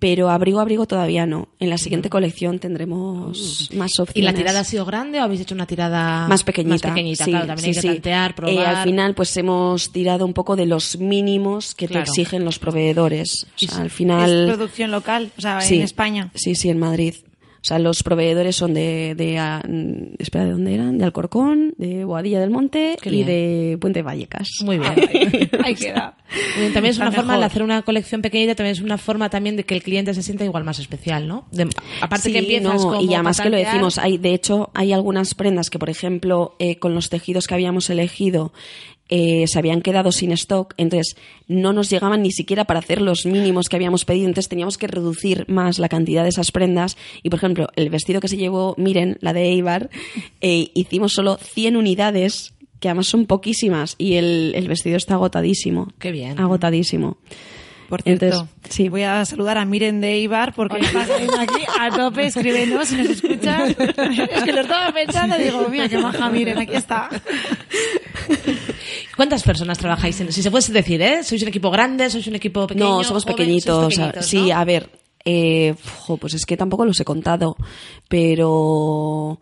pero 0.00 0.28
abrigo 0.30 0.58
abrigo 0.58 0.86
todavía 0.86 1.26
no. 1.26 1.48
En 1.60 1.70
la 1.70 1.78
siguiente 1.78 2.10
colección 2.10 2.58
tendremos 2.58 3.68
más 3.74 3.90
opciones. 4.00 4.16
¿Y 4.16 4.22
la 4.22 4.32
tirada 4.34 4.60
ha 4.60 4.64
sido 4.64 4.84
grande 4.84 5.20
o 5.20 5.22
habéis 5.22 5.42
hecho 5.42 5.54
una 5.54 5.66
tirada 5.66 6.26
más 6.26 6.42
pequeñita. 6.42 6.88
Más 6.88 6.94
pequeñita, 6.96 7.24
sí, 7.24 7.30
claro, 7.30 7.46
también 7.46 7.66
hay 7.68 7.74
sí, 7.74 7.80
que 7.80 7.86
sí. 7.86 7.94
tantear, 7.94 8.30
Eh, 8.30 8.34
probar. 8.34 8.66
al 8.66 8.84
final, 8.84 9.14
pues 9.14 9.36
hemos 9.36 9.92
tirado 9.92 10.24
un 10.26 10.32
poco 10.32 10.56
de 10.56 10.66
los 10.66 10.96
mínimos 10.98 11.74
que 11.74 11.86
Claro. 11.86 12.04
te 12.04 12.10
exigen 12.10 12.44
los 12.44 12.58
proveedores. 12.58 13.46
O 13.54 13.58
sea, 13.68 13.78
al 13.82 13.86
Es 13.86 13.92
final. 13.92 14.46
producción 14.48 14.90
local, 14.90 15.30
o 15.36 15.40
sea, 15.40 15.60
Sí, 15.60 15.76
en 15.76 15.82
España. 15.82 16.30
Sí, 16.34 16.54
sí, 16.56 16.70
en 16.70 16.78
Madrid. 16.78 17.14
O 17.62 17.64
sea, 17.64 17.78
los 17.78 18.02
proveedores 18.02 18.56
son 18.56 18.72
de, 18.72 19.14
de 19.14 19.38
ah, 19.38 19.62
espera, 20.18 20.46
¿de 20.46 20.52
dónde 20.52 20.74
eran? 20.74 20.96
De 20.96 21.04
Alcorcón, 21.04 21.74
de 21.76 22.04
Boadilla 22.06 22.40
del 22.40 22.48
Monte 22.50 22.96
Qué 23.02 23.10
y 23.10 23.12
bien. 23.12 23.26
de 23.26 23.78
Puente 23.78 24.00
Vallecas. 24.02 24.48
Muy 24.64 24.78
bien. 24.78 24.94
Ahí 25.64 25.74
queda. 25.74 26.16
También 26.72 26.86
es 26.86 26.90
Está 26.96 27.02
una 27.08 27.12
forma 27.12 27.36
de 27.38 27.44
hacer 27.44 27.62
una 27.62 27.82
colección 27.82 28.22
pequeñita, 28.22 28.54
también 28.54 28.72
es 28.72 28.80
una 28.80 28.96
forma 28.96 29.28
también 29.28 29.56
de 29.56 29.64
que 29.64 29.74
el 29.74 29.82
cliente 29.82 30.14
se 30.14 30.22
sienta 30.22 30.44
igual 30.44 30.64
más 30.64 30.78
especial, 30.78 31.28
¿no? 31.28 31.46
De- 31.52 31.68
aparte 32.00 32.28
Sí, 32.28 32.32
que 32.32 32.38
empiezas 32.38 32.82
no, 32.82 32.90
como 32.92 33.00
y 33.02 33.12
además 33.12 33.40
que 33.40 33.50
lo 33.50 33.56
decimos, 33.58 33.98
hay, 33.98 34.16
de 34.16 34.32
hecho, 34.32 34.70
hay 34.74 34.92
algunas 34.94 35.34
prendas 35.34 35.68
que, 35.68 35.78
por 35.78 35.90
ejemplo, 35.90 36.54
eh, 36.60 36.78
con 36.78 36.94
los 36.94 37.10
tejidos 37.10 37.46
que 37.46 37.54
habíamos 37.54 37.90
elegido, 37.90 38.52
eh, 39.10 39.44
se 39.46 39.58
habían 39.58 39.82
quedado 39.82 40.12
sin 40.12 40.32
stock, 40.32 40.72
entonces 40.76 41.16
no 41.48 41.72
nos 41.72 41.90
llegaban 41.90 42.22
ni 42.22 42.30
siquiera 42.30 42.64
para 42.64 42.78
hacer 42.78 43.02
los 43.02 43.26
mínimos 43.26 43.68
que 43.68 43.76
habíamos 43.76 44.04
pedido, 44.04 44.26
entonces 44.26 44.48
teníamos 44.48 44.78
que 44.78 44.86
reducir 44.86 45.44
más 45.48 45.78
la 45.78 45.88
cantidad 45.88 46.22
de 46.22 46.28
esas 46.28 46.52
prendas. 46.52 46.96
Y, 47.22 47.30
por 47.30 47.38
ejemplo, 47.38 47.66
el 47.76 47.90
vestido 47.90 48.20
que 48.20 48.28
se 48.28 48.36
llevó, 48.36 48.74
miren, 48.78 49.18
la 49.20 49.32
de 49.32 49.50
Eibar, 49.50 49.90
eh, 50.40 50.70
hicimos 50.74 51.12
solo 51.12 51.36
100 51.36 51.76
unidades, 51.76 52.54
que 52.78 52.88
además 52.88 53.08
son 53.08 53.26
poquísimas, 53.26 53.96
y 53.98 54.14
el, 54.14 54.52
el 54.54 54.68
vestido 54.68 54.96
está 54.96 55.14
agotadísimo. 55.14 55.92
Qué 55.98 56.12
bien. 56.12 56.38
Agotadísimo. 56.38 57.18
Por 57.90 58.02
cierto, 58.02 58.26
Entonces, 58.26 58.48
sí. 58.68 58.88
voy 58.88 59.02
a 59.02 59.24
saludar 59.24 59.58
a 59.58 59.64
Miren 59.64 60.00
de 60.00 60.16
Ibar 60.18 60.54
porque 60.54 60.78
está 60.78 61.02
aquí 61.42 61.64
a 61.76 61.90
tope, 61.90 62.26
escríbenos 62.26 62.86
si 62.86 62.94
nos 62.94 63.08
escuchas. 63.08 63.70
Es 64.30 64.44
que 64.44 64.52
lo 64.52 64.60
estaba 64.60 64.92
pensando 64.92 65.36
y 65.36 65.42
digo, 65.42 65.66
mira, 65.68 65.88
qué 65.88 65.98
maja 65.98 66.30
Miren, 66.30 66.56
aquí 66.56 66.76
está. 66.76 67.08
¿Cuántas 69.20 69.42
personas 69.42 69.76
trabajáis 69.76 70.18
en 70.22 70.32
Si 70.32 70.42
se 70.42 70.50
puede 70.50 70.72
decir, 70.72 71.02
¿eh? 71.02 71.22
¿Sois 71.22 71.42
un 71.42 71.48
equipo 71.48 71.70
grande? 71.70 72.08
¿Sois 72.08 72.26
un 72.26 72.36
equipo 72.36 72.66
pequeño? 72.66 72.88
No, 72.88 73.04
somos 73.04 73.24
joven? 73.24 73.36
pequeñitos. 73.36 74.00
Sí, 74.20 74.50
a 74.50 74.64
ver, 74.64 74.88
eh, 75.26 75.74
pues 76.18 76.32
es 76.32 76.46
que 76.46 76.56
tampoco 76.56 76.86
los 76.86 76.98
he 77.00 77.04
contado, 77.04 77.54
pero 78.08 79.38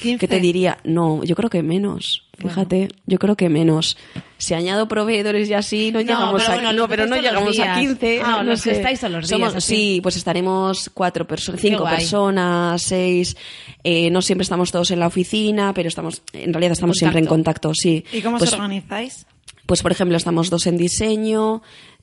15. 0.00 0.18
¿qué 0.18 0.28
te 0.28 0.40
diría? 0.40 0.78
No, 0.84 1.22
yo 1.24 1.34
creo 1.36 1.50
que 1.50 1.62
menos. 1.62 2.24
Fíjate, 2.38 2.88
yo 3.06 3.18
creo 3.18 3.36
que 3.36 3.48
menos. 3.48 3.96
Si 4.36 4.54
añado 4.54 4.86
proveedores 4.86 5.48
y 5.48 5.54
así, 5.54 5.90
no, 5.90 5.98
No, 5.98 6.04
llegamos 6.04 6.42
pero 6.42 6.52
a, 6.52 6.54
bueno, 6.54 6.72
no, 6.72 6.88
pero 6.88 7.06
no 7.06 7.16
llegamos 7.16 7.58
a 7.58 7.62
días. 7.62 7.78
15. 7.78 8.20
Ah, 8.22 8.30
no, 8.38 8.42
no 8.50 8.56
sé. 8.56 8.70
estáis 8.72 9.00
todos 9.00 9.12
los 9.12 9.28
días, 9.28 9.40
Somos-. 9.50 9.64
Sí, 9.64 9.98
pues 10.02 10.16
estaremos 10.16 10.88
cuatro 10.94 11.26
personas, 11.26 11.60
cinco 11.60 11.84
personas, 11.84 12.80
seis. 12.82 13.36
Eh, 13.82 14.10
no 14.10 14.22
siempre 14.22 14.44
estamos 14.44 14.70
todos 14.70 14.90
en 14.92 15.00
la 15.00 15.08
oficina, 15.08 15.72
pero 15.74 15.88
estamos, 15.88 16.22
en 16.32 16.52
realidad 16.52 16.72
estamos 16.72 16.96
siempre 16.96 17.18
en 17.18 17.26
contacto. 17.26 17.68
contacto, 17.70 17.80
sí. 17.80 18.04
¿Y 18.12 18.20
cómo 18.20 18.38
Pues- 18.38 18.52
os 18.52 18.58
organizáis? 18.58 19.26
pues, 19.66 19.82
por 19.82 19.90
ejemplo, 19.92 20.16
estamos 20.16 20.48
dos 20.48 20.66
en 20.68 20.76
diseño, 20.76 21.62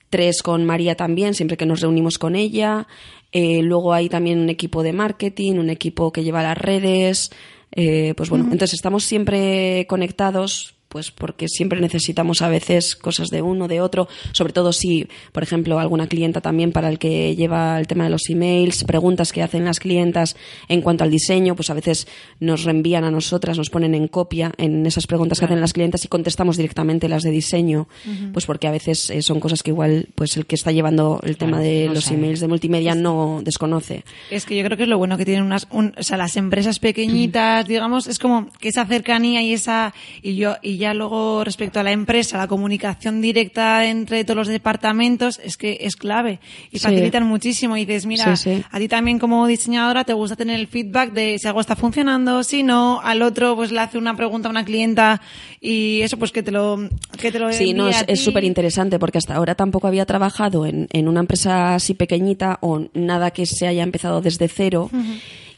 tres 0.10 0.44
con 0.44 0.66
María 0.66 0.96
también, 0.96 1.34
siempre 1.34 1.56
que 1.58 1.66
nos 1.66 1.80
reunimos 1.80 2.20
con 2.20 2.36
ella. 2.36 2.88
Eh, 3.32 3.62
luego 3.64 3.94
hay 3.94 4.08
también 4.10 4.40
un 4.40 4.50
equipo 4.50 4.84
de 4.84 4.94
marketing, 4.94 5.54
un 5.54 5.70
equipo 5.70 6.12
que 6.12 6.24
lleva 6.24 6.44
las 6.44 6.58
redes. 6.58 7.32
Eh, 7.76 8.14
pues 8.16 8.30
bueno, 8.30 8.46
entonces 8.46 8.74
estamos 8.74 9.04
siempre 9.04 9.86
conectados 9.88 10.75
pues 10.96 11.12
porque 11.12 11.50
siempre 11.50 11.82
necesitamos 11.82 12.42
a 12.42 12.48
veces 12.48 12.96
cosas 12.96 13.28
de 13.28 13.42
uno, 13.42 13.68
de 13.68 13.82
otro, 13.82 14.08
sobre 14.32 14.54
todo 14.54 14.72
si, 14.72 15.10
por 15.34 15.44
ejemplo, 15.44 15.78
alguna 15.78 16.08
clienta 16.08 16.40
también 16.40 16.72
para 16.72 16.88
el 16.88 17.00
que 17.00 17.36
lleva 17.36 17.78
el 17.78 17.86
tema 17.86 18.06
de 18.06 18.12
los 18.12 18.30
emails, 18.30 18.86
preguntas 18.86 19.34
que 19.34 19.44
hacen 19.44 19.66
las 19.66 19.82
clientas 19.82 20.38
en 20.70 20.80
cuanto 20.82 21.04
al 21.04 21.12
diseño, 21.12 21.54
pues 21.58 21.70
a 21.70 21.74
veces 21.74 22.08
nos 22.40 22.64
reenvían 22.64 23.04
a 23.04 23.12
nosotras, 23.12 23.58
nos 23.58 23.70
ponen 23.70 23.94
en 23.94 24.08
copia 24.08 24.54
en 24.58 24.86
esas 24.86 25.06
preguntas 25.06 25.38
que 25.38 25.44
hacen 25.44 25.60
las 25.60 25.74
clientas 25.74 26.06
y 26.06 26.08
contestamos 26.08 26.56
directamente 26.56 27.10
las 27.10 27.24
de 27.24 27.32
diseño, 27.32 27.90
pues 28.32 28.46
porque 28.46 28.68
a 28.70 28.72
veces 28.72 29.10
eh, 29.10 29.22
son 29.22 29.42
cosas 29.42 29.64
que 29.64 29.72
igual 29.72 30.08
pues 30.16 30.38
el 30.38 30.46
que 30.46 30.56
está 30.56 30.72
llevando 30.72 31.20
el 31.26 31.36
tema 31.36 31.60
de 31.60 31.88
no 31.88 31.96
los 31.96 32.06
sabe. 32.06 32.16
emails 32.20 32.40
de 32.40 32.48
multimedia 32.48 32.96
no 32.96 33.42
desconoce. 33.44 34.06
Es 34.32 34.46
que 34.46 34.56
yo 34.56 34.64
creo 34.64 34.78
que 34.78 34.84
es 34.84 34.90
lo 34.90 34.98
bueno 34.98 35.18
que 35.18 35.26
tienen 35.26 35.44
unas, 35.44 35.68
un- 35.72 35.94
o 35.98 36.04
sea, 36.04 36.16
las 36.16 36.38
empresas 36.38 36.80
pequeñitas, 36.80 37.68
digamos, 37.68 38.08
es 38.08 38.18
como 38.18 38.48
que 38.62 38.70
esa 38.70 38.86
cercanía 38.86 39.42
y 39.42 39.52
esa, 39.52 39.94
y 40.22 40.38
yo, 40.38 40.56
y 40.62 40.78
ya 40.78 40.85
luego 40.94 41.44
respecto 41.44 41.80
a 41.80 41.84
la 41.84 41.92
empresa, 41.92 42.38
la 42.38 42.48
comunicación 42.48 43.22
directa 43.22 43.86
entre 43.86 44.24
todos 44.24 44.38
los 44.38 44.48
departamentos 44.48 45.40
es 45.44 45.58
que 45.58 45.78
es 45.82 45.96
clave 45.96 46.40
y 46.72 46.80
Sí. 46.80 46.84
facilitan 46.86 47.26
muchísimo. 47.26 47.78
Y 47.78 47.86
dices, 47.86 48.06
mira, 48.06 48.36
Sí, 48.36 48.56
sí. 48.56 48.64
a 48.70 48.78
ti 48.80 48.88
también 48.88 49.20
como 49.20 49.48
diseñadora 49.48 50.04
te 50.04 50.14
gusta 50.14 50.36
tener 50.36 50.60
el 50.60 50.68
feedback 50.68 51.12
de 51.14 51.40
si 51.40 51.48
algo 51.48 51.62
está 51.62 51.76
funcionando, 51.76 52.44
si 52.44 52.64
no, 52.64 53.00
al 53.02 53.22
otro 53.22 53.56
pues 53.56 53.72
le 53.72 53.80
hace 53.80 53.98
una 53.98 54.16
pregunta 54.16 54.48
a 54.48 54.52
una 54.52 54.66
clienta 54.66 55.22
y 55.62 56.02
eso 56.02 56.18
pues 56.18 56.32
que 56.32 56.44
te 56.44 56.52
lo, 56.52 56.78
que 57.20 57.32
te 57.32 57.40
lo 57.40 57.52
Sí, 57.52 57.74
no, 57.74 57.88
es 57.90 58.24
súper 58.24 58.44
interesante 58.44 59.00
porque 59.00 59.18
hasta 59.18 59.36
ahora 59.36 59.56
tampoco 59.56 59.88
había 59.88 60.06
trabajado 60.06 60.66
en, 60.66 60.88
en 60.92 61.08
una 61.08 61.22
empresa 61.22 61.76
así 61.76 61.94
pequeñita 61.94 62.58
o 62.62 62.82
nada 62.94 63.32
que 63.32 63.46
se 63.46 63.68
haya 63.68 63.84
empezado 63.84 64.22
desde 64.22 64.48
cero. 64.48 64.90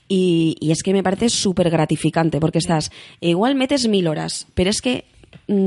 y, 0.10 0.56
y 0.62 0.72
es 0.72 0.84
que 0.84 0.94
me 0.94 1.04
parece 1.04 1.30
súper 1.30 1.70
gratificante 1.70 2.40
porque 2.40 2.60
estás, 2.60 2.92
igual 3.20 3.56
metes 3.56 3.88
mil 3.88 4.08
horas, 4.08 4.48
pero 4.54 4.70
es 4.70 4.82
que 4.82 5.04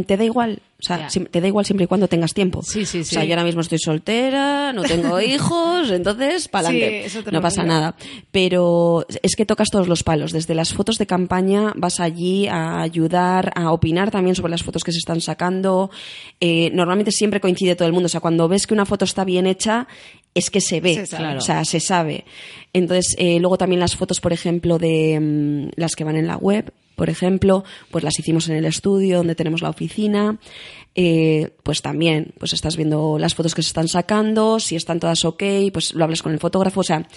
te 0.07 0.17
da 0.17 0.25
igual. 0.25 0.61
O 0.79 0.83
sea, 0.83 1.09
te 1.09 1.41
da 1.43 1.47
igual 1.47 1.67
siempre 1.67 1.85
y 1.85 1.87
cuando 1.87 2.09
tengas 2.09 2.33
tiempo. 2.33 2.63
Sí, 2.63 2.87
sí, 2.87 3.01
O 3.01 3.05
sea, 3.05 3.21
sí. 3.21 3.29
yo 3.29 3.35
ahora 3.35 3.45
mismo 3.45 3.61
estoy 3.61 3.79
soltera, 3.79 4.73
no 4.73 4.83
tengo 4.83 5.21
hijos, 5.21 5.91
entonces, 5.91 6.49
para 6.49 6.71
Sí, 6.71 6.83
no 7.31 7.43
pasa 7.43 7.63
digo. 7.63 7.75
nada. 7.75 7.95
Pero 8.31 9.07
es 9.23 9.37
que 9.37 9.45
tocas 9.45 9.69
todos 9.71 9.89
los 9.89 10.03
palos. 10.03 10.33
Desde 10.33 10.55
las 10.55 10.73
fotos 10.73 10.97
de 10.97 11.07
campaña 11.07 11.75
vas 11.77 12.01
allí 12.01 12.47
a 12.49 12.81
ayudar, 12.81 13.53
a 13.57 13.73
opinar 13.73 14.11
también 14.11 14.35
sobre 14.35 14.51
las 14.53 14.63
fotos 14.63 14.83
que 14.83 14.93
se 14.93 14.99
están 14.99 15.21
sacando. 15.21 15.91
Eh, 16.41 16.71
normalmente 16.73 17.11
siempre 17.13 17.41
coincide 17.41 17.77
todo 17.77 17.87
el 17.87 17.93
mundo. 17.93 18.07
O 18.07 18.11
sea, 18.11 18.21
cuando 18.21 18.49
ves 18.49 18.67
que 18.67 18.73
una 18.73 18.87
foto 18.87 19.05
está 19.05 19.25
bien 19.25 19.47
hecha, 19.47 19.87
es 20.35 20.49
que 20.49 20.63
se 20.63 20.81
ve. 20.81 20.95
Se 20.95 21.07
sabe. 21.07 21.23
Claro. 21.25 21.39
O 21.39 21.43
sea, 21.43 21.65
se 21.67 21.81
sabe. 21.81 22.25
Entonces, 22.73 23.15
eh, 23.19 23.39
luego 23.39 23.59
también 23.59 23.81
las 23.81 23.97
fotos, 23.97 24.21
por 24.21 24.33
ejemplo, 24.33 24.79
de 24.79 25.19
mm, 25.21 25.79
las 25.79 25.95
que 25.95 26.05
van 26.05 26.17
en 26.17 26.27
la 26.27 26.39
web, 26.39 26.73
por 27.01 27.09
ejemplo, 27.09 27.65
pues 27.91 28.05
las 28.05 28.19
hicimos 28.19 28.51
en 28.51 28.57
el 28.57 28.67
estudio 28.67 29.17
donde 29.17 29.35
tenemos 29.35 29.63
la 29.63 29.71
oficina. 29.71 30.37
Eh, 30.95 31.49
pues 31.63 31.81
también, 31.81 32.35
pues 32.39 32.53
estás 32.53 32.77
viendo 32.77 33.19
las 33.19 33.35
fotos 33.35 33.55
que 33.55 33.63
se 33.63 33.69
están 33.69 33.89
sacando, 33.89 34.61
si 34.61 34.77
están 34.77 35.01
todas 35.01 35.25
ok, 35.25 35.43
pues 35.73 35.95
lo 35.95 36.05
hablas 36.05 36.21
con 36.21 36.33
el 36.33 36.39
fotógrafo, 36.39 36.81
o 36.81 36.85
sea, 36.85 37.09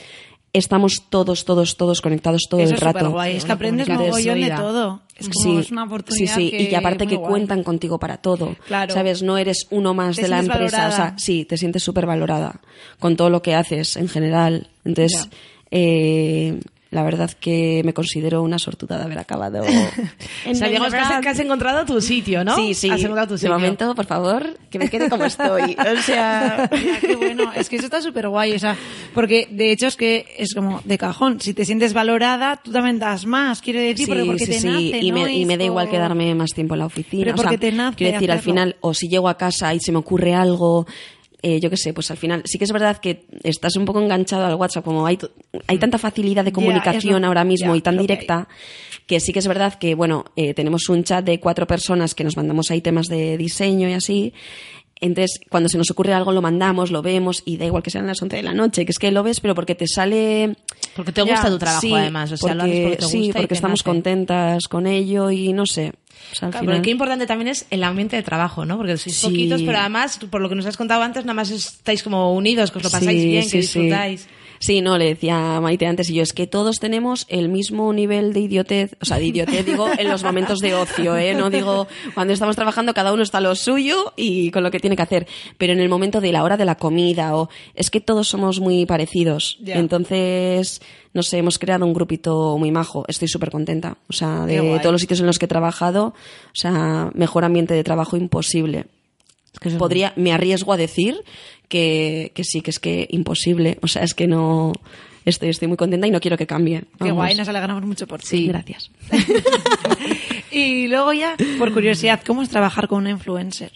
estamos 0.54 1.04
todos, 1.10 1.44
todos, 1.44 1.76
todos 1.76 2.00
conectados 2.00 2.44
todo 2.50 2.62
Eso 2.62 2.76
el 2.76 2.80
rato. 2.80 3.00
superguay, 3.00 3.36
es 3.36 3.44
que 3.44 3.52
aprendes 3.52 3.90
mogollón 3.90 4.40
de 4.40 4.52
todo. 4.52 5.02
Es 5.18 5.28
como 5.28 5.44
Sí, 5.44 5.58
es 5.58 5.72
una 5.72 5.84
oportunidad 5.84 6.34
sí, 6.34 6.50
sí, 6.50 6.58
que 6.58 6.72
y 6.72 6.76
aparte 6.76 7.04
muy 7.04 7.10
que 7.10 7.18
guay. 7.18 7.30
cuentan 7.30 7.64
contigo 7.66 8.00
para 8.00 8.16
todo. 8.16 8.56
Claro. 8.66 8.94
¿Sabes? 8.94 9.22
No 9.22 9.38
eres 9.38 9.68
uno 9.70 9.94
más 9.94 10.16
de 10.16 10.30
la 10.30 10.40
empresa. 10.40 10.88
O 10.88 10.92
sea, 10.94 11.14
sí, 11.18 11.44
te 11.44 11.58
sientes 11.58 11.84
súper 11.84 12.06
valorada 12.06 12.62
con 13.00 13.18
todo 13.18 13.30
lo 13.30 13.42
que 13.42 13.54
haces 13.54 13.98
en 13.98 14.08
general. 14.08 14.70
Entonces, 14.86 15.28
eh, 15.72 16.62
la 16.94 17.04
verdad 17.04 17.32
que 17.40 17.82
me 17.84 17.94
considero 17.94 18.44
una 18.44 18.60
sortuda 18.60 18.98
de 18.98 19.06
haber 19.06 19.18
acabado. 19.18 19.64
en 20.46 20.52
O 20.52 20.56
sea, 20.56 20.68
digamos 20.68 20.94
que 20.94 21.00
has, 21.00 21.22
que 21.22 21.30
has 21.30 21.40
encontrado 21.40 21.86
tu 21.86 22.00
sitio, 22.00 22.44
¿no? 22.44 22.56
Sí, 22.56 22.76
sí. 22.76 22.90
Has 22.90 23.00
encontrado 23.02 23.30
tu 23.30 23.34
de 23.34 23.40
sitio. 23.40 23.54
momento, 23.54 23.96
por 23.96 24.06
favor, 24.06 24.58
que 24.70 24.78
me 24.78 24.90
quede 24.90 25.10
como 25.10 25.26
estoy. 25.26 25.76
O 25.84 26.02
sea, 26.02 26.70
Mira, 26.72 27.00
qué 27.00 27.16
bueno, 27.16 27.52
es 27.56 27.70
que 27.70 27.76
eso 27.76 27.86
está 27.86 28.02
súper 28.02 28.28
guay, 28.28 28.54
o 28.54 28.60
sea, 28.60 28.76
porque 29.14 29.48
de 29.50 29.72
hecho 29.72 29.88
es 29.88 29.96
que 29.96 30.26
es 30.38 30.54
como 30.54 30.82
de 30.84 30.98
cajón, 30.98 31.40
si 31.40 31.54
te 31.54 31.66
sientes 31.66 31.94
valorada, 31.94 32.60
tú 32.64 32.72
también 32.72 33.00
das 33.00 33.26
más, 33.26 33.62
quiere 33.62 33.82
decir, 33.82 34.08
porque, 34.08 34.26
porque 34.26 34.48
te 34.48 34.62
nace, 34.62 35.00
y, 35.00 35.12
¿no? 35.12 35.24
me, 35.24 35.34
y 35.34 35.46
me 35.46 35.58
da 35.58 35.64
igual 35.64 35.90
quedarme 35.90 36.34
más 36.36 36.52
tiempo 36.52 36.76
en 36.76 36.80
la 36.80 36.86
oficina. 36.86 37.24
Pero 37.26 37.36
o 37.36 37.38
sea, 37.38 37.44
porque 37.46 37.58
te 37.58 37.72
nace 37.72 37.98
quiero 37.98 38.14
decir, 38.14 38.32
al 38.32 38.40
final, 38.40 38.76
o 38.82 38.94
si 38.94 39.08
llego 39.08 39.30
a 39.30 39.38
casa 39.38 39.74
y 39.74 39.80
se 39.80 39.92
me 39.92 40.00
ocurre 40.00 40.34
algo, 40.34 40.86
eh, 41.44 41.60
yo 41.60 41.70
qué 41.70 41.78
sé, 41.78 41.94
pues 41.94 42.10
al 42.10 42.18
final 42.18 42.42
sí 42.46 42.58
que 42.58 42.64
es 42.64 42.72
verdad 42.72 42.98
que 42.98 43.26
estás 43.44 43.76
un 43.76 43.84
poco 43.86 44.02
enganchado 44.02 44.46
al 44.46 44.56
WhatsApp, 44.56 44.84
como 44.86 45.06
hay, 45.06 45.20
hay 45.68 45.78
tanta 45.78 45.98
facilidad 45.98 46.44
de 46.46 46.52
comunicación 46.54 47.24
ahora 47.26 47.44
mismo 47.44 47.76
y 47.76 47.82
tan 47.82 47.98
directa, 47.98 48.48
que 49.06 49.20
sí 49.20 49.34
que 49.34 49.40
es 49.40 49.48
verdad 49.48 49.74
que, 49.76 49.94
bueno, 49.94 50.26
eh, 50.38 50.54
tenemos 50.54 50.88
un 50.90 51.04
chat 51.04 51.24
de 51.26 51.40
cuatro 51.42 51.68
personas 51.68 52.16
que 52.16 52.24
nos 52.24 52.38
mandamos 52.38 52.72
ahí 52.72 52.82
temas 52.82 53.08
de 53.08 53.38
diseño 53.38 53.90
y 53.90 53.94
así. 53.94 54.34
Entonces, 55.02 55.42
cuando 55.50 55.68
se 55.68 55.78
nos 55.78 55.92
ocurre 55.92 56.14
algo, 56.14 56.32
lo 56.32 56.42
mandamos, 56.42 56.90
lo 56.90 57.02
vemos 57.02 57.44
y 57.46 57.58
da 57.58 57.66
igual 57.66 57.84
que 57.84 57.90
sean 57.90 58.08
las 58.08 58.22
11 58.22 58.38
de 58.38 58.44
la 58.44 58.54
noche, 58.54 58.86
que 58.86 58.94
es 58.94 59.00
que 59.00 59.12
lo 59.12 59.22
ves, 59.22 59.42
pero 59.42 59.54
porque 59.54 59.76
te 59.76 59.86
sale. 59.86 60.56
Porque 60.96 61.12
te 61.12 61.24
gusta 61.24 61.44
Ya, 61.44 61.50
tu 61.50 61.58
trabajo, 61.58 61.82
sí, 61.82 61.94
además. 61.94 62.32
O 62.32 62.38
sea, 62.38 62.56
lo 62.56 62.64
haces 62.64 62.80
porque 62.82 62.96
te 62.98 63.06
sí, 63.06 63.18
y 63.26 63.32
porque 63.34 63.48
te 63.50 63.54
estamos 63.56 63.82
nace. 63.82 63.84
contentas 63.90 64.68
con 64.70 64.88
ello 64.88 65.30
y 65.30 65.52
no 65.52 65.66
sé. 65.66 65.92
O 66.32 66.36
sea, 66.36 66.48
al 66.48 66.52
Claro, 66.52 66.60
final- 66.64 66.76
pero 66.76 66.82
qué 66.84 66.92
importante 66.92 67.28
también 67.28 67.48
es 67.50 67.66
el 67.70 67.84
ambiente 67.84 68.16
de 68.16 68.24
trabajo, 68.24 68.66
¿no? 68.66 68.78
Porque 68.78 68.98
sois 68.98 69.16
Sí. 69.16 69.28
poquitos, 69.28 69.62
pero 69.64 69.78
además, 69.80 70.20
por 70.30 70.42
lo 70.42 70.50
que 70.50 70.56
nos 70.56 70.66
has 70.66 70.78
contado 70.78 71.02
antes, 71.04 71.26
nada 71.26 71.34
más 71.36 71.52
estáis 71.52 72.02
como 72.04 72.34
unidos, 72.34 72.72
que 72.72 72.78
os 72.80 72.84
lo 72.86 72.90
pasáis 72.90 73.22
Sí, 73.22 73.28
bien, 73.28 73.44
sí, 73.44 73.52
que 73.52 73.58
disfrutáis. 73.60 74.28
Sí, 74.60 74.80
no, 74.80 74.98
le 74.98 75.08
decía 75.08 75.58
a 75.58 75.60
Maite 75.62 75.86
antes 75.88 76.10
y 76.10 76.14
yo, 76.14 76.24
es 76.24 76.32
que 76.32 76.48
todos 76.48 76.80
tenemos 76.80 77.26
el 77.28 77.50
mismo 77.50 77.92
nivel 77.92 78.32
de 78.32 78.40
idiotez, 78.40 78.96
o 79.02 79.06
sea, 79.06 79.18
de 79.18 79.26
idiotez 79.26 79.66
digo 79.66 79.90
en 79.98 80.08
los 80.10 80.24
momentos 80.24 80.60
de 80.60 80.74
ocio, 80.74 81.18
¿eh? 81.18 81.34
No 81.34 81.50
digo 81.50 81.86
cuando 82.14 82.32
estamos 82.34 82.56
trabajando 82.56 82.94
cada 82.94 83.12
uno 83.12 83.24
está 83.24 83.42
lo 83.42 83.56
suyo 83.56 84.14
y 84.16 84.52
con 84.52 84.64
lo 84.64 84.72
que 84.72 84.80
tiene 84.80 84.96
que 84.96 85.02
hacer, 85.02 85.28
pero 85.58 85.74
en 85.74 85.82
el 85.82 85.90
momento 85.90 86.22
de 86.22 86.32
la 86.32 86.44
hora 86.46 86.56
de 86.56 86.64
la 86.64 86.76
comida 86.76 87.36
o 87.36 87.50
es 87.76 87.90
que 87.92 88.00
todos 88.00 88.30
somos 88.30 88.62
muy 88.62 88.86
parecidos. 88.86 89.58
Entonces, 89.66 90.82
no 91.14 91.24
sé, 91.24 91.38
hemos 91.40 91.60
creado 91.60 91.86
un 91.86 91.94
grupito 91.94 92.58
muy 92.58 92.72
majo, 92.72 93.04
estoy 93.10 93.28
súper 93.28 93.52
contenta, 93.52 93.98
o 94.10 94.14
sea, 94.14 94.46
de 94.46 94.80
todos 94.80 94.94
los 94.94 95.02
sitios 95.02 95.20
en 95.20 95.26
los 95.26 95.40
que 95.40 95.46
he 95.46 95.48
trabajado, 95.50 96.13
o 96.14 96.56
sea, 96.56 97.12
mejor 97.14 97.46
ambiente 97.46 97.74
de 97.74 97.84
trabajo 97.84 98.18
imposible. 98.18 98.86
Podría, 99.78 100.14
me 100.16 100.34
arriesgo 100.34 100.74
a 100.74 100.78
decir 100.78 101.24
que, 101.70 102.32
que 102.34 102.44
sí, 102.44 102.62
que 102.62 102.72
es 102.72 102.80
que 102.80 103.08
imposible. 103.12 103.78
O 103.82 103.88
sea, 103.88 104.04
es 104.04 104.14
que 104.14 104.28
no. 104.28 104.74
Estoy, 105.26 105.50
estoy 105.50 105.70
muy 105.70 105.78
contenta 105.78 106.06
y 106.06 106.12
no 106.12 106.20
quiero 106.20 106.38
que 106.38 106.48
cambie. 106.48 106.84
Qué 107.02 107.12
guay, 107.12 107.36
nos 107.36 107.48
alegramos 107.48 107.86
mucho 107.86 108.08
por 108.08 108.20
ti. 108.20 108.28
Sí, 108.28 108.48
gracias. 108.48 108.92
y 110.52 110.88
luego 110.88 111.14
ya, 111.14 111.38
por 111.58 111.72
curiosidad, 111.72 112.22
¿cómo 112.26 112.42
es 112.42 112.50
trabajar 112.50 112.90
con 112.90 113.00
una 113.00 113.12
influencer? 113.12 113.72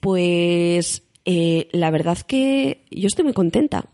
Pues 0.00 1.02
eh, 1.24 1.68
la 1.72 1.90
verdad 1.90 2.18
que 2.18 2.84
yo 2.90 3.06
estoy 3.06 3.24
muy 3.24 3.32
contenta. 3.32 3.86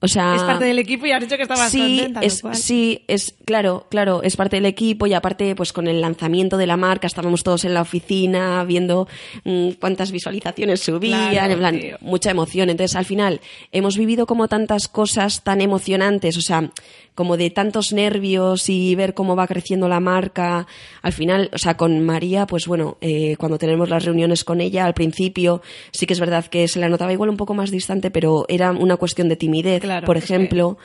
O 0.00 0.06
sea, 0.06 0.36
Es 0.36 0.42
parte 0.42 0.64
del 0.64 0.78
equipo 0.78 1.06
y 1.06 1.10
has 1.10 1.20
dicho 1.20 1.36
que 1.36 1.42
estabas 1.42 1.72
sí, 1.72 1.78
contenta, 1.98 2.20
es, 2.20 2.40
cual- 2.40 2.54
sí, 2.54 3.02
es 3.08 3.34
claro, 3.44 3.86
claro, 3.90 4.22
es 4.22 4.36
parte 4.36 4.54
del 4.54 4.66
equipo 4.66 5.08
y 5.08 5.12
aparte, 5.14 5.56
pues 5.56 5.72
con 5.72 5.88
el 5.88 6.00
lanzamiento 6.00 6.56
de 6.56 6.68
la 6.68 6.76
marca 6.76 7.08
estábamos 7.08 7.42
todos 7.42 7.64
en 7.64 7.74
la 7.74 7.82
oficina 7.82 8.62
viendo 8.62 9.08
mm, 9.44 9.70
cuántas 9.80 10.12
visualizaciones 10.12 10.80
subían, 10.80 11.30
Claro, 11.32 11.52
en 11.54 11.58
plan, 11.58 11.80
tío. 11.80 11.96
mucha 12.00 12.30
emoción. 12.30 12.70
Entonces, 12.70 12.94
al 12.94 13.06
final, 13.06 13.40
hemos 13.72 13.98
vivido 13.98 14.26
como 14.26 14.46
tantas 14.46 14.86
cosas 14.86 15.42
tan 15.42 15.60
emocionantes, 15.60 16.36
o 16.36 16.42
sea, 16.42 16.70
como 17.18 17.36
de 17.36 17.50
tantos 17.50 17.92
nervios 17.92 18.68
y 18.68 18.94
ver 18.94 19.12
cómo 19.12 19.34
va 19.34 19.48
creciendo 19.48 19.88
la 19.88 19.98
marca. 19.98 20.68
Al 21.02 21.12
final, 21.12 21.50
o 21.52 21.58
sea, 21.58 21.76
con 21.76 21.98
María, 22.06 22.46
pues 22.46 22.68
bueno, 22.68 22.96
eh, 23.00 23.34
cuando 23.38 23.58
tenemos 23.58 23.88
las 23.88 24.04
reuniones 24.04 24.44
con 24.44 24.60
ella, 24.60 24.84
al 24.84 24.94
principio, 24.94 25.60
sí 25.90 26.06
que 26.06 26.12
es 26.12 26.20
verdad 26.20 26.44
que 26.44 26.68
se 26.68 26.78
la 26.78 26.88
notaba 26.88 27.12
igual 27.12 27.30
un 27.30 27.36
poco 27.36 27.54
más 27.54 27.72
distante, 27.72 28.12
pero 28.12 28.44
era 28.48 28.70
una 28.70 28.98
cuestión 28.98 29.28
de 29.28 29.34
timidez, 29.34 29.82
Claro, 29.82 30.06
por 30.06 30.16
ejemplo. 30.16 30.78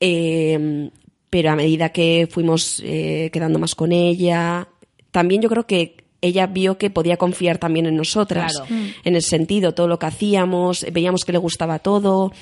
Eh, 0.00 0.88
pero 1.28 1.50
a 1.50 1.56
medida 1.56 1.90
que 1.90 2.26
fuimos 2.30 2.80
eh, 2.82 3.28
quedando 3.30 3.58
más 3.58 3.74
con 3.74 3.92
ella, 3.92 4.68
también 5.10 5.42
yo 5.42 5.50
creo 5.50 5.66
que 5.66 6.05
ella 6.26 6.46
vio 6.46 6.76
que 6.78 6.90
podía 6.90 7.16
confiar 7.16 7.58
también 7.58 7.86
en 7.86 7.96
nosotras, 7.96 8.54
Claro. 8.66 8.74
en 9.04 9.14
el 9.16 9.22
sentido, 9.22 9.72
todo 9.72 9.88
lo 9.88 9.98
que 9.98 10.06
hacíamos, 10.06 10.84
veíamos 10.92 11.24
que 11.24 11.32
le 11.32 11.38
gustaba 11.38 11.78
todo. 11.78 12.32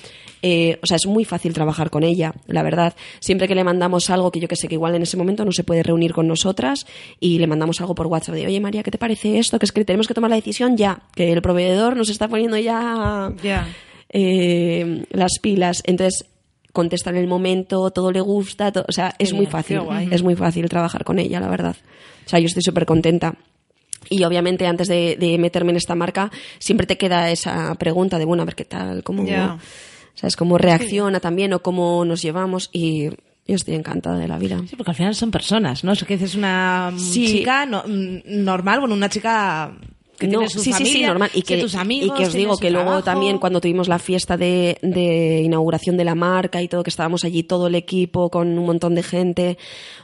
eh, 0.47 0.79
o 0.83 0.87
sea, 0.87 0.97
es 0.97 1.07
muy 1.07 1.25
fácil 1.25 1.55
trabajar 1.55 1.89
con 1.89 2.03
ella, 2.03 2.35
la 2.49 2.63
verdad. 2.63 2.95
Siempre 3.19 3.49
que 3.49 3.55
le 3.55 3.65
mandamos 3.65 4.11
algo 4.11 4.31
que 4.31 4.41
yo 4.41 4.47
que 4.49 4.57
sé 4.57 4.69
que 4.69 4.75
igual 4.75 4.95
en 4.95 5.01
ese 5.01 5.17
momento 5.17 5.43
no 5.47 5.53
se 5.53 5.65
puede 5.65 5.83
reunir 5.83 6.13
con 6.13 6.29
nosotras 6.29 6.85
y 7.19 7.39
le 7.39 7.47
mandamos 7.47 7.81
algo 7.81 7.95
por 7.95 8.09
WhatsApp 8.09 8.35
de, 8.35 8.47
oye 8.47 8.61
María, 8.61 8.83
¿qué 8.83 8.91
te 8.91 8.99
parece 8.99 9.39
esto? 9.39 9.59
Que 9.59 9.65
es 9.65 9.73
que 9.73 9.87
tenemos 9.87 10.07
que 10.07 10.13
tomar 10.13 10.29
la 10.29 10.37
decisión 10.37 10.77
ya, 10.77 11.01
que 11.15 11.33
el 11.33 11.41
proveedor 11.41 11.97
nos 11.97 12.11
está 12.11 12.29
poniendo 12.29 12.59
ya 12.59 13.33
Ya. 13.43 13.67
eh, 14.11 15.07
las 15.11 15.39
pilas. 15.41 15.83
Entonces, 15.87 16.27
contesta 16.73 17.09
en 17.09 17.17
el 17.17 17.27
momento, 17.27 17.91
todo 17.91 18.13
le 18.13 18.21
gusta, 18.21 18.71
o 18.87 18.93
sea, 18.93 19.15
es 19.19 19.33
muy 19.33 19.47
fácil. 19.47 19.81
Es 20.11 20.23
muy 20.23 20.35
fácil 20.37 20.69
trabajar 20.69 21.05
con 21.05 21.19
ella, 21.19 21.41
la 21.41 21.49
verdad. 21.49 21.77
O 22.27 22.29
sea, 22.29 22.39
yo 22.39 22.47
estoy 22.47 22.63
súper 22.63 22.85
contenta. 22.85 23.35
Y 24.11 24.25
obviamente 24.25 24.67
antes 24.67 24.89
de, 24.89 25.17
de 25.19 25.39
meterme 25.39 25.71
en 25.71 25.77
esta 25.77 25.95
marca, 25.95 26.31
siempre 26.59 26.87
te 26.87 26.97
queda 26.99 27.31
esa 27.31 27.75
pregunta 27.77 28.19
de, 28.19 28.25
bueno, 28.25 28.43
a 28.43 28.47
ver 28.47 28.55
qué 28.55 28.65
tal, 28.65 29.03
cómo, 29.03 29.25
Ya. 29.25 29.59
¿sabes? 30.15 30.37
cómo 30.37 30.59
reacciona 30.59 31.21
también 31.21 31.53
o 31.53 31.61
cómo 31.63 32.05
nos 32.05 32.23
llevamos. 32.23 32.71
Y 32.73 33.09
yo 33.47 33.57
estoy 33.57 33.75
encantada 33.75 34.17
de 34.19 34.29
la 34.29 34.39
vida. 34.39 34.61
Sí, 34.69 34.77
porque 34.77 34.91
al 34.93 34.97
final 34.97 35.15
son 35.15 35.31
personas, 35.31 35.85
¿no? 35.85 35.93
Eso 35.93 36.07
que 36.07 36.17
dices 36.17 36.35
una 36.35 36.93
Sí. 36.97 37.27
chica 37.27 37.67
no- 37.67 37.83
normal, 37.87 38.81
bueno, 38.81 38.95
una 38.95 39.09
chica 39.09 39.77
que 40.19 40.29
no, 40.29 40.39
tiene 40.39 40.49
su 40.49 40.61
sí, 40.61 40.71
familia, 40.71 40.93
sí, 40.93 40.99
sí, 41.01 41.05
normal. 41.07 41.31
Y 41.35 41.43
que, 41.43 41.57
tus 41.59 41.75
amigos, 41.75 42.17
y 42.17 42.23
que 42.23 42.29
os 42.29 42.33
digo 42.33 42.57
que 42.57 42.71
luego 42.71 42.87
trabajo. 42.87 43.05
también 43.05 43.39
cuando 43.39 43.61
tuvimos 43.61 43.89
la 43.89 43.99
fiesta 43.99 44.37
de, 44.37 44.79
de 44.81 45.43
inauguración 45.43 45.97
de 45.97 46.05
la 46.05 46.15
marca 46.15 46.63
y 46.63 46.69
todo, 46.69 46.85
que 46.85 46.91
estábamos 46.91 47.25
allí 47.25 47.43
todo 47.43 47.67
el 47.67 47.75
equipo 47.75 48.31
con 48.31 48.57
un 48.57 48.65
montón 48.65 48.95
de 48.95 49.03
gente. 49.03 49.59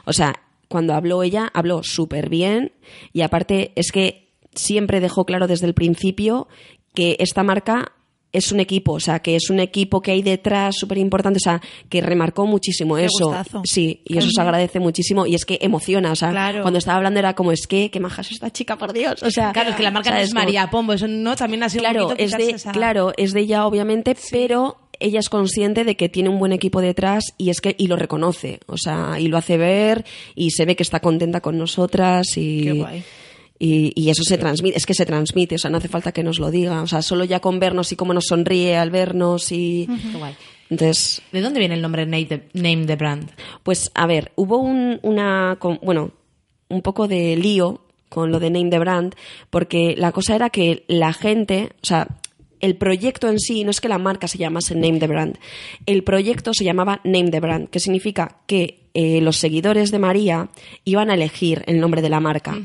O 0.05 0.11
sea, 0.13 0.35
cuando 0.71 0.95
habló 0.95 1.21
ella, 1.21 1.51
habló 1.53 1.83
súper 1.83 2.29
bien. 2.29 2.71
Y 3.13 3.21
aparte 3.21 3.71
es 3.75 3.91
que 3.91 4.33
siempre 4.55 4.99
dejó 4.99 5.25
claro 5.25 5.45
desde 5.47 5.67
el 5.67 5.75
principio 5.75 6.47
que 6.95 7.15
esta 7.19 7.43
marca 7.43 7.91
es 8.33 8.53
un 8.53 8.61
equipo, 8.61 8.93
o 8.93 8.99
sea, 9.01 9.19
que 9.19 9.35
es 9.35 9.49
un 9.49 9.59
equipo 9.59 10.01
que 10.01 10.11
hay 10.11 10.21
detrás 10.21 10.75
súper 10.77 10.97
importante, 10.97 11.35
o 11.35 11.41
sea, 11.43 11.61
que 11.89 11.99
remarcó 11.99 12.45
muchísimo 12.45 12.95
Qué 12.95 13.03
eso. 13.05 13.25
gustazo. 13.27 13.61
Sí, 13.65 14.03
y 14.05 14.17
eso 14.19 14.29
se 14.33 14.39
agradece 14.41 14.79
muchísimo 14.79 15.25
y 15.25 15.35
es 15.35 15.43
que 15.43 15.59
emociona, 15.61 16.13
o 16.13 16.15
sea, 16.15 16.29
Claro. 16.29 16.61
cuando 16.61 16.77
estaba 16.79 16.95
hablando 16.95 17.19
era 17.19 17.33
como, 17.35 17.51
es 17.51 17.67
que, 17.67 17.91
qué 17.91 17.99
maja 17.99 18.21
es 18.21 18.31
esta 18.31 18.49
chica, 18.49 18.77
por 18.77 18.93
Dios, 18.93 19.21
o 19.21 19.29
sea, 19.31 19.51
Claro, 19.51 19.71
es 19.71 19.75
que 19.75 19.83
la 19.83 19.91
marca 19.91 20.11
no 20.11 20.15
es 20.17 20.33
María 20.33 20.69
Pombo, 20.69 20.93
eso 20.93 21.09
no, 21.09 21.35
también 21.35 21.61
ha 21.63 21.67
sido 21.69 21.83
un 21.83 21.89
Claro, 21.91 22.07
poquito 22.07 22.23
es 22.23 22.31
de, 22.31 22.49
esa- 22.51 22.71
claro, 22.71 23.11
es 23.17 23.33
de 23.33 23.41
ella 23.41 23.65
obviamente, 23.67 24.15
pero 24.31 24.77
ella 25.01 25.19
es 25.19 25.29
consciente 25.29 25.83
de 25.83 25.95
que 25.95 26.09
tiene 26.09 26.29
un 26.29 26.39
buen 26.39 26.51
equipo 26.53 26.81
detrás 26.81 27.33
y 27.37 27.49
es 27.49 27.59
que 27.61 27.75
y 27.77 27.87
lo 27.87 27.95
reconoce, 27.95 28.59
o 28.67 28.77
sea, 28.77 29.19
y 29.19 29.27
lo 29.27 29.37
hace 29.37 29.57
ver 29.57 30.05
y 30.35 30.51
se 30.51 30.65
ve 30.65 30.75
que 30.75 30.83
está 30.83 30.99
contenta 30.99 31.41
con 31.41 31.57
nosotras 31.57 32.25
y 32.37 32.63
Qué 32.63 32.71
guay. 32.73 33.03
y, 33.59 33.91
y 33.95 34.09
eso 34.09 34.23
se 34.23 34.37
transmite, 34.37 34.77
es 34.77 34.85
que 34.85 34.93
se 34.93 35.05
transmite, 35.05 35.55
o 35.55 35.57
sea, 35.57 35.69
no 35.69 35.77
hace 35.77 35.87
falta 35.87 36.11
que 36.11 36.23
nos 36.23 36.39
lo 36.39 36.49
diga, 36.51 36.81
o 36.81 36.87
sea, 36.87 37.01
solo 37.01 37.23
ya 37.25 37.39
con 37.39 37.59
vernos 37.59 37.91
y 37.91 37.95
cómo 37.95 38.13
nos 38.13 38.25
sonríe 38.27 38.75
al 38.77 38.89
vernos 38.91 39.51
y 39.51 39.87
Qué 40.11 40.17
guay. 40.17 40.35
entonces 40.69 41.21
¿De 41.31 41.41
dónde 41.41 41.59
viene 41.59 41.75
el 41.75 41.81
nombre 41.81 42.05
Name 42.05 42.25
the, 42.25 42.43
name 42.53 42.85
the 42.85 42.95
Brand? 42.95 43.29
pues 43.63 43.91
a 43.93 44.05
ver, 44.07 44.31
hubo 44.35 44.57
un, 44.57 44.99
una, 45.03 45.57
con- 45.59 45.79
bueno, 45.83 46.11
un 46.69 46.81
poco 46.81 47.07
de 47.07 47.35
lío 47.35 47.81
con 48.09 48.31
lo 48.31 48.39
de 48.39 48.49
Name 48.49 48.69
the 48.69 48.79
Brand, 48.79 49.15
porque 49.49 49.95
la 49.97 50.11
cosa 50.11 50.35
era 50.35 50.49
que 50.49 50.83
la 50.87 51.13
gente, 51.13 51.69
o 51.81 51.85
sea, 51.85 52.07
el 52.61 52.75
proyecto 52.77 53.27
en 53.27 53.39
sí, 53.39 53.63
no 53.63 53.71
es 53.71 53.81
que 53.81 53.89
la 53.89 53.97
marca 53.97 54.27
se 54.27 54.37
llamase 54.37 54.75
Name 54.75 54.99
the 54.99 55.07
Brand, 55.07 55.37
el 55.85 56.03
proyecto 56.03 56.53
se 56.53 56.63
llamaba 56.63 57.01
Name 57.03 57.31
the 57.31 57.39
Brand, 57.39 57.69
que 57.69 57.79
significa 57.79 58.37
que 58.47 58.79
eh, 58.93 59.21
los 59.21 59.37
seguidores 59.37 59.91
de 59.91 59.99
María 59.99 60.49
iban 60.85 61.09
a 61.09 61.15
elegir 61.15 61.63
el 61.67 61.79
nombre 61.79 62.01
de 62.01 62.09
la 62.09 62.19
marca. 62.19 62.57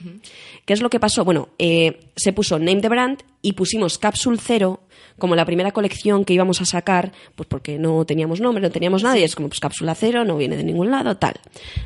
¿Qué 0.65 0.73
es 0.73 0.83
lo 0.83 0.91
que 0.91 0.99
pasó? 0.99 1.25
Bueno, 1.25 1.49
eh, 1.59 2.01
se 2.17 2.33
puso 2.33 2.59
Name 2.59 2.81
the 2.81 2.89
Brand 2.89 3.23
y 3.43 3.53
pusimos 3.53 3.99
Capsule 3.99 4.39
Zero 4.39 4.81
como 5.19 5.35
la 5.35 5.45
primera 5.45 5.73
colección 5.73 6.25
que 6.25 6.35
íbamos 6.35 6.61
a 6.61 6.65
sacar, 6.65 7.13
pues 7.35 7.49
porque 7.49 7.79
no 7.79 8.05
teníamos 8.05 8.41
nombre, 8.41 8.63
no 8.63 8.71
teníamos 8.71 9.03
nada, 9.03 9.19
y 9.19 9.23
es 9.23 9.35
como, 9.35 9.49
pues 9.49 9.61
cápsula 9.61 9.95
cero, 9.95 10.25
no 10.25 10.37
viene 10.37 10.57
de 10.57 10.65
ningún 10.65 10.91
lado, 10.91 11.17
tal. 11.17 11.35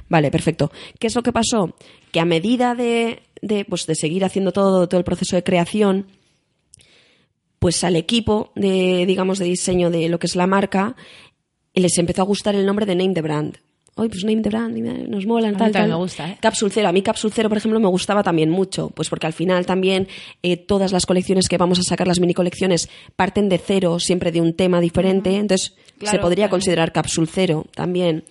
Vale, 0.08 0.30
perfecto. 0.30 0.70
¿Qué 0.98 1.06
es 1.06 1.14
lo 1.14 1.22
que 1.22 1.32
pasó? 1.32 1.74
Que 2.12 2.20
a 2.20 2.24
medida 2.24 2.74
de, 2.74 3.22
de, 3.40 3.64
pues, 3.64 3.86
de 3.86 3.94
seguir 3.94 4.24
haciendo 4.24 4.52
todo, 4.52 4.88
todo 4.88 4.98
el 4.98 5.04
proceso 5.04 5.36
de 5.36 5.44
creación, 5.44 6.06
pues 7.60 7.84
al 7.84 7.94
equipo 7.94 8.50
de, 8.56 9.04
digamos, 9.06 9.38
de 9.38 9.44
diseño 9.44 9.90
de 9.90 10.08
lo 10.08 10.18
que 10.18 10.26
es 10.26 10.34
la 10.34 10.48
marca, 10.48 10.96
les 11.74 11.96
empezó 11.98 12.22
a 12.22 12.24
gustar 12.24 12.56
el 12.56 12.66
nombre 12.66 12.86
de 12.86 12.96
Name 12.96 13.14
the 13.14 13.22
Brand. 13.22 13.58
Oye, 13.96 14.08
pues 14.08 14.24
Name 14.24 14.40
the 14.40 14.48
Brand, 14.48 14.78
nos 15.08 15.26
molan, 15.26 15.50
A 15.50 15.52
mí 15.52 15.58
tal, 15.58 15.72
tal. 15.72 15.88
me 15.90 15.94
gusta, 15.96 16.30
¿eh? 16.30 16.38
Capsule 16.40 16.70
Cero. 16.72 16.88
A 16.88 16.92
mí 16.92 17.02
Capsule 17.02 17.32
Cero, 17.36 17.50
por 17.50 17.58
ejemplo, 17.58 17.78
me 17.78 17.88
gustaba 17.88 18.22
también 18.22 18.48
mucho, 18.48 18.88
pues 18.90 19.10
porque 19.10 19.26
al 19.26 19.34
final 19.34 19.66
también 19.66 20.08
eh, 20.42 20.56
todas 20.56 20.90
las 20.90 21.04
colecciones 21.04 21.48
que 21.48 21.58
vamos 21.58 21.78
a 21.78 21.82
sacar, 21.82 22.08
las 22.08 22.18
mini 22.18 22.32
colecciones, 22.32 22.88
parten 23.14 23.50
de 23.50 23.58
cero, 23.58 23.98
siempre 24.00 24.32
de 24.32 24.40
un 24.40 24.54
tema 24.54 24.80
diferente. 24.80 25.36
Entonces, 25.36 25.74
se 26.02 26.18
podría 26.18 26.44
claro. 26.44 26.50
considerar 26.52 26.92
Capsule 26.92 27.28
Cero 27.30 27.66
también. 27.74 28.24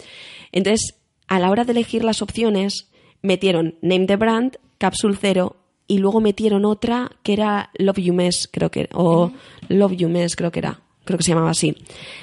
Entonces, 0.52 0.96
a 1.28 1.38
la 1.38 1.52
hora 1.52 1.66
de 1.66 1.74
elegir 1.74 2.04
las 2.04 2.24
opciones, 2.24 2.90
metieron 3.22 3.76
Name 3.84 4.08
the 4.08 4.16
Brand, 4.16 4.58
Capsule 4.80 5.16
Zero 5.16 5.58
y 5.90 5.98
luego 5.98 6.22
metieron 6.22 6.64
otra 6.64 7.12
que 7.24 7.34
era 7.34 7.72
Love 7.78 7.98
You 7.98 8.14
Mess, 8.14 8.48
creo 8.50 8.72
que, 8.72 8.88
o 8.94 9.32
Love 9.68 9.98
You 9.98 10.08
Mess, 10.08 10.38
creo 10.38 10.52
que 10.52 10.60
era 10.60 10.80
creo 11.04 11.18
que 11.18 11.24
se 11.24 11.32
llamaba 11.32 11.50
así. 11.50 11.76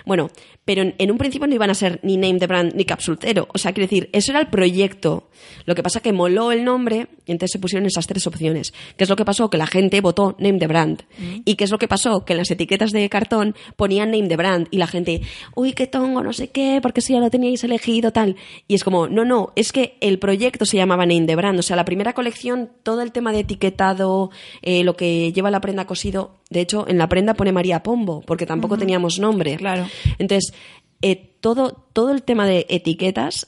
Bueno, 0.06 0.30
pero 0.66 0.82
en, 0.82 0.94
en, 0.98 1.10
un 1.10 1.16
principio 1.16 1.46
no 1.46 1.54
iban 1.54 1.70
a 1.70 1.74
ser 1.74 2.00
ni 2.02 2.18
Name 2.18 2.38
the 2.38 2.46
Brand 2.46 2.74
ni 2.74 2.84
Capsule 2.84 3.16
Zero. 3.18 3.48
O 3.54 3.56
sea, 3.56 3.72
quiero 3.72 3.88
decir, 3.88 4.10
eso 4.12 4.32
era 4.32 4.40
el 4.40 4.48
proyecto. 4.48 5.30
Lo 5.64 5.74
que 5.74 5.82
pasa 5.82 6.00
que 6.00 6.12
moló 6.12 6.52
el 6.52 6.64
nombre 6.64 7.06
y 7.24 7.32
entonces 7.32 7.52
se 7.52 7.58
pusieron 7.58 7.86
esas 7.86 8.06
tres 8.06 8.26
opciones. 8.26 8.74
¿Qué 8.96 9.04
es 9.04 9.10
lo 9.10 9.16
que 9.16 9.24
pasó? 9.24 9.48
Que 9.48 9.58
la 9.58 9.66
gente 9.66 10.00
votó 10.00 10.36
Name 10.38 10.58
the 10.58 10.66
Brand. 10.66 11.04
¿Y 11.44 11.54
qué 11.54 11.64
es 11.64 11.70
lo 11.70 11.78
que 11.78 11.88
pasó? 11.88 12.24
Que 12.24 12.32
en 12.32 12.38
las 12.38 12.50
etiquetas 12.50 12.90
de 12.90 13.08
cartón 13.08 13.54
ponían 13.76 14.10
Name 14.10 14.28
the 14.28 14.36
Brand 14.36 14.66
y 14.72 14.78
la 14.78 14.88
gente, 14.88 15.22
uy, 15.54 15.72
qué 15.72 15.86
tongo, 15.86 16.22
no 16.22 16.32
sé 16.32 16.48
qué, 16.48 16.80
porque 16.82 17.00
si 17.00 17.12
ya 17.12 17.20
lo 17.20 17.30
teníais 17.30 17.62
elegido, 17.62 18.12
tal. 18.12 18.36
Y 18.66 18.74
es 18.74 18.82
como, 18.82 19.08
no, 19.08 19.24
no, 19.24 19.52
es 19.54 19.70
que 19.72 19.96
el 20.00 20.18
proyecto 20.18 20.64
se 20.64 20.76
llamaba 20.76 21.06
Name 21.06 21.26
the 21.26 21.36
Brand. 21.36 21.58
O 21.58 21.62
sea, 21.62 21.76
la 21.76 21.84
primera 21.84 22.12
colección, 22.12 22.70
todo 22.82 23.02
el 23.02 23.12
tema 23.12 23.32
de 23.32 23.40
etiquetado, 23.40 24.30
eh, 24.62 24.82
lo 24.82 24.96
que 24.96 25.32
lleva 25.32 25.50
la 25.50 25.60
prenda 25.60 25.86
cosido, 25.86 26.36
de 26.50 26.60
hecho, 26.60 26.86
en 26.88 26.98
la 26.98 27.08
prenda 27.08 27.34
pone 27.34 27.50
María 27.52 27.82
Pombo, 27.82 28.22
porque 28.22 28.46
tampoco 28.46 28.78
teníamos 28.78 29.18
nombre. 29.18 29.56
Claro. 29.56 29.86
Entonces, 30.18 30.54
eh, 31.02 31.34
todo, 31.40 31.86
todo 31.92 32.12
el 32.12 32.22
tema 32.22 32.46
de 32.46 32.66
etiquetas, 32.68 33.46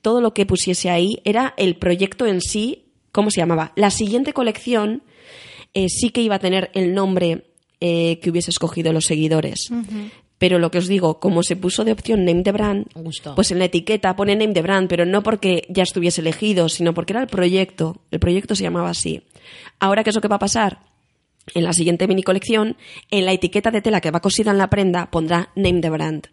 todo 0.00 0.20
lo 0.20 0.34
que 0.34 0.46
pusiese 0.46 0.90
ahí, 0.90 1.20
era 1.24 1.54
el 1.56 1.76
proyecto 1.76 2.26
en 2.26 2.40
sí, 2.40 2.86
¿cómo 3.12 3.30
se 3.30 3.40
llamaba? 3.40 3.72
La 3.76 3.90
siguiente 3.90 4.32
colección 4.32 5.02
eh, 5.74 5.88
sí 5.88 6.10
que 6.10 6.22
iba 6.22 6.36
a 6.36 6.40
tener 6.40 6.70
el 6.74 6.94
nombre 6.94 7.46
eh, 7.80 8.18
que 8.20 8.30
hubiese 8.30 8.50
escogido 8.50 8.92
los 8.92 9.06
seguidores. 9.06 9.70
Pero 10.38 10.58
lo 10.58 10.70
que 10.72 10.78
os 10.78 10.88
digo, 10.88 11.20
como 11.20 11.44
se 11.44 11.54
puso 11.54 11.84
de 11.84 11.92
opción 11.92 12.24
Name 12.24 12.42
the 12.42 12.50
Brand, 12.50 12.86
Gusto. 12.94 13.36
pues 13.36 13.52
en 13.52 13.60
la 13.60 13.66
etiqueta 13.66 14.16
pone 14.16 14.34
Name 14.34 14.54
the 14.54 14.62
Brand, 14.62 14.88
pero 14.88 15.06
no 15.06 15.22
porque 15.22 15.66
ya 15.68 15.84
estuviese 15.84 16.20
elegido, 16.20 16.68
sino 16.68 16.94
porque 16.94 17.12
era 17.12 17.22
el 17.22 17.28
proyecto. 17.28 18.02
El 18.10 18.18
proyecto 18.18 18.56
se 18.56 18.64
llamaba 18.64 18.90
así. 18.90 19.22
Ahora, 19.78 20.02
¿qué 20.02 20.10
es 20.10 20.16
lo 20.16 20.20
que 20.20 20.28
va 20.28 20.36
a 20.36 20.40
pasar? 20.40 20.80
En 21.54 21.62
la 21.64 21.72
siguiente 21.72 22.08
mini 22.08 22.22
colección, 22.24 22.76
en 23.10 23.24
la 23.24 23.32
etiqueta 23.32 23.70
de 23.70 23.82
tela 23.82 24.00
que 24.00 24.10
va 24.10 24.20
cosida 24.20 24.50
en 24.50 24.58
la 24.58 24.68
prenda, 24.68 25.10
pondrá 25.10 25.50
Name 25.54 25.80
the 25.80 25.90
Brand. 25.90 26.28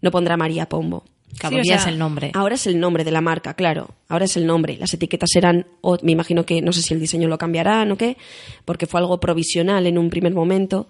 No 0.00 0.10
pondrá 0.10 0.36
María 0.36 0.68
Pombo. 0.68 1.04
Cada 1.38 1.50
Sí, 1.50 1.60
o 1.60 1.62
día 1.62 1.74
sea, 1.78 1.82
es 1.82 1.86
el 1.92 1.98
nombre. 1.98 2.30
Ahora 2.34 2.54
es 2.54 2.66
el 2.66 2.80
nombre 2.80 3.04
de 3.04 3.10
la 3.10 3.20
marca, 3.20 3.54
claro. 3.54 3.90
Ahora 4.08 4.24
es 4.24 4.36
el 4.36 4.46
nombre. 4.46 4.76
Las 4.78 4.94
etiquetas 4.94 5.28
serán, 5.32 5.66
o 5.82 5.98
me 6.02 6.12
imagino 6.12 6.44
que 6.46 6.62
no 6.62 6.72
sé 6.72 6.80
si 6.82 6.94
el 6.94 7.00
diseño 7.00 7.28
lo 7.28 7.36
cambiarán 7.38 7.90
o 7.92 7.96
qué, 7.96 8.16
porque 8.64 8.86
fue 8.86 9.00
algo 9.00 9.20
provisional 9.20 9.86
en 9.86 9.98
un 9.98 10.08
primer 10.10 10.32
momento. 10.32 10.88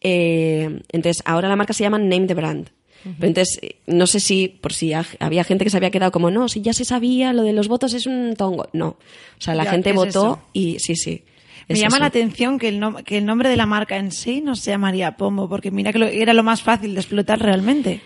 Eh, 0.00 0.80
entonces, 0.92 1.22
ahora 1.26 1.48
la 1.48 1.56
marca 1.56 1.72
se 1.72 1.82
llama 1.82 1.98
Name 1.98 2.26
the 2.26 2.34
Brand. 2.34 2.68
Pero 3.02 3.28
entonces, 3.28 3.58
no 3.86 4.06
sé 4.06 4.20
si, 4.20 4.48
por 4.48 4.74
si 4.74 4.92
ha- 4.92 5.06
había 5.20 5.42
gente 5.42 5.64
que 5.64 5.70
se 5.70 5.76
había 5.78 5.90
quedado 5.90 6.12
como, 6.12 6.30
no, 6.30 6.48
si 6.50 6.60
ya 6.60 6.74
se 6.74 6.84
sabía, 6.84 7.32
lo 7.32 7.42
de 7.44 7.54
los 7.54 7.66
votos 7.66 7.94
es 7.94 8.06
un 8.06 8.34
tongo. 8.36 8.68
No. 8.74 8.88
O 8.88 8.98
sea, 9.38 9.54
la 9.54 9.64
Ya, 9.64 9.70
gente 9.70 9.84
¿qué 9.84 9.90
es 9.90 9.96
votó 9.96 10.32
eso? 10.34 10.42
y 10.52 10.78
sí, 10.80 10.96
sí. 10.96 11.24
Me 11.66 11.76
llama 11.76 11.96
eso. 11.96 12.00
la 12.00 12.06
atención 12.06 12.58
que 12.58 12.68
el, 12.68 12.80
que 13.06 13.16
el 13.18 13.24
nombre 13.24 13.48
de 13.48 13.56
la 13.56 13.64
marca 13.64 13.96
en 13.96 14.12
sí 14.12 14.42
no 14.42 14.54
sea 14.54 14.76
María 14.76 15.16
Pombo, 15.16 15.48
porque 15.48 15.70
mira 15.70 15.92
que 15.92 15.98
lo- 15.98 16.06
era 16.08 16.34
lo 16.34 16.42
más 16.42 16.60
fácil 16.62 16.92
de 16.94 17.00
explotar 17.00 17.40
realmente. 17.40 18.02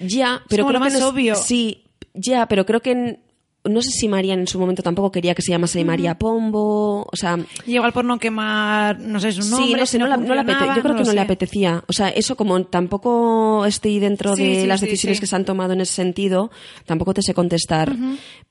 Ya, 0.00 0.42
pero 0.48 0.64
creo 0.66 0.72
lo 0.72 0.78
que 0.78 0.84
más 0.84 0.92
no 0.92 0.98
es- 0.98 1.04
obvio. 1.04 1.34
Sí, 1.36 1.84
ya, 2.14 2.46
pero 2.48 2.64
creo 2.66 2.80
que 2.80 2.90
en- 2.92 3.20
no 3.68 3.82
sé 3.82 3.90
si 3.90 4.06
María 4.06 4.34
en 4.34 4.46
su 4.46 4.60
momento 4.60 4.80
tampoco 4.84 5.10
quería 5.10 5.34
que 5.34 5.42
se 5.42 5.50
llamase 5.50 5.84
María 5.84 6.16
Pombo, 6.16 7.02
o 7.02 7.16
sea, 7.16 7.36
igual 7.66 7.92
por 7.92 8.04
no 8.04 8.16
quemar, 8.16 9.00
no 9.00 9.18
sé, 9.18 9.32
su 9.32 9.40
nombre. 9.50 9.66
sí, 9.66 9.74
no 9.74 9.86
sé, 9.86 9.98
no, 9.98 10.06
la- 10.06 10.16
no 10.16 10.22
apete- 10.34 10.36
funcionaba, 10.44 10.76
yo 10.76 10.82
creo 10.82 10.94
que 10.96 11.02
no 11.02 11.12
le 11.12 11.20
apetecía, 11.20 11.84
o 11.88 11.92
sea, 11.92 12.08
eso 12.10 12.36
como 12.36 12.62
tampoco 12.66 13.66
estoy 13.66 13.98
dentro 13.98 14.36
Sí, 14.36 14.44
de 14.44 14.60
sí, 14.60 14.66
las 14.68 14.80
decisiones 14.80 15.16
sí. 15.16 15.20
que 15.20 15.26
se 15.26 15.34
han 15.34 15.44
tomado 15.44 15.72
en 15.72 15.80
ese 15.80 15.94
sentido, 15.94 16.52
tampoco 16.84 17.12
te 17.12 17.22
sé 17.22 17.34
contestar, 17.34 17.92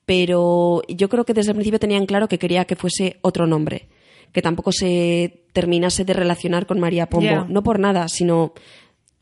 pero 0.05 0.81
yo 0.89 1.09
creo 1.09 1.25
que 1.25 1.33
desde 1.33 1.51
el 1.51 1.55
principio 1.55 1.79
tenían 1.79 2.05
claro 2.05 2.27
que 2.27 2.37
quería 2.37 2.65
que 2.65 2.75
fuese 2.75 3.17
otro 3.21 3.47
nombre, 3.47 3.87
que 4.33 4.41
tampoco 4.41 4.71
se 4.71 5.45
terminase 5.53 6.03
de 6.03 6.13
relacionar 6.13 6.65
con 6.65 6.79
María 6.79 7.07
Pombo, 7.07 7.45
no 7.47 7.63
por 7.63 7.79
nada, 7.79 8.09
sino 8.09 8.53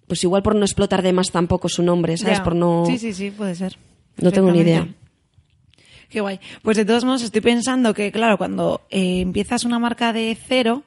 pues 0.08 0.24
igual 0.24 0.44
por 0.44 0.56
no 0.56 0.66
explotar 0.66 1.02
de 1.02 1.14
más 1.14 1.32
tampoco 1.32 1.70
su 1.70 1.84
nombre, 1.84 2.18
¿sabes? 2.18 2.40
Ya. 2.40 2.44
Por 2.44 2.56
no 2.56 2.86
Sí, 2.86 2.98
sí, 2.98 3.14
sí, 3.14 3.32
puede 3.32 3.56
ser. 3.56 3.78
No 4.18 4.32
tengo 4.32 4.52
ni 4.52 4.60
idea. 4.60 4.88
Qué 6.10 6.22
guay. 6.22 6.40
Pues 6.62 6.78
de 6.78 6.86
todos 6.86 7.06
modos 7.06 7.24
estoy 7.24 7.42
pensando 7.42 7.94
que, 7.94 8.12
claro, 8.12 8.38
cuando 8.38 8.82
eh, 8.92 9.22
empiezas 9.22 9.66
una 9.66 9.80
marca 9.80 10.14
de 10.14 10.38
cero, 10.48 10.84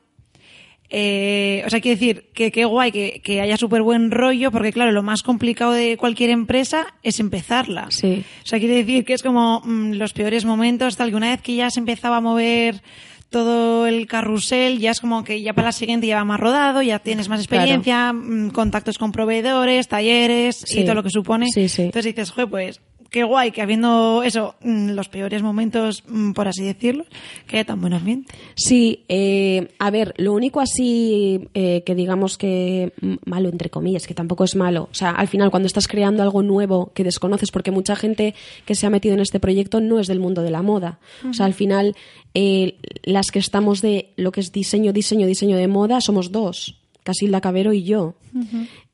eh, 0.88 1.64
o 1.66 1.70
sea, 1.70 1.80
quiere 1.80 1.96
decir 1.98 2.30
que 2.32 2.52
qué 2.52 2.64
guay 2.64 2.92
que, 2.92 3.20
que 3.24 3.40
haya 3.40 3.56
súper 3.56 3.82
buen 3.82 4.12
rollo, 4.12 4.52
porque 4.52 4.72
claro, 4.72 4.92
lo 4.92 5.02
más 5.02 5.22
complicado 5.24 5.72
de 5.72 5.96
cualquier 5.96 6.30
empresa 6.30 6.94
es 7.02 7.18
empezarla. 7.18 7.88
Sí. 7.90 8.24
O 8.44 8.46
sea, 8.46 8.60
quiere 8.60 8.76
decir 8.76 9.04
que 9.04 9.14
es 9.14 9.22
como 9.22 9.62
mm, 9.64 9.94
los 9.94 10.12
peores 10.12 10.44
momentos, 10.44 10.96
tal 10.96 11.10
que 11.10 11.16
una 11.16 11.30
vez 11.30 11.42
que 11.42 11.56
ya 11.56 11.70
se 11.70 11.80
empezaba 11.80 12.18
a 12.18 12.20
mover 12.20 12.82
todo 13.30 13.86
el 13.86 14.06
carrusel, 14.06 14.78
ya 14.78 14.90
es 14.92 15.00
como 15.00 15.24
que 15.24 15.42
ya 15.42 15.52
para 15.52 15.68
la 15.68 15.72
siguiente 15.72 16.06
ya 16.06 16.16
va 16.16 16.24
más 16.24 16.40
rodado, 16.40 16.82
ya 16.82 16.98
tienes 17.00 17.28
más 17.28 17.40
experiencia, 17.40 18.12
mm, 18.12 18.50
contactos 18.50 18.98
con 18.98 19.12
proveedores, 19.12 19.88
talleres 19.88 20.62
Sí. 20.64 20.80
y 20.80 20.84
todo 20.84 20.94
lo 20.94 21.02
que 21.02 21.10
supone. 21.10 21.46
Sí, 21.52 21.68
sí. 21.68 21.82
Entonces 21.82 22.14
dices, 22.14 22.30
joder, 22.30 22.48
pues 22.48 22.80
qué 23.16 23.24
guay 23.24 23.50
que 23.50 23.62
habiendo 23.62 24.22
eso, 24.22 24.56
mm, 24.62 24.90
los 24.90 25.08
peores 25.08 25.42
momentos, 25.42 26.04
mm, 26.06 26.32
por 26.32 26.48
así 26.48 26.62
decirlo, 26.64 27.06
que 27.46 27.56
haya 27.56 27.64
tan 27.64 27.80
buen 27.80 27.94
ambiente. 27.94 28.34
Sí, 28.56 29.04
eh, 29.08 29.70
a 29.78 29.90
ver, 29.90 30.12
lo 30.18 30.34
único 30.34 30.60
así 30.60 31.48
eh, 31.54 31.82
que 31.86 31.94
digamos 31.94 32.36
que 32.36 32.92
malo, 33.24 33.48
entre 33.48 33.70
comillas, 33.70 34.06
que 34.06 34.12
tampoco 34.12 34.44
es 34.44 34.54
malo. 34.54 34.90
O 34.90 34.94
sea, 34.94 35.12
al 35.12 35.28
final 35.28 35.50
cuando 35.50 35.66
estás 35.66 35.88
creando 35.88 36.22
algo 36.22 36.42
nuevo 36.42 36.92
que 36.92 37.04
desconoces, 37.04 37.50
porque 37.50 37.70
mucha 37.70 37.96
gente 37.96 38.34
que 38.66 38.74
se 38.74 38.86
ha 38.86 38.90
metido 38.90 39.14
en 39.14 39.20
este 39.20 39.40
proyecto 39.40 39.80
no 39.80 39.98
es 39.98 40.08
del 40.08 40.20
mundo 40.20 40.42
de 40.42 40.50
la 40.50 40.60
moda. 40.60 40.98
O 41.26 41.32
sea, 41.32 41.46
al 41.46 41.54
final 41.54 41.96
eh, 42.34 42.76
las 43.02 43.30
que 43.30 43.38
estamos 43.38 43.80
de 43.80 44.12
lo 44.16 44.30
que 44.30 44.40
es 44.40 44.52
diseño, 44.52 44.92
diseño, 44.92 45.26
diseño 45.26 45.56
de 45.56 45.68
moda 45.68 46.02
somos 46.02 46.32
dos, 46.32 46.82
Casilda 47.02 47.40
Cabero 47.40 47.72
y 47.72 47.82
yo. 47.82 48.14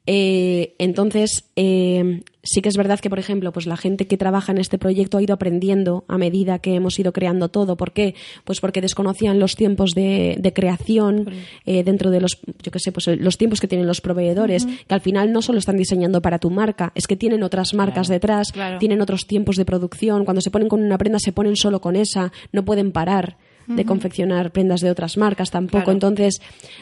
Eh, 0.07 0.75
entonces, 0.79 1.45
eh, 1.55 2.23
sí 2.43 2.61
que 2.61 2.69
es 2.69 2.77
verdad 2.77 2.99
que, 2.99 3.09
por 3.09 3.19
ejemplo, 3.19 3.53
pues 3.53 3.67
la 3.67 3.77
gente 3.77 4.07
que 4.07 4.17
trabaja 4.17 4.51
en 4.53 4.59
este 4.59 4.79
proyecto 4.79 5.19
ha 5.19 5.23
ido 5.23 5.35
aprendiendo 5.35 6.05
a 6.09 6.19
medida 6.19 6.59
que 6.59 6.75
hemos 6.75 6.99
ido 6.99 7.13
creando 7.13 7.49
todo. 7.49 7.77
¿Por 7.77 7.93
qué? 7.93 8.15
Pues 8.45 8.61
porque 8.61 8.81
desconocían 8.81 9.39
los 9.39 9.55
tiempos 9.55 9.93
de, 9.95 10.37
de 10.39 10.53
creación 10.53 11.31
eh, 11.67 11.85
dentro 11.85 12.11
de 12.11 12.21
los, 12.21 12.39
yo 12.63 12.73
qué 12.73 12.79
sé, 12.81 12.91
pues 12.91 13.07
los 13.07 13.39
tiempos 13.39 13.61
que 13.61 13.69
tienen 13.69 13.87
los 13.87 14.01
proveedores, 14.01 14.67
que 14.67 14.95
al 14.95 15.01
final 15.01 15.33
no 15.33 15.41
solo 15.41 15.59
están 15.59 15.77
diseñando 15.77 16.21
para 16.21 16.39
tu 16.39 16.51
marca, 16.51 16.93
es 16.95 17.07
que 17.07 17.17
tienen 17.17 17.43
otras 17.43 17.75
marcas 17.75 18.09
detrás, 18.09 18.51
claro. 18.53 18.79
tienen 18.79 19.01
otros 19.01 19.27
tiempos 19.27 19.57
de 19.57 19.65
producción. 19.65 20.25
Cuando 20.25 20.41
se 20.41 20.51
ponen 20.51 20.69
con 20.69 20.83
una 20.83 20.99
prenda, 20.99 21.19
se 21.21 21.33
ponen 21.33 21.57
solo 21.57 21.81
con 21.81 21.95
esa, 21.95 22.33
no 22.53 22.65
pueden 22.65 22.93
parar 22.93 23.37
de 23.67 23.85
confeccionar 23.85 24.53
prendas 24.53 24.81
de 24.81 24.91
otras 24.91 25.17
marcas 25.17 25.51
tampoco. 25.51 25.85
Claro. 25.85 25.93
Entonces, 25.93 26.41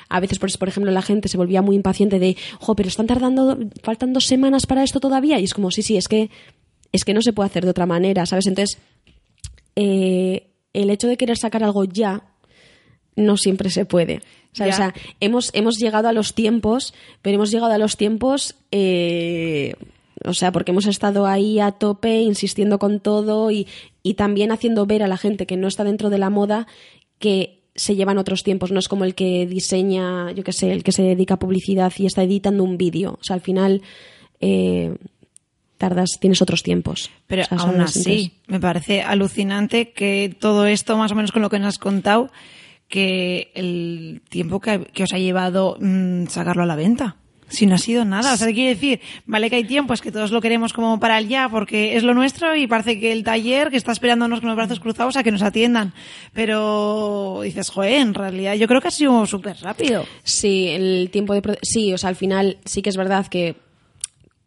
a 0.08 0.20
veces, 0.20 0.38
pues, 0.38 0.56
por 0.56 0.68
ejemplo, 0.68 0.90
la 0.92 1.02
gente 1.02 1.28
se 1.28 1.36
volvía 1.36 1.62
muy 1.62 1.76
impaciente 1.76 2.18
de, 2.18 2.36
jo, 2.58 2.74
pero 2.74 2.88
están 2.88 3.06
tardando, 3.06 3.58
faltan 3.82 4.12
dos 4.12 4.26
semanas 4.26 4.66
para 4.66 4.82
esto 4.82 5.00
todavía. 5.00 5.38
Y 5.38 5.44
es 5.44 5.54
como, 5.54 5.70
sí, 5.70 5.82
sí, 5.82 5.96
es 5.96 6.08
que, 6.08 6.30
es 6.92 7.04
que 7.04 7.14
no 7.14 7.22
se 7.22 7.32
puede 7.32 7.48
hacer 7.48 7.64
de 7.64 7.70
otra 7.70 7.86
manera, 7.86 8.26
¿sabes? 8.26 8.46
Entonces, 8.46 8.78
eh, 9.76 10.50
el 10.72 10.90
hecho 10.90 11.08
de 11.08 11.16
querer 11.16 11.36
sacar 11.36 11.64
algo 11.64 11.84
ya 11.84 12.22
no 13.16 13.36
siempre 13.36 13.70
se 13.70 13.84
puede. 13.84 14.22
O 14.52 14.72
sea, 14.72 14.94
hemos, 15.20 15.50
hemos 15.52 15.78
llegado 15.78 16.08
a 16.08 16.12
los 16.12 16.34
tiempos, 16.34 16.92
pero 17.22 17.36
hemos 17.36 17.50
llegado 17.52 17.72
a 17.72 17.78
los 17.78 17.96
tiempos, 17.96 18.56
eh, 18.72 19.74
o 20.24 20.34
sea, 20.34 20.50
porque 20.50 20.72
hemos 20.72 20.86
estado 20.86 21.26
ahí 21.26 21.60
a 21.60 21.72
tope, 21.72 22.20
insistiendo 22.20 22.78
con 22.78 23.00
todo 23.00 23.50
y, 23.50 23.68
y 24.02 24.14
también 24.14 24.52
haciendo 24.52 24.86
ver 24.86 25.02
a 25.02 25.08
la 25.08 25.16
gente 25.16 25.46
que 25.46 25.56
no 25.56 25.68
está 25.68 25.84
dentro 25.84 26.10
de 26.10 26.18
la 26.18 26.30
moda 26.30 26.66
que 27.18 27.60
se 27.74 27.96
llevan 27.96 28.18
otros 28.18 28.42
tiempos. 28.42 28.72
No 28.72 28.78
es 28.78 28.88
como 28.88 29.04
el 29.04 29.14
que 29.14 29.46
diseña, 29.46 30.32
yo 30.32 30.44
qué 30.44 30.52
sé, 30.52 30.72
el 30.72 30.82
que 30.82 30.92
se 30.92 31.02
dedica 31.02 31.34
a 31.34 31.38
publicidad 31.38 31.92
y 31.96 32.06
está 32.06 32.22
editando 32.22 32.64
un 32.64 32.76
vídeo. 32.76 33.18
O 33.20 33.24
sea, 33.24 33.34
al 33.34 33.40
final 33.40 33.82
eh, 34.40 34.96
tardas, 35.78 36.18
tienes 36.20 36.42
otros 36.42 36.62
tiempos. 36.62 37.10
Pero 37.26 37.42
O 37.42 37.44
sea, 37.46 37.58
aún 37.58 37.80
así, 37.80 38.32
me 38.46 38.60
parece 38.60 39.02
alucinante 39.02 39.92
que 39.92 40.34
todo 40.38 40.66
esto, 40.66 40.96
más 40.96 41.12
o 41.12 41.14
menos 41.14 41.32
con 41.32 41.42
lo 41.42 41.50
que 41.50 41.58
nos 41.58 41.68
has 41.68 41.78
contado, 41.78 42.30
que 42.88 43.50
el 43.54 44.22
tiempo 44.28 44.60
que, 44.60 44.84
que 44.92 45.04
os 45.04 45.12
ha 45.12 45.18
llevado 45.18 45.76
mm, 45.80 46.26
sacarlo 46.26 46.64
a 46.64 46.66
la 46.66 46.76
venta. 46.76 47.16
Si 47.50 47.66
no 47.66 47.74
ha 47.74 47.78
sido 47.78 48.04
nada. 48.04 48.32
O 48.32 48.36
sea, 48.36 48.46
quiere 48.52 48.70
decir, 48.70 49.00
vale 49.26 49.50
que 49.50 49.56
hay 49.56 49.64
tiempo, 49.64 49.92
es 49.92 50.00
que 50.00 50.12
todos 50.12 50.30
lo 50.30 50.40
queremos 50.40 50.72
como 50.72 50.98
para 50.98 51.18
el 51.18 51.28
ya, 51.28 51.48
porque 51.48 51.96
es 51.96 52.02
lo 52.02 52.14
nuestro 52.14 52.56
y 52.56 52.66
parece 52.66 52.98
que 52.98 53.12
el 53.12 53.24
taller 53.24 53.70
que 53.70 53.76
está 53.76 53.92
esperándonos 53.92 54.40
con 54.40 54.48
los 54.48 54.56
brazos 54.56 54.80
cruzados 54.80 55.16
a 55.16 55.22
que 55.22 55.32
nos 55.32 55.42
atiendan. 55.42 55.92
Pero 56.32 57.40
dices, 57.42 57.70
joder, 57.70 58.00
en 58.00 58.14
realidad 58.14 58.54
yo 58.54 58.68
creo 58.68 58.80
que 58.80 58.88
ha 58.88 58.92
sido 58.92 59.26
súper 59.26 59.56
rápido. 59.60 60.04
Sí, 60.22 60.68
el 60.68 61.10
tiempo 61.12 61.34
de... 61.34 61.58
Sí, 61.62 61.92
o 61.92 61.98
sea, 61.98 62.08
al 62.08 62.16
final 62.16 62.58
sí 62.64 62.82
que 62.82 62.90
es 62.90 62.96
verdad 62.96 63.26
que 63.26 63.56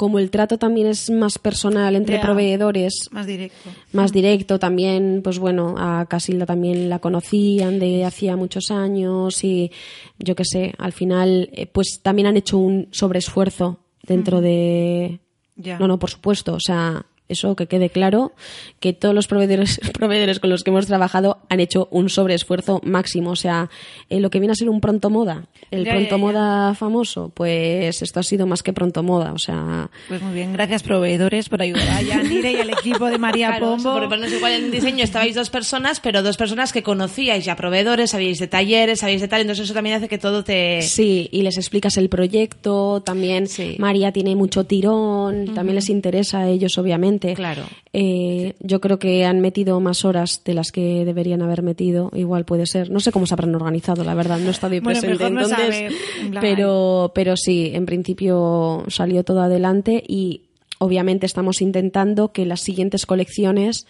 como 0.04 0.20
el 0.20 0.30
trato 0.32 0.58
también 0.58 0.88
es 0.88 1.10
más 1.10 1.40
personal 1.40 1.96
entre 1.96 2.20
proveedores, 2.20 3.08
Más 3.12 3.26
directo. 3.26 3.70
más 3.94 4.12
directo 4.12 4.60
también, 4.60 5.22
pues 5.24 5.40
bueno, 5.40 5.76
a 5.78 6.06
Casilda 6.08 6.46
también 6.46 6.90
la 6.90 7.00
conocían 7.00 7.80
de 7.80 8.04
hacía 8.04 8.36
muchos 8.36 8.70
años 8.70 9.46
y 9.46 9.72
yo 10.20 10.36
qué 10.36 10.44
sé, 10.44 10.74
al 10.78 10.92
final 10.92 11.50
eh, 11.54 11.68
pues 11.68 12.02
también 12.02 12.28
han 12.28 12.36
hecho 12.36 12.58
un 12.58 12.90
sobreesfuerzo 12.92 13.80
dentro 14.06 14.42
de... 14.42 15.22
No, 15.56 15.88
no, 15.88 15.98
por 16.00 16.10
supuesto, 16.10 16.56
o 16.56 16.60
sea, 16.60 17.06
Eso 17.30 17.56
que 17.56 17.68
quede 17.68 17.90
claro, 17.90 18.34
que 18.82 18.92
todos 18.94 19.16
los 19.16 19.28
proveedores, 19.28 19.80
proveedores 19.94 20.40
con 20.40 20.50
los 20.50 20.64
que 20.64 20.72
hemos 20.72 20.88
trabajado 20.88 21.40
han 21.50 21.60
hecho 21.62 21.88
un 21.90 22.10
sobreesfuerzo 22.10 22.82
máximo. 22.84 23.32
O 23.32 23.36
sea, 23.36 23.70
eh, 24.10 24.20
lo 24.20 24.30
que 24.30 24.40
viene 24.40 24.52
a 24.52 24.56
ser 24.56 24.70
un 24.70 24.82
pronto 24.82 25.10
moda, 25.10 25.46
el 25.72 25.86
Ya, 25.86 25.92
pronto 25.94 26.10
ya. 26.12 26.18
moda 26.18 26.74
famoso, 26.76 27.32
pues 27.34 28.02
esto 28.02 28.20
ha 28.20 28.24
sido 28.24 28.46
más 28.46 28.62
que 28.62 28.74
pronto 28.74 29.04
moda. 29.04 29.32
O 29.34 29.38
sea, 29.40 29.90
Pues 30.10 30.22
muy 30.22 30.34
bien, 30.34 30.52
gracias 30.54 30.84
proveedores 30.84 31.48
por 31.50 31.62
ayudar 31.62 31.88
a 31.90 32.02
Yanire 32.02 32.52
y 32.52 32.56
al 32.58 32.70
equipo 32.70 33.06
de 33.08 33.18
María 33.18 33.48
Claro, 33.50 33.78
Pombo. 33.78 33.94
porque 33.94 34.10
ponernos 34.10 34.34
igual 34.34 34.52
en 34.54 34.72
diseño 34.72 35.04
estabais 35.04 35.34
dos 35.36 35.50
personas, 35.50 36.00
pero 36.02 36.24
dos 36.24 36.36
personas 36.38 36.74
que 36.74 36.84
conocíais 36.84 37.46
ya 37.46 37.56
proveedores, 37.56 38.12
sabíais 38.12 38.40
de 38.40 38.48
talleres, 38.48 39.00
sabíais 39.00 39.22
de 39.22 39.28
tal, 39.30 39.42
entonces 39.42 39.66
eso 39.66 39.74
también 39.74 39.96
hace 39.96 40.08
que 40.10 40.18
todo 40.18 40.44
te... 40.44 40.82
Sí, 40.82 41.30
y 41.32 41.42
les 41.44 41.58
explicas 41.58 41.96
el 41.98 42.10
proyecto, 42.10 43.02
también 43.06 43.48
Sí. 43.48 43.76
María 43.80 44.12
tiene 44.12 44.36
mucho 44.36 44.66
tirón, 44.66 45.54
también 45.56 45.76
les 45.76 45.90
interesa 45.90 46.40
a 46.42 46.50
ellos, 46.50 46.78
obviamente. 46.78 47.13
Claro. 47.20 47.64
Eh, 47.94 48.56
yo 48.60 48.82
creo 48.82 49.00
que 49.00 49.26
han 49.26 49.40
metido 49.40 49.80
más 49.80 50.06
horas 50.06 50.42
de 50.46 50.54
las 50.54 50.72
que 50.72 51.06
deberían 51.06 51.42
haber 51.42 51.62
metido, 51.64 52.12
igual 52.14 52.46
puede 52.46 52.66
ser. 52.66 52.90
No 52.90 53.00
sé 53.00 53.12
cómo 53.12 53.26
se 53.26 53.34
habrán 53.34 53.56
organizado, 53.56 54.04
la 54.04 54.14
verdad, 54.16 54.40
no 54.40 54.48
he 54.48 54.52
estado 54.52 54.74
ahí 54.74 54.80
Bueno, 54.80 55.00
presente. 55.00 55.30
no 55.30 55.42
entonces, 55.42 55.94
pero, 56.42 57.12
pero 57.16 57.38
sí, 57.38 57.72
en 57.74 57.86
principio 57.86 58.84
salió 58.88 59.24
todo 59.24 59.42
adelante 59.42 60.04
y 60.08 60.42
obviamente 60.80 61.26
estamos 61.26 61.62
intentando 61.62 62.32
que 62.32 62.46
las 62.46 62.62
siguientes 62.62 63.06
colecciones 63.06 63.88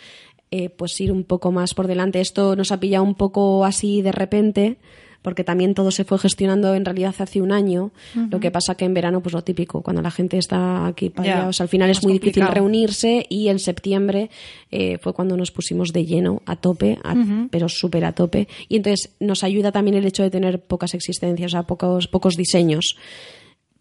eh, 0.51 0.69
pues 0.69 1.01
ir 1.01 1.11
un 1.11 1.23
poco 1.23 1.51
más 1.51 1.73
por 1.73 1.87
delante. 1.87 2.21
Esto 2.21 2.55
nos 2.55 2.71
ha 2.71 2.79
pillado 2.79 3.03
un 3.03 3.15
poco 3.15 3.65
así 3.65 4.03
de 4.03 4.11
repente 4.11 4.77
porque 5.23 5.43
también 5.43 5.73
todo 5.73 5.89
se 5.89 6.03
fue 6.03 6.19
gestionando 6.19 6.75
en 6.75 6.85
realidad 6.85 7.15
hace 7.17 7.41
un 7.41 7.51
año. 7.51 7.89
Lo 8.29 8.39
que 8.39 8.51
pasa 8.51 8.75
que 8.75 8.85
en 8.85 8.93
verano, 8.93 9.21
pues 9.21 9.33
lo 9.33 9.41
típico, 9.41 9.81
cuando 9.81 10.01
la 10.03 10.11
gente 10.11 10.37
está 10.37 10.85
aquí 10.85 11.09
para 11.09 11.27
allá, 11.37 11.47
o 11.49 11.53
sea, 11.53 11.63
al 11.63 11.69
final 11.69 11.89
es 11.89 12.03
muy 12.03 12.13
difícil 12.19 12.43
reunirse 12.53 13.25
y 13.29 13.47
en 13.47 13.57
septiembre 13.57 14.29
eh, 14.69 14.99
fue 15.01 15.13
cuando 15.13 15.35
nos 15.35 15.49
pusimos 15.51 15.89
de 15.93 16.05
lleno, 16.05 16.41
a 16.45 16.55
tope, 16.57 16.99
a- 17.03 17.13
pero 17.49 17.67
súper 17.69 18.05
a 18.05 18.11
tope. 18.13 18.47
Y 18.69 18.75
entonces 18.75 19.09
nos 19.19 19.43
ayuda 19.43 19.71
también 19.71 19.95
el 19.97 20.05
hecho 20.05 20.21
de 20.23 20.29
tener 20.29 20.59
pocas 20.61 20.93
existencias, 20.93 21.51
o 21.51 21.53
sea, 21.53 21.63
pocos, 21.63 22.07
pocos 22.07 22.35
diseños. 22.35 22.95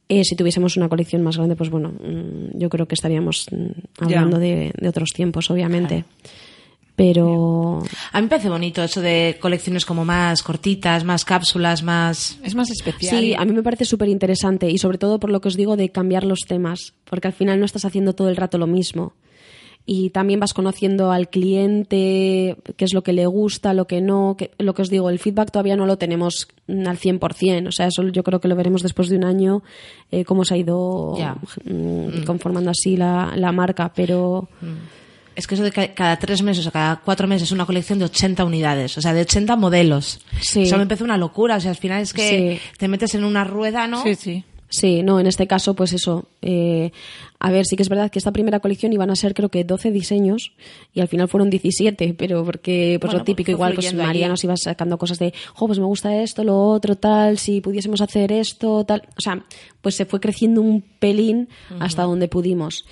Eh, 0.09 0.25
si 0.25 0.37
tuviésemos 0.37 0.77
una 0.77 0.89
colección 0.89 1.23
más 1.23 1.37
grande, 1.39 1.57
pues 1.57 1.71
bueno, 1.71 1.89
mm, 1.91 2.59
yo 2.59 2.69
creo 2.69 2.87
que 2.87 2.95
estaríamos 2.95 3.47
mm, 3.51 4.05
hablando 4.05 4.39
de, 4.39 4.73
de 4.79 4.89
otros 4.89 5.11
tiempos, 5.15 5.51
obviamente. 5.51 6.05
Pero 6.95 7.83
A 8.13 8.19
mí 8.19 8.25
me 8.25 8.29
parece 8.29 8.49
bonito 8.51 8.83
eso 8.83 9.01
de 9.01 9.39
colecciones 9.41 9.85
como 9.87 10.05
más 10.05 10.43
cortitas, 10.43 11.03
más 11.05 11.25
cápsulas, 11.25 11.83
más... 11.83 12.39
Es 12.45 12.55
más 12.55 12.71
especial. 12.71 13.19
Sí, 13.21 13.35
a 13.35 13.45
mí 13.45 13.53
me 13.53 13.63
parece 13.63 13.85
súper 13.87 14.09
interesante 14.09 14.69
y 14.71 14.77
sobre 14.79 14.99
todo 14.99 15.19
por 15.19 15.31
lo 15.31 15.41
que 15.41 15.49
os 15.49 15.57
digo 15.57 15.77
de 15.77 15.89
cambiar 15.91 16.25
los 16.25 16.41
temas, 16.41 16.93
porque 17.05 17.29
al 17.29 17.33
final 17.35 17.59
no 17.59 17.65
estás 17.65 17.85
haciendo 17.87 18.13
todo 18.15 18.29
el 18.29 18.37
rato 18.37 18.59
lo 18.59 18.67
mismo. 18.67 19.15
Y 19.85 20.11
también 20.11 20.39
vas 20.39 20.55
conociendo 20.55 21.11
al 21.11 21.29
cliente, 21.29 22.57
qué 22.77 22.85
es 22.85 22.93
lo 22.95 23.03
que 23.03 23.13
le 23.13 23.27
gusta, 23.27 23.75
lo 23.75 23.87
que 23.87 24.01
no, 24.01 24.37
que- 24.39 24.53
lo 24.59 24.75
que 24.75 24.83
os 24.83 24.91
digo, 24.91 25.11
el 25.11 25.19
feedback 25.19 25.51
todavía 25.51 25.75
no 25.77 25.87
lo 25.87 25.97
tenemos 25.99 26.47
mm, 26.69 26.87
al 26.87 26.99
100%, 26.99 27.67
o 27.69 27.73
sea, 27.73 27.87
eso 27.89 28.07
yo 28.09 28.23
creo 28.23 28.41
que 28.41 28.47
lo 28.47 28.55
veremos 28.55 28.83
después 28.83 29.09
de 29.09 29.17
un 29.17 29.25
año, 29.25 29.63
eh, 30.13 30.25
cómo 30.25 30.45
se 30.45 30.55
ha 30.55 30.57
ido 30.59 31.17
Ya. 31.19 31.35
mm, 31.65 32.23
conformando 32.25 32.71
así 32.71 32.97
la, 32.97 33.33
la 33.37 33.51
marca, 33.53 33.91
pero... 33.95 34.49
Es 35.35 35.47
que 35.47 35.55
eso 35.55 35.65
de 35.65 35.73
ca- 35.73 35.95
cada 35.95 36.19
tres 36.19 36.43
meses 36.43 36.67
o 36.67 36.71
cada 36.73 36.97
cuatro 37.05 37.27
meses 37.27 37.53
una 37.53 37.67
colección 37.67 37.99
de 37.99 38.05
80 38.07 38.45
unidades, 38.45 38.97
o 38.99 39.01
sea, 39.01 39.15
de 39.15 39.23
80 39.23 39.57
modelos. 39.57 40.21
Sí. 40.41 40.63
Eso 40.63 40.77
me 40.77 40.83
empezó 40.83 41.05
una 41.05 41.17
locura, 41.17 41.57
o 41.57 41.61
sea, 41.61 41.71
al 41.71 41.77
final 41.77 42.03
es 42.03 42.13
que 42.13 42.59
Sí. 42.61 42.69
te 42.79 42.89
metes 42.89 43.15
en 43.15 43.25
una 43.25 43.45
rueda, 43.45 43.87
¿no? 43.87 44.03
Sí, 44.03 44.15
sí. 44.15 44.45
Sí, 44.69 45.03
no, 45.03 45.21
en 45.21 45.27
este 45.27 45.47
caso, 45.47 45.75
pues 45.75 45.93
eso. 45.93 46.29
eh, 46.41 46.93
a 47.39 47.51
ver, 47.51 47.67
sí 47.67 47.77
que 47.77 47.83
es 47.83 47.89
verdad 47.89 48.11
que 48.11 48.19
esta 48.19 48.31
primera 48.33 48.61
colección 48.61 48.93
iban 48.93 49.11
a 49.11 49.17
ser 49.17 49.35
creo 49.35 49.49
que 49.49 49.65
12 49.65 49.91
diseños 49.91 50.53
y 50.95 51.01
al 51.01 51.09
final 51.09 51.29
fueron 51.29 51.51
17, 51.51 52.15
pero 52.15 52.45
porque, 52.45 52.97
pues 53.01 53.11
Bueno, 53.11 53.19
lo 53.21 53.25
típico, 53.25 53.47
fue 53.47 53.53
igual, 53.55 53.75
pues 53.75 53.93
María 53.95 54.29
nos 54.29 54.43
iba 54.45 54.57
sacando 54.57 54.97
cosas 54.97 55.19
de, 55.19 55.35
jo, 55.55 55.67
pues 55.67 55.79
me 55.79 55.85
gusta 55.85 56.17
esto, 56.23 56.43
lo 56.45 56.57
otro, 56.71 56.97
tal, 56.97 57.37
si 57.39 57.61
pudiésemos 57.61 58.01
hacer 58.01 58.33
esto, 58.33 58.85
tal. 58.85 59.03
O 59.19 59.21
sea, 59.21 59.45
pues 59.83 59.95
se 59.97 60.05
fue 60.07 60.21
creciendo 60.21 60.63
un 60.63 60.83
pelín 60.99 61.49
hasta 61.81 62.03
donde 62.05 62.29
pudimos. 62.29 62.85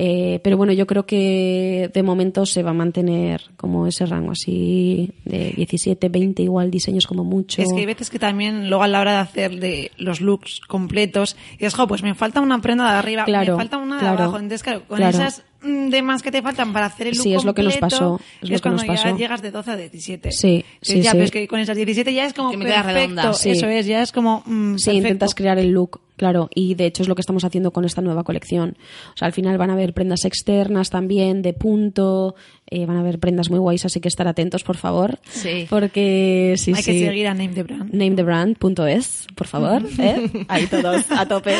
Eh, 0.00 0.38
pero 0.44 0.56
bueno, 0.56 0.72
yo 0.72 0.86
creo 0.86 1.06
que 1.06 1.90
de 1.92 2.02
momento 2.04 2.46
se 2.46 2.62
va 2.62 2.70
a 2.70 2.74
mantener 2.74 3.42
como 3.56 3.84
ese 3.88 4.06
rango 4.06 4.30
así 4.30 5.10
de 5.24 5.50
17, 5.56 6.08
20 6.08 6.40
igual 6.44 6.70
diseños 6.70 7.04
como 7.04 7.24
mucho. 7.24 7.60
Es 7.60 7.72
que 7.72 7.80
hay 7.80 7.86
veces 7.86 8.08
que 8.08 8.20
también 8.20 8.68
luego 8.68 8.84
a 8.84 8.88
la 8.88 9.00
hora 9.00 9.12
de 9.14 9.18
hacer 9.18 9.58
de 9.58 9.90
los 9.96 10.20
looks 10.20 10.60
completos, 10.68 11.36
y 11.58 11.64
es, 11.64 11.74
jo, 11.74 11.88
pues 11.88 12.04
me 12.04 12.14
falta 12.14 12.40
una 12.40 12.60
prenda 12.60 12.84
de 12.92 12.98
arriba, 12.98 13.24
Claro, 13.24 13.54
me 13.56 13.62
falta 13.62 13.78
una 13.78 13.96
de 13.96 14.00
claro, 14.02 14.18
abajo. 14.22 14.36
Entonces, 14.36 14.62
claro, 14.62 14.82
con 14.86 14.98
claro. 14.98 15.18
esas 15.18 15.42
mm, 15.62 15.88
demás 15.88 16.22
que 16.22 16.30
te 16.30 16.42
faltan 16.42 16.72
para 16.72 16.86
hacer 16.86 17.08
el 17.08 17.14
look 17.14 17.22
Sí, 17.24 17.34
es 17.34 17.44
lo 17.44 17.52
que 17.54 17.62
nos 17.64 17.72
completo, 17.76 17.96
pasó, 17.96 18.20
es 18.40 18.50
lo 18.50 18.54
que 18.56 18.62
cuando 18.62 18.82
nos 18.84 18.86
pasó. 18.86 19.08
ya 19.08 19.16
llegas 19.16 19.42
de 19.42 19.50
12 19.50 19.70
a 19.72 19.76
17. 19.76 20.30
Sí, 20.30 20.48
Entonces 20.64 20.78
sí, 20.82 21.00
ya, 21.02 21.10
sí. 21.10 21.16
pero 21.16 21.24
es 21.24 21.30
que 21.32 21.48
con 21.48 21.58
esas 21.58 21.76
17 21.76 22.14
ya 22.14 22.24
es 22.24 22.34
como 22.34 22.52
Que 22.52 22.56
me 22.56 22.66
queda 22.66 22.84
perfecto. 22.84 23.00
redonda. 23.00 23.32
Sí. 23.34 23.50
Eso 23.50 23.66
es, 23.66 23.84
ya 23.86 24.00
es 24.00 24.12
como 24.12 24.44
mm, 24.46 24.76
Sí, 24.76 24.84
perfecto. 24.84 24.92
intentas 24.92 25.34
crear 25.34 25.58
el 25.58 25.70
look, 25.70 26.00
claro, 26.18 26.50
y 26.54 26.74
de 26.74 26.84
hecho 26.84 27.02
es 27.02 27.08
lo 27.08 27.14
que 27.14 27.22
estamos 27.22 27.44
haciendo 27.44 27.70
con 27.70 27.86
esta 27.86 28.02
nueva 28.02 28.24
colección. 28.24 28.76
O 29.14 29.16
sea, 29.16 29.26
al 29.26 29.32
final 29.32 29.56
van 29.56 29.70
a 29.70 29.72
haber 29.72 29.94
prendas 29.94 30.26
externas 30.26 30.90
también, 30.90 31.40
de 31.40 31.54
punto, 31.54 32.34
eh, 32.70 32.84
van 32.84 32.96
a 32.98 33.00
haber 33.00 33.18
prendas 33.18 33.48
muy 33.48 33.58
guays, 33.58 33.86
así 33.86 34.00
que 34.00 34.08
estar 34.08 34.28
atentos, 34.28 34.62
por 34.64 34.76
favor. 34.76 35.18
Sí. 35.30 35.66
Porque 35.70 36.54
sí, 36.58 36.72
Hay 36.76 36.82
sí. 36.82 36.92
que 36.92 37.06
seguir 37.06 37.26
a 37.28 37.32
Name 37.34 37.54
the 37.54 37.62
Brand. 37.62 37.94
namethebrand.es, 37.94 39.26
por 39.34 39.46
favor, 39.46 39.82
¿eh? 39.98 40.28
Ahí 40.48 40.66
todos 40.66 41.10
a 41.10 41.26
tope. 41.26 41.54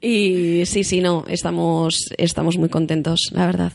Y 0.00 0.64
sí, 0.66 0.84
sí, 0.84 1.00
no, 1.00 1.24
estamos, 1.28 1.96
estamos 2.16 2.56
muy 2.56 2.68
contentos, 2.70 3.30
la 3.32 3.46
verdad. 3.46 3.72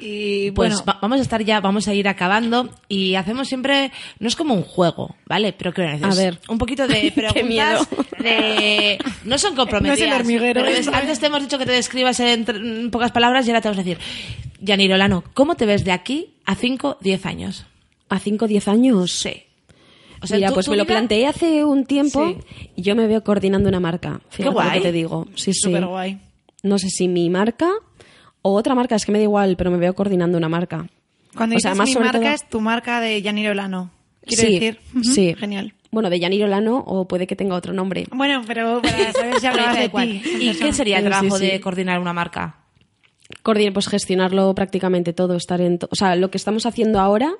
Y 0.00 0.50
Pues 0.52 0.70
bueno, 0.74 0.84
va- 0.86 0.98
vamos 1.02 1.18
a 1.18 1.22
estar 1.22 1.42
ya, 1.42 1.60
vamos 1.60 1.88
a 1.88 1.94
ir 1.94 2.06
acabando 2.08 2.70
y 2.88 3.14
hacemos 3.16 3.48
siempre, 3.48 3.90
no 4.20 4.28
es 4.28 4.36
como 4.36 4.54
un 4.54 4.62
juego, 4.62 5.16
¿vale? 5.26 5.52
Pero 5.52 5.72
¿qué 5.72 5.82
A 6.02 6.14
ver. 6.14 6.38
un 6.48 6.58
poquito 6.58 6.86
de 6.86 7.10
preguntas 7.14 7.44
miedo. 7.44 7.86
de 8.20 8.98
no 9.24 9.38
son 9.38 9.54
comprometidas. 9.56 9.98
No 9.98 10.04
es 10.06 10.12
el 10.12 10.20
hormiguero, 10.20 10.62
pero 10.62 10.76
es- 10.76 10.88
antes 10.88 11.18
te 11.18 11.26
hemos 11.26 11.40
dicho 11.42 11.58
que 11.58 11.66
te 11.66 11.72
describas 11.72 12.20
en, 12.20 12.90
pocas 12.90 13.10
palabras 13.12 13.46
y 13.46 13.50
ahora 13.50 13.60
te 13.60 13.68
vamos 13.68 13.80
a 13.80 13.82
decir, 13.84 13.98
Yaniro 14.60 14.96
Lano, 14.96 15.24
¿cómo 15.34 15.54
te 15.56 15.66
ves 15.66 15.84
de 15.84 15.92
aquí 15.92 16.34
a 16.44 16.54
5, 16.54 16.98
10 17.00 17.26
años? 17.26 17.66
¿A 18.08 18.18
5 18.18 18.44
o 18.44 18.48
10 18.48 18.68
años? 18.68 19.12
Sí. 19.12 19.42
Mira, 20.32 20.48
tu- 20.48 20.54
pues 20.54 20.66
tu 20.66 20.70
me 20.72 20.76
lo 20.76 20.84
planteé 20.86 21.26
hace 21.26 21.64
un 21.64 21.84
tiempo 21.86 22.26
Sí. 22.28 22.36
y 22.76 22.82
yo 22.82 22.96
me 22.96 23.06
veo 23.06 23.22
coordinando 23.22 23.68
una 23.68 23.78
marca. 23.80 24.20
Fíjate 24.30 24.52
guay. 24.54 24.66
lo 24.68 24.72
que 24.74 24.80
te 24.80 24.92
digo. 24.92 25.28
Sí, 25.36 25.52
guay. 25.64 26.18
No 26.64 26.78
sé 26.78 26.88
si 26.88 27.06
mi 27.06 27.30
marca 27.30 27.70
o 28.42 28.54
otra 28.54 28.74
marca, 28.74 28.94
es 28.96 29.04
que 29.04 29.12
me 29.12 29.18
da 29.18 29.24
igual, 29.24 29.56
pero 29.56 29.70
me 29.70 29.78
veo 29.78 29.94
coordinando 29.94 30.38
una 30.38 30.48
marca. 30.48 30.86
Cuando 31.36 31.56
O 31.56 31.60
sea, 31.60 31.70
dices 31.72 31.78
más 31.78 31.88
mi 31.88 31.92
sobre 31.94 32.06
marca 32.06 32.20
todo- 32.20 32.30
es 32.34 32.48
tu 32.48 32.60
marca 32.60 33.00
de 33.00 33.20
Yaniro 33.22 33.54
Lano. 33.54 33.90
Quiero 34.24 34.42
sí, 34.42 34.52
decir. 34.58 34.80
Sí. 35.02 35.34
Genial. 35.38 35.74
Bueno, 35.90 36.10
de 36.10 36.20
Yaniro 36.20 36.46
Lano 36.46 36.78
o 36.86 37.08
puede 37.08 37.26
que 37.26 37.36
tenga 37.36 37.54
otro 37.54 37.72
nombre. 37.72 38.04
Bueno, 38.10 38.42
pero 38.46 38.82
para 38.82 39.12
saber 39.12 39.40
si 39.40 39.46
hablabas 39.46 39.78
de 39.78 39.88
ti. 39.88 40.22
¿Y 40.40 40.54
qué 40.54 40.72
sería 40.72 40.98
el 40.98 41.04
Sí, 41.04 41.08
trabajo 41.10 41.38
sí. 41.38 41.46
de 41.46 41.60
coordinar 41.60 41.98
una 42.00 42.12
marca? 42.12 42.56
Coordinar, 43.42 43.72
pues 43.74 43.88
gestionarlo 43.88 44.54
prácticamente 44.54 45.12
todo, 45.12 45.36
estar 45.36 45.60
en... 45.60 45.78
to- 45.78 45.88
o 45.90 45.94
sea, 45.94 46.16
lo 46.16 46.30
que 46.30 46.38
estamos 46.38 46.64
haciendo 46.66 46.98
ahora, 47.00 47.32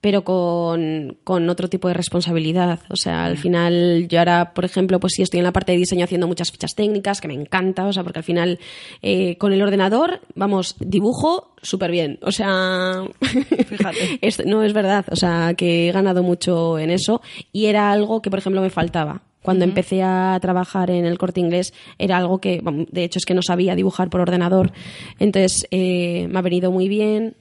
pero 0.00 0.22
con, 0.22 1.16
con 1.24 1.48
otro 1.50 1.68
tipo 1.68 1.88
de 1.88 1.94
responsabilidad. 1.94 2.80
O 2.88 2.96
sea, 2.96 3.24
al 3.24 3.36
final, 3.36 4.06
yo 4.08 4.20
ahora, 4.20 4.52
por 4.54 4.64
ejemplo, 4.64 5.00
pues 5.00 5.14
sí 5.16 5.22
estoy 5.22 5.38
en 5.38 5.44
la 5.44 5.52
parte 5.52 5.72
de 5.72 5.78
diseño 5.78 6.04
haciendo 6.04 6.28
muchas 6.28 6.52
fichas 6.52 6.74
técnicas, 6.76 7.20
que 7.20 7.26
me 7.28 7.34
encanta, 7.34 7.84
o 7.86 7.92
sea, 7.92 8.04
porque 8.04 8.20
al 8.20 8.24
final, 8.24 8.58
eh, 9.02 9.36
con 9.38 9.52
el 9.52 9.60
ordenador, 9.62 10.20
vamos, 10.36 10.76
dibujo 10.78 11.52
súper 11.62 11.90
bien. 11.90 12.18
O 12.22 12.30
sea, 12.32 13.02
Fíjate. 13.20 14.18
es- 14.20 14.46
no 14.46 14.62
es 14.62 14.72
verdad, 14.72 15.04
o 15.10 15.16
sea, 15.16 15.54
que 15.54 15.88
he 15.88 15.92
ganado 15.92 16.22
mucho 16.22 16.78
en 16.78 16.90
eso 16.90 17.20
y 17.52 17.66
era 17.66 17.90
algo 17.90 18.22
que, 18.22 18.30
por 18.30 18.38
ejemplo, 18.38 18.60
me 18.62 18.70
faltaba. 18.70 19.22
Cuando 19.42 19.64
empecé 19.64 20.02
a 20.02 20.36
trabajar 20.42 20.90
en 20.90 21.06
el 21.06 21.16
corte 21.16 21.40
inglés 21.40 21.72
era 21.98 22.18
algo 22.18 22.38
que, 22.38 22.60
de 22.90 23.04
hecho, 23.04 23.18
es 23.18 23.24
que 23.24 23.34
no 23.34 23.40
sabía 23.42 23.74
dibujar 23.76 24.10
por 24.10 24.20
ordenador. 24.20 24.72
Entonces, 25.18 25.66
eh, 25.70 26.26
me 26.28 26.38
ha 26.38 26.42
venido 26.42 26.70
muy 26.70 26.88
bien. 26.88 27.34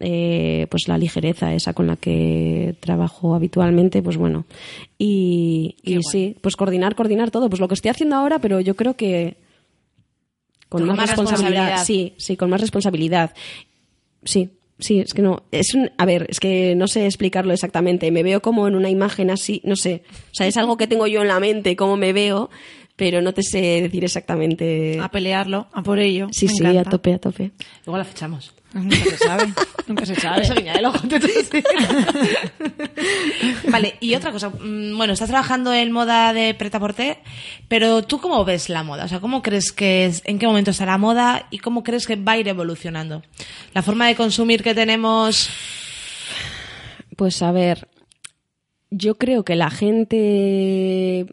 Eh, 0.00 0.66
pues 0.70 0.88
la 0.88 0.98
ligereza 0.98 1.54
esa 1.54 1.72
con 1.72 1.86
la 1.86 1.96
que 1.96 2.74
trabajo 2.80 3.34
habitualmente, 3.34 4.02
pues 4.02 4.16
bueno. 4.16 4.44
Y, 4.98 5.76
y 5.82 5.98
sí, 6.02 6.36
pues 6.40 6.56
coordinar, 6.56 6.94
coordinar 6.94 7.30
todo. 7.30 7.48
Pues 7.48 7.60
lo 7.60 7.68
que 7.68 7.74
estoy 7.74 7.90
haciendo 7.90 8.16
ahora, 8.16 8.38
pero 8.38 8.60
yo 8.60 8.74
creo 8.76 8.94
que 8.94 9.36
con, 10.68 10.80
Con 10.80 10.88
más, 10.88 10.96
más 10.96 11.08
responsabilidad. 11.10 11.70
responsabilidad. 11.70 11.84
Sí, 11.84 12.14
sí, 12.18 12.36
con 12.36 12.50
más 12.50 12.60
responsabilidad. 12.60 13.34
Sí, 14.24 14.50
sí, 14.78 15.00
es 15.00 15.14
que 15.14 15.22
no. 15.22 15.44
Es 15.52 15.74
un, 15.74 15.90
a 15.96 16.04
ver, 16.06 16.26
es 16.28 16.40
que 16.40 16.74
no 16.74 16.88
sé 16.88 17.06
explicarlo 17.06 17.52
exactamente. 17.52 18.10
Me 18.10 18.22
veo 18.22 18.42
como 18.42 18.66
en 18.66 18.74
una 18.74 18.90
imagen 18.90 19.30
así, 19.30 19.60
no 19.64 19.76
sé. 19.76 20.02
O 20.32 20.34
sea, 20.34 20.46
es 20.46 20.56
algo 20.56 20.76
que 20.76 20.86
tengo 20.88 21.06
yo 21.06 21.22
en 21.22 21.28
la 21.28 21.40
mente, 21.40 21.76
cómo 21.76 21.96
me 21.96 22.12
veo, 22.12 22.50
pero 22.96 23.20
no 23.20 23.32
te 23.34 23.42
sé 23.42 23.60
decir 23.82 24.04
exactamente. 24.04 24.98
A 25.00 25.10
pelearlo, 25.10 25.68
a 25.72 25.82
por 25.82 25.98
ello. 25.98 26.28
Sí, 26.32 26.46
Me 26.46 26.52
sí, 26.52 26.58
encanta. 26.64 26.80
a 26.80 26.90
tope, 26.90 27.14
a 27.14 27.18
tope. 27.18 27.50
Igual 27.86 28.00
la 28.00 28.04
fichamos. 28.04 28.52
Nunca 28.72 28.96
se 28.96 29.16
sabe. 29.16 29.52
Nunca 29.86 30.04
se 30.06 30.14
sabe. 30.16 30.42
Eso 30.42 30.54
guiña 30.54 30.74
el 30.74 30.84
ojo, 30.84 30.98
vale, 33.70 33.94
y 34.00 34.14
otra 34.14 34.32
cosa. 34.32 34.50
mm, 34.50 34.96
Bueno, 34.96 35.12
estás 35.12 35.28
trabajando 35.28 35.72
en 35.72 35.92
moda 35.92 36.32
de 36.32 36.54
preta 36.54 36.78
porter, 36.80 37.18
pero 37.68 38.02
¿tú 38.02 38.18
cómo 38.20 38.44
ves 38.44 38.68
la 38.68 38.82
moda? 38.82 39.04
O 39.04 39.08
sea, 39.08 39.20
¿cómo 39.20 39.42
crees 39.42 39.72
que 39.72 40.06
es, 40.06 40.22
en 40.24 40.38
qué 40.38 40.46
momento 40.46 40.70
está 40.70 40.86
la 40.86 40.98
moda 40.98 41.46
y 41.50 41.58
cómo 41.58 41.82
crees 41.82 42.06
que 42.06 42.16
va 42.16 42.32
a 42.32 42.38
ir 42.38 42.48
evolucionando? 42.48 43.22
La 43.74 43.82
forma 43.82 44.06
de 44.08 44.14
consumir 44.14 44.62
que 44.62 44.74
tenemos. 44.74 45.48
Pues 47.16 47.40
a 47.42 47.52
ver, 47.52 47.88
yo 48.90 49.16
creo 49.16 49.44
que 49.44 49.56
la 49.56 49.70
gente... 49.70 51.26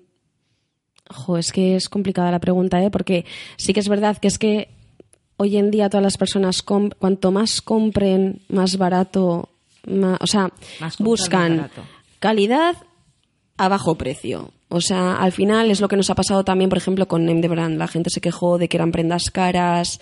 Jo, 1.13 1.37
es 1.37 1.51
que 1.51 1.75
es 1.75 1.87
complicada 1.89 2.31
la 2.31 2.39
pregunta, 2.39 2.83
¿eh? 2.83 2.89
Porque 2.91 3.25
sí 3.57 3.73
que 3.73 3.79
es 3.79 3.87
verdad 3.87 4.17
que 4.17 4.27
es 4.27 4.37
que 4.37 4.69
hoy 5.37 5.57
en 5.57 5.71
día 5.71 5.89
todas 5.89 6.03
las 6.03 6.17
personas, 6.17 6.61
cuanto 6.63 7.31
más 7.31 7.61
compren, 7.61 8.41
más 8.49 8.77
barato, 8.77 9.49
ma- 9.87 10.17
o 10.21 10.27
sea, 10.27 10.51
Más 10.79 10.97
buscan 10.97 11.57
más 11.57 11.71
calidad 12.19 12.75
a 13.57 13.67
bajo 13.67 13.95
precio. 13.95 14.51
O 14.69 14.81
sea, 14.81 15.15
al 15.17 15.31
final 15.31 15.69
es 15.69 15.81
lo 15.81 15.87
que 15.87 15.95
nos 15.97 16.09
ha 16.09 16.15
pasado 16.15 16.43
también, 16.43 16.69
por 16.69 16.77
ejemplo, 16.79 17.07
con 17.07 17.25
Name 17.25 17.41
de 17.41 17.47
Brand. 17.47 17.77
La 17.77 17.87
gente 17.87 18.09
se 18.09 18.21
quejó 18.21 18.57
de 18.57 18.67
que 18.67 18.77
eran 18.77 18.91
prendas 18.91 19.29
caras. 19.29 19.99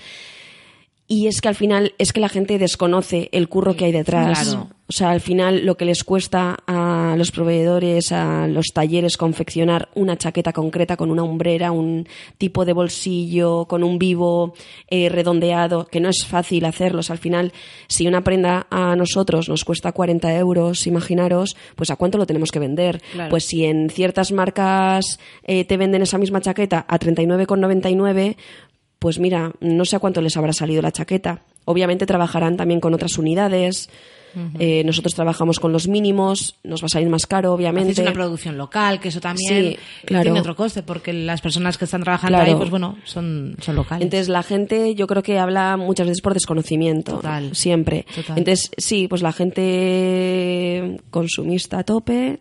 Y 1.11 1.27
es 1.27 1.41
que 1.41 1.49
al 1.49 1.55
final 1.55 1.93
es 1.97 2.13
que 2.13 2.21
la 2.21 2.29
gente 2.29 2.57
desconoce 2.57 3.27
el 3.33 3.49
curro 3.49 3.75
que 3.75 3.83
hay 3.83 3.91
detrás. 3.91 4.47
Claro. 4.47 4.69
O 4.87 4.93
sea, 4.93 5.09
al 5.09 5.19
final 5.19 5.65
lo 5.65 5.75
que 5.75 5.83
les 5.83 6.05
cuesta 6.05 6.57
a 6.67 7.15
los 7.17 7.31
proveedores, 7.31 8.13
a 8.13 8.47
los 8.47 8.67
talleres 8.73 9.17
confeccionar 9.17 9.89
una 9.93 10.17
chaqueta 10.17 10.53
concreta 10.53 10.95
con 10.95 11.11
una 11.11 11.23
hombrera, 11.23 11.71
un 11.71 12.07
tipo 12.37 12.63
de 12.63 12.71
bolsillo, 12.71 13.65
con 13.65 13.83
un 13.83 13.99
vivo 13.99 14.53
eh, 14.89 15.09
redondeado, 15.09 15.85
que 15.85 15.99
no 15.99 16.07
es 16.07 16.25
fácil 16.25 16.63
hacerlos. 16.63 17.09
Al 17.09 17.17
final, 17.17 17.51
si 17.87 18.07
una 18.07 18.23
prenda 18.23 18.67
a 18.69 18.95
nosotros 18.95 19.49
nos 19.49 19.65
cuesta 19.65 19.91
40 19.91 20.33
euros, 20.37 20.87
imaginaros, 20.87 21.57
pues 21.75 21.89
a 21.89 21.97
cuánto 21.97 22.17
lo 22.17 22.25
tenemos 22.25 22.51
que 22.51 22.59
vender. 22.59 23.01
Claro. 23.13 23.29
Pues 23.29 23.45
si 23.45 23.65
en 23.65 23.89
ciertas 23.89 24.31
marcas 24.31 25.19
eh, 25.43 25.65
te 25.65 25.75
venden 25.75 26.03
esa 26.03 26.17
misma 26.17 26.39
chaqueta 26.41 26.85
a 26.87 26.99
39,99, 26.99 28.35
pues 29.01 29.17
mira, 29.17 29.51
no 29.61 29.83
sé 29.83 29.95
a 29.95 29.99
cuánto 29.99 30.21
les 30.21 30.37
habrá 30.37 30.53
salido 30.53 30.79
la 30.83 30.91
chaqueta. 30.91 31.41
Obviamente 31.65 32.05
trabajarán 32.05 32.55
también 32.55 32.79
con 32.79 32.93
otras 32.93 33.17
unidades. 33.17 33.89
Eh, 34.59 34.83
nosotros 34.85 35.15
trabajamos 35.15 35.59
con 35.59 35.73
los 35.73 35.87
mínimos, 35.87 36.55
nos 36.63 36.83
va 36.83 36.85
a 36.85 36.89
salir 36.89 37.09
más 37.09 37.25
caro, 37.25 37.51
obviamente. 37.51 37.93
Hacéis 37.93 38.07
una 38.07 38.13
producción 38.13 38.57
local, 38.59 38.99
que 38.99 39.07
eso 39.09 39.19
también 39.19 39.71
Sí, 39.73 39.77
claro. 40.05 40.23
tiene 40.23 40.39
otro 40.39 40.55
coste, 40.55 40.83
porque 40.83 41.13
las 41.13 41.41
personas 41.41 41.79
que 41.79 41.85
están 41.85 42.03
trabajando 42.03 42.37
Claro. 42.37 42.51
ahí, 42.51 42.55
pues 42.57 42.69
bueno, 42.69 42.95
son, 43.05 43.55
son 43.59 43.75
locales. 43.75 44.03
Entonces 44.05 44.29
la 44.29 44.43
gente 44.43 44.93
yo 44.93 45.07
creo 45.07 45.23
que 45.23 45.39
habla 45.39 45.77
muchas 45.77 46.05
veces 46.07 46.21
por 46.21 46.33
desconocimiento. 46.35 47.13
Total. 47.15 47.55
Siempre. 47.55 48.05
Total. 48.15 48.37
Entonces 48.37 48.69
sí, 48.77 49.07
pues 49.07 49.21
la 49.23 49.33
gente 49.33 50.97
consumista 51.09 51.79
a 51.79 51.83
tope. 51.83 52.39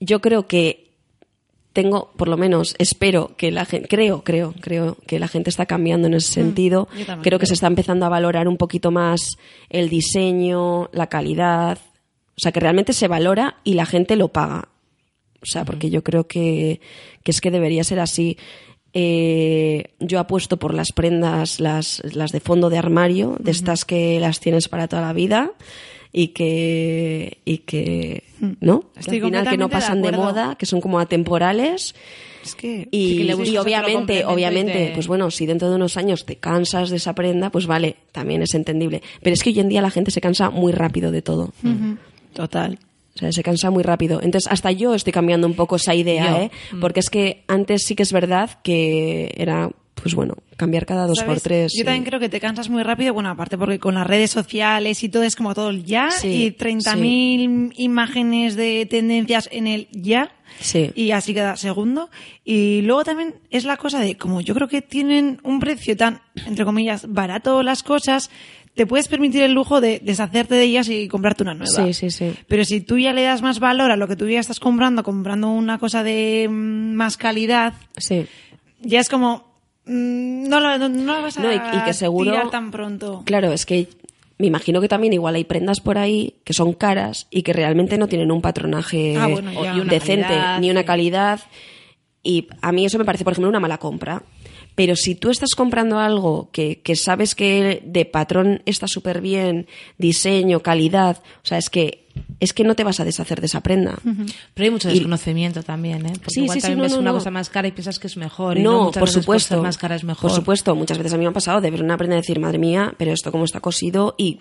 Yo 0.00 0.20
creo 0.20 0.46
que 0.46 0.83
tengo, 1.74 2.12
por 2.16 2.28
lo 2.28 2.36
menos, 2.38 2.76
espero 2.78 3.32
que 3.36 3.50
la 3.50 3.64
gente, 3.66 3.88
creo, 3.88 4.22
creo, 4.22 4.54
creo 4.60 4.96
que 5.06 5.18
la 5.18 5.28
gente 5.28 5.50
está 5.50 5.66
cambiando 5.66 6.06
en 6.06 6.14
ese 6.14 6.32
sentido. 6.32 6.88
yo 6.96 7.04
también 7.04 7.24
creo 7.24 7.38
que 7.38 7.46
se 7.46 7.54
está 7.54 7.66
empezando 7.66 8.06
a 8.06 8.08
valorar 8.08 8.48
un 8.48 8.56
poquito 8.56 8.92
más 8.92 9.36
el 9.68 9.90
diseño, 9.90 10.88
la 10.92 11.08
calidad. 11.08 11.78
O 12.36 12.38
sea, 12.40 12.52
que 12.52 12.60
realmente 12.60 12.92
se 12.92 13.08
valora 13.08 13.56
y 13.64 13.74
la 13.74 13.86
gente 13.86 14.14
lo 14.14 14.28
paga. 14.28 14.68
O 15.42 15.46
sea, 15.46 15.64
porque 15.64 15.90
yo 15.90 16.02
creo 16.04 16.26
que, 16.28 16.80
que 17.24 17.32
es 17.32 17.40
que 17.40 17.50
debería 17.50 17.82
ser 17.82 17.98
así. 17.98 18.38
Eh, 18.92 19.94
yo 19.98 20.20
apuesto 20.20 20.56
por 20.56 20.72
las 20.74 20.92
prendas, 20.92 21.58
las, 21.58 22.00
las 22.14 22.30
de 22.30 22.38
fondo 22.38 22.70
de 22.70 22.78
armario, 22.78 23.36
de 23.40 23.50
estas 23.50 23.84
que 23.84 24.20
las 24.20 24.38
tienes 24.38 24.68
para 24.68 24.86
toda 24.86 25.02
la 25.02 25.12
vida 25.12 25.50
y 26.16 26.28
que, 26.28 27.38
y 27.44 27.58
que 27.58 28.22
¿no? 28.60 28.80
Que 28.94 29.00
Estoy 29.00 29.18
al 29.18 29.24
final 29.24 29.48
que 29.50 29.56
no 29.58 29.66
de 29.68 29.72
pasan 29.72 30.00
de, 30.00 30.12
moda, 30.12 30.54
que 30.56 30.64
son 30.64 30.80
como 30.80 31.00
atemporales. 31.00 31.94
Es 32.44 32.54
que... 32.54 32.86
Y, 32.90 33.08
Sí, 33.08 33.18
que 33.18 33.24
le 33.24 33.34
gusta, 33.34 33.42
y 33.42 33.46
se 33.48 33.54
lo 33.56 33.62
obviamente, 33.62 34.20
y 34.20 34.22
obviamente, 34.22 34.72
te- 34.72 34.90
pues 34.94 35.08
bueno, 35.08 35.30
si 35.30 35.44
dentro 35.44 35.68
de 35.68 35.74
unos 35.76 35.96
años 35.96 36.24
te 36.24 36.36
cansas 36.36 36.90
de 36.90 36.96
esa 36.98 37.14
prenda, 37.14 37.50
pues 37.50 37.66
vale, 37.66 37.96
también 38.12 38.42
es 38.42 38.54
entendible. 38.54 39.02
Pero 39.22 39.34
es 39.34 39.42
que 39.42 39.50
hoy 39.50 39.58
en 39.60 39.68
día 39.68 39.82
la 39.82 39.90
gente 39.90 40.10
se 40.12 40.20
cansa 40.20 40.50
muy 40.50 40.72
rápido 40.72 41.10
de 41.10 41.20
todo. 41.22 41.52
Ujú. 41.64 41.96
Total. 42.32 42.78
O 43.16 43.18
sea, 43.18 43.32
se 43.32 43.42
cansa 43.42 43.70
muy 43.70 43.82
rápido. 43.82 44.20
Entonces, 44.22 44.50
hasta 44.52 44.70
yo 44.72 44.94
estoy 44.94 45.12
cambiando 45.12 45.46
un 45.48 45.54
poco 45.54 45.76
esa 45.76 45.94
idea, 45.94 46.30
Yo, 46.30 46.36
¿eh? 46.44 46.50
Porque 46.80 47.00
es 47.00 47.10
que 47.10 47.42
antes 47.48 47.82
sí 47.86 47.94
que 47.96 48.02
es 48.04 48.12
verdad 48.12 48.50
que 48.62 49.32
era, 49.36 49.70
pues 49.94 50.14
bueno, 50.14 50.36
cambiar 50.56 50.86
cada 50.86 51.06
dos 51.06 51.18
¿Sabes? 51.18 51.34
por 51.34 51.40
tres. 51.42 51.72
Yo 51.76 51.84
también 51.84 52.04
creo 52.04 52.20
que 52.20 52.28
te 52.28 52.40
cansas 52.40 52.68
muy 52.68 52.82
rápido, 52.82 53.12
bueno, 53.14 53.28
aparte 53.30 53.58
porque 53.58 53.78
con 53.78 53.94
las 53.94 54.06
redes 54.06 54.30
sociales 54.30 55.02
y 55.02 55.08
todo 55.08 55.22
es 55.22 55.36
como 55.36 55.54
todo 55.54 55.70
el 55.70 55.84
ya 55.84 56.10
Sí, 56.10 56.44
y 56.46 56.50
30.000 56.52 57.72
imágenes 57.76 58.56
de 58.56 58.86
tendencias 58.86 59.48
en 59.52 59.66
el 59.66 59.88
ya. 59.92 60.32
Sí. 60.60 60.90
Y 60.94 61.10
así 61.10 61.34
cada 61.34 61.56
segundo. 61.56 62.10
Y 62.44 62.82
luego 62.82 63.04
también 63.04 63.34
es 63.50 63.64
la 63.64 63.76
cosa 63.76 63.98
de, 64.00 64.16
como 64.16 64.40
yo 64.40 64.54
creo 64.54 64.68
que 64.68 64.82
tienen 64.82 65.40
un 65.42 65.58
precio 65.60 65.96
tan, 65.96 66.20
entre 66.46 66.64
comillas, 66.64 67.06
barato 67.12 67.62
las 67.62 67.82
cosas, 67.82 68.30
te 68.74 68.86
puedes 68.86 69.08
permitir 69.08 69.42
el 69.42 69.52
lujo 69.52 69.80
de 69.80 70.00
deshacerte 70.02 70.54
de 70.56 70.64
ellas 70.64 70.88
y 70.88 71.06
comprarte 71.08 71.42
una 71.44 71.54
nueva. 71.54 71.70
Sí, 71.86 71.92
sí, 71.94 72.10
sí. 72.10 72.34
Pero 72.48 72.64
si 72.64 72.80
tú 72.80 72.98
ya 72.98 73.12
le 73.12 73.22
das 73.22 73.42
más 73.42 73.58
valor 73.60 73.90
a 73.90 73.96
lo 73.96 74.08
que 74.08 74.16
tú 74.16 74.28
ya 74.28 74.40
estás 74.40 74.58
comprando, 74.60 75.02
comprando 75.04 75.48
una 75.50 75.78
cosa 75.78 76.02
de 76.02 76.48
mm, 76.48 76.94
más 76.94 77.16
calidad, 77.16 77.74
Sí. 77.96 78.26
ya 78.80 79.00
es 79.00 79.08
como 79.08 79.53
no 79.86 80.60
lo, 80.60 80.78
no, 80.78 80.88
no 80.88 81.16
lo 81.16 81.22
vas 81.22 81.38
a 81.38 81.42
No, 81.42 81.52
y- 81.52 81.56
y 81.56 81.84
que 81.84 81.92
seguro- 81.92 82.30
tirar 82.30 82.50
tan 82.50 82.70
pronto. 82.70 83.22
Claro, 83.24 83.52
es 83.52 83.66
que 83.66 83.88
me 84.38 84.46
imagino 84.46 84.80
que 84.80 84.88
también 84.88 85.12
igual 85.12 85.34
hay 85.36 85.44
prendas 85.44 85.80
por 85.80 85.98
ahí 85.98 86.34
que 86.44 86.52
son 86.54 86.72
caras 86.72 87.26
y 87.30 87.42
que 87.42 87.52
realmente 87.52 87.98
no 87.98 88.08
tienen 88.08 88.30
un 88.32 88.40
patronaje 88.42 89.16
Ah, 89.16 89.28
bueno, 89.28 89.52
ya. 89.52 89.74
Decente, 89.84 90.26
calidad, 90.28 90.60
ni 90.60 90.70
una 90.70 90.84
calidad. 90.84 91.40
Y 92.22 92.48
a 92.62 92.72
mí 92.72 92.84
eso 92.86 92.98
me 92.98 93.04
parece, 93.04 93.22
por 93.24 93.32
ejemplo, 93.34 93.48
una 93.50 93.60
mala 93.60 93.78
compra. 93.78 94.22
Pero 94.74 94.96
si 94.96 95.14
tú 95.14 95.30
estás 95.30 95.50
comprando 95.54 96.00
algo 96.00 96.48
que, 96.50 96.80
que 96.80 96.96
sabes 96.96 97.36
que 97.36 97.80
de 97.84 98.06
patrón 98.06 98.60
está 98.66 98.88
súper 98.88 99.20
bien, 99.20 99.68
diseño, 99.98 100.60
calidad, 100.60 101.18
o 101.18 101.46
sea, 101.46 101.58
es 101.58 101.70
que, 101.70 102.08
es 102.44 102.52
que 102.52 102.62
no 102.64 102.74
te 102.76 102.84
vas 102.84 103.00
a 103.00 103.04
deshacer 103.04 103.40
de 103.40 103.46
esa 103.46 103.60
prenda. 103.62 103.98
Pero 104.54 104.64
hay 104.64 104.70
mucho 104.70 104.88
Y- 104.90 104.94
desconocimiento 104.94 105.62
también, 105.62 106.06
¿eh? 106.06 106.12
Porque 106.14 106.30
Sí, 106.30 106.40
igual 106.42 106.54
sí, 106.56 106.60
sí, 106.60 106.62
también 106.62 106.78
no, 106.78 106.82
ves 106.84 106.92
no, 106.92 106.98
una 107.00 107.10
no. 107.10 107.16
cosa 107.18 107.30
más 107.30 107.50
cara 107.50 107.68
y 107.68 107.72
piensas 107.72 107.98
que 107.98 108.06
es 108.06 108.16
mejor. 108.16 108.58
y 108.58 108.62
no, 108.62 108.90
por 108.92 109.02
veces 109.02 109.22
supuesto. 109.22 109.62
más 109.62 109.76
cara 109.78 109.96
es 109.96 110.04
mejor. 110.04 110.22
Por 110.22 110.30
supuesto, 110.30 110.74
muchas 110.74 110.98
veces 110.98 111.12
a 111.14 111.16
mí 111.16 111.24
me 111.24 111.30
ha 111.30 111.32
pasado 111.32 111.60
de 111.60 111.70
ver 111.70 111.82
una 111.82 111.96
prenda 111.96 112.16
y 112.16 112.20
decir, 112.20 112.38
madre 112.38 112.58
mía, 112.58 112.94
pero 112.98 113.12
esto 113.12 113.32
cómo 113.32 113.44
está 113.44 113.60
cosido 113.60 114.14
y 114.18 114.38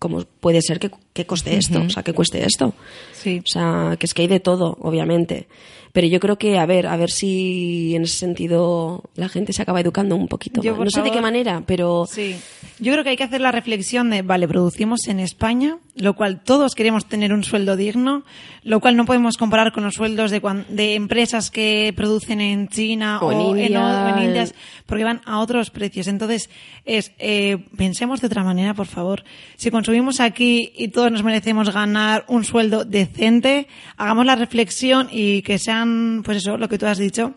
cómo 0.00 0.24
puede 0.40 0.60
ser 0.62 0.80
que, 0.80 0.90
que 1.12 1.26
coste 1.26 1.56
esto, 1.56 1.80
o 1.86 1.90
sea, 1.90 2.02
que 2.02 2.12
cueste 2.14 2.44
esto. 2.44 2.74
Sí. 3.12 3.38
O 3.44 3.46
sea, 3.46 3.96
que 3.98 4.06
es 4.06 4.14
que 4.14 4.22
hay 4.22 4.28
de 4.28 4.40
todo, 4.40 4.76
obviamente. 4.80 5.46
Pero 5.92 6.06
yo 6.06 6.20
creo 6.20 6.38
que, 6.38 6.56
a 6.58 6.66
ver, 6.66 6.86
a 6.86 6.96
ver 6.96 7.10
si 7.10 7.96
en 7.96 8.02
ese 8.04 8.16
sentido 8.16 9.02
la 9.16 9.28
gente 9.28 9.52
se 9.52 9.60
acaba 9.62 9.80
educando 9.80 10.14
un 10.14 10.28
poquito. 10.28 10.62
Yo, 10.62 10.70
más. 10.72 10.76
por 10.78 10.84
No 10.86 10.90
sé 10.92 11.02
de 11.02 11.10
qué 11.10 11.20
manera, 11.20 11.62
pero 11.66 12.06
Sí. 12.08 12.36
Yo 12.78 12.92
creo 12.92 13.04
que 13.04 13.10
hay 13.10 13.16
que 13.18 13.24
hacer 13.24 13.42
la 13.42 13.52
reflexión 13.52 14.08
de, 14.08 14.22
vale, 14.22 14.48
producimos 14.48 15.06
en 15.08 15.20
España, 15.20 15.76
lo 15.96 16.14
cual 16.14 16.40
todos 16.42 16.74
queremos 16.74 17.06
tener 17.06 17.32
un 17.34 17.44
sueldo 17.44 17.76
digno, 17.76 18.22
lo 18.62 18.80
cual 18.80 18.96
no 18.96 19.04
podemos 19.04 19.36
comparar 19.36 19.72
con 19.72 19.82
los 19.84 19.94
sueldos 19.96 20.30
de, 20.30 20.40
cuan- 20.40 20.64
de 20.70 20.94
empresas 20.94 21.50
que 21.50 21.92
producen 21.94 22.40
en 22.40 22.68
China 22.68 23.18
O 23.20 23.32
en 23.32 23.40
en, 23.40 23.46
India, 23.66 23.84
o- 23.84 24.08
en 24.08 24.18
en- 24.18 24.24
Indias, 24.28 24.54
porque 24.86 25.04
van 25.04 25.20
a 25.26 25.40
otros 25.40 25.68
precios. 25.70 26.06
Entonces, 26.06 26.48
es, 26.86 27.12
eh, 27.18 27.58
pensemos 27.76 28.20
de 28.22 28.28
otra 28.28 28.44
manera, 28.44 28.72
por 28.72 28.86
favor. 28.86 29.24
Si 29.56 29.70
consumimos 29.90 30.20
aquí 30.20 30.72
y 30.76 30.88
todos 30.88 31.10
nos 31.10 31.24
merecemos 31.24 31.68
ganar 31.74 32.24
un 32.28 32.44
sueldo 32.44 32.84
decente, 32.84 33.66
hagamos 33.96 34.24
la 34.24 34.36
reflexión 34.36 35.08
y 35.10 35.42
que 35.42 35.58
sean, 35.58 36.22
pues 36.24 36.36
eso, 36.38 36.56
lo 36.56 36.68
que 36.68 36.78
tú 36.78 36.86
has 36.86 36.96
dicho, 36.98 37.34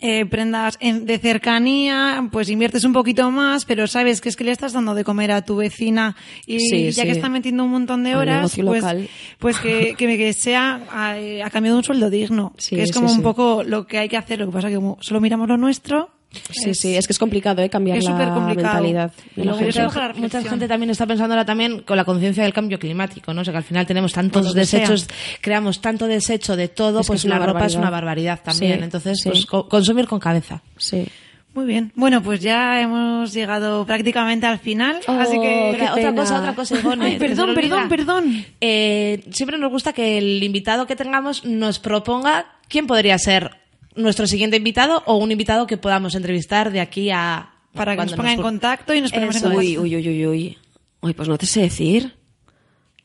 eh, 0.00 0.24
prendas 0.24 0.78
en- 0.80 1.04
de 1.04 1.18
cercanía, 1.18 2.26
pues 2.32 2.48
inviertes 2.48 2.84
un 2.84 2.94
poquito 2.94 3.30
más, 3.30 3.66
pero 3.66 3.86
sabes 3.86 4.22
que 4.22 4.30
es 4.30 4.36
que 4.36 4.44
le 4.44 4.50
estás 4.52 4.72
dando 4.72 4.94
de 4.94 5.04
comer 5.04 5.30
a 5.30 5.42
tu 5.42 5.56
vecina 5.56 6.16
y 6.46 6.58
Sí, 6.60 6.84
ya 6.90 7.02
sí. 7.02 7.08
que 7.08 7.10
está 7.10 7.28
metiendo 7.28 7.64
un 7.64 7.70
montón 7.72 8.02
de 8.02 8.16
horas, 8.16 8.54
pues, 8.56 8.80
local. 8.82 9.08
pues 9.38 9.58
que, 9.58 9.94
que, 9.98 10.16
que 10.16 10.32
sea 10.32 10.80
a, 10.90 11.16
a 11.44 11.50
cambio 11.50 11.72
de 11.72 11.78
un 11.78 11.84
sueldo 11.84 12.08
digno, 12.08 12.54
Sí, 12.56 12.76
que 12.76 12.82
es 12.82 12.92
como 12.92 13.12
un 13.12 13.20
poco 13.22 13.62
lo 13.62 13.86
que 13.86 13.98
hay 13.98 14.08
que 14.08 14.16
hacer. 14.16 14.38
Lo 14.38 14.46
que 14.46 14.52
pasa 14.52 14.68
que 14.70 14.76
como 14.76 14.96
solo 15.02 15.20
miramos 15.20 15.48
lo 15.48 15.58
nuestro, 15.58 16.08
sí, 16.50 16.74
sí, 16.74 16.96
es 16.96 17.06
que 17.06 17.12
es 17.12 17.18
complicado, 17.18 17.62
¿eh? 17.62 17.68
Cambiar 17.70 17.98
es 17.98 18.04
la 18.04 18.14
mentalidad. 18.40 19.12
de 19.36 19.44
la 19.44 19.54
gente. 19.54 20.20
mucha- 20.20 20.42
gente 20.42 20.68
también 20.68 20.90
está 20.90 21.06
pensando 21.06 21.34
ahora 21.34 21.44
también 21.44 21.80
con 21.82 21.96
la 21.96 22.04
conciencia 22.04 22.42
del 22.42 22.52
cambio 22.52 22.78
climático, 22.78 23.32
¿no? 23.34 23.40
O 23.40 23.44
sea, 23.44 23.52
que 23.52 23.58
al 23.58 23.64
final 23.64 23.86
tenemos 23.86 24.12
tantos 24.12 24.54
desechos, 24.54 25.02
sea. 25.02 25.16
creamos 25.40 25.80
tanto 25.80 26.06
desecho 26.06 26.56
de 26.56 26.68
todo, 26.68 27.00
Es 27.00 27.06
pues 27.06 27.20
es 27.24 27.30
la 27.30 27.38
ropa 27.38 27.66
es 27.66 27.74
una 27.74 27.90
barbaridad 27.90 28.40
también. 28.42 28.78
Sí, 28.78 28.84
Entonces, 28.84 29.20
sí. 29.22 29.28
pues 29.30 29.46
co- 29.46 29.68
consumir 29.68 30.06
con 30.06 30.18
cabeza. 30.20 30.62
Sí. 30.76 31.06
Muy 31.54 31.66
bien. 31.66 31.92
Bueno, 31.94 32.20
pues 32.20 32.40
ya 32.40 32.80
hemos 32.80 33.32
llegado 33.32 33.86
prácticamente 33.86 34.44
al 34.44 34.58
final, 34.58 34.96
Oh, 35.06 35.12
así 35.12 35.38
que... 35.40 35.70
otra 35.74 35.94
pena. 35.94 36.14
cosa, 36.20 36.40
otra 36.40 36.54
cosa, 36.56 36.80
Ivone, 36.80 37.04
Ay, 37.06 37.16
perdón, 37.16 37.54
perdón, 37.54 37.88
perdón. 37.88 38.44
Eh, 38.60 39.22
siempre 39.30 39.56
nos 39.58 39.70
gusta 39.70 39.92
que 39.92 40.18
el 40.18 40.42
invitado 40.42 40.86
que 40.88 40.96
tengamos 40.96 41.44
nos 41.44 41.78
proponga 41.78 42.46
quién 42.68 42.88
podría 42.88 43.16
ser 43.18 43.52
nuestro 43.96 44.26
siguiente 44.26 44.56
invitado 44.56 45.02
o 45.06 45.16
un 45.16 45.30
invitado 45.32 45.66
que 45.66 45.76
podamos 45.76 46.14
entrevistar 46.14 46.70
de 46.72 46.80
aquí 46.80 47.10
a 47.10 47.50
Para 47.72 47.92
que 47.92 48.02
nos 48.02 48.06
cuando 48.14 48.16
ponga 48.16 48.32
en 48.32 48.42
contacto 48.42 48.94
y 48.94 49.00
nos 49.00 49.12
ponemos 49.12 49.36
en 49.36 49.38
Eso 49.38 49.48
es. 49.48 49.54
contacto. 49.56 49.80
Uy, 49.82 49.94
uy, 49.94 49.96
uy, 49.96 50.08
uy, 50.08 50.26
uy. 50.26 50.58
Uy, 51.00 51.14
pues 51.14 51.28
no 51.28 51.36
te 51.38 51.46
sé 51.46 51.60
decir. 51.60 52.14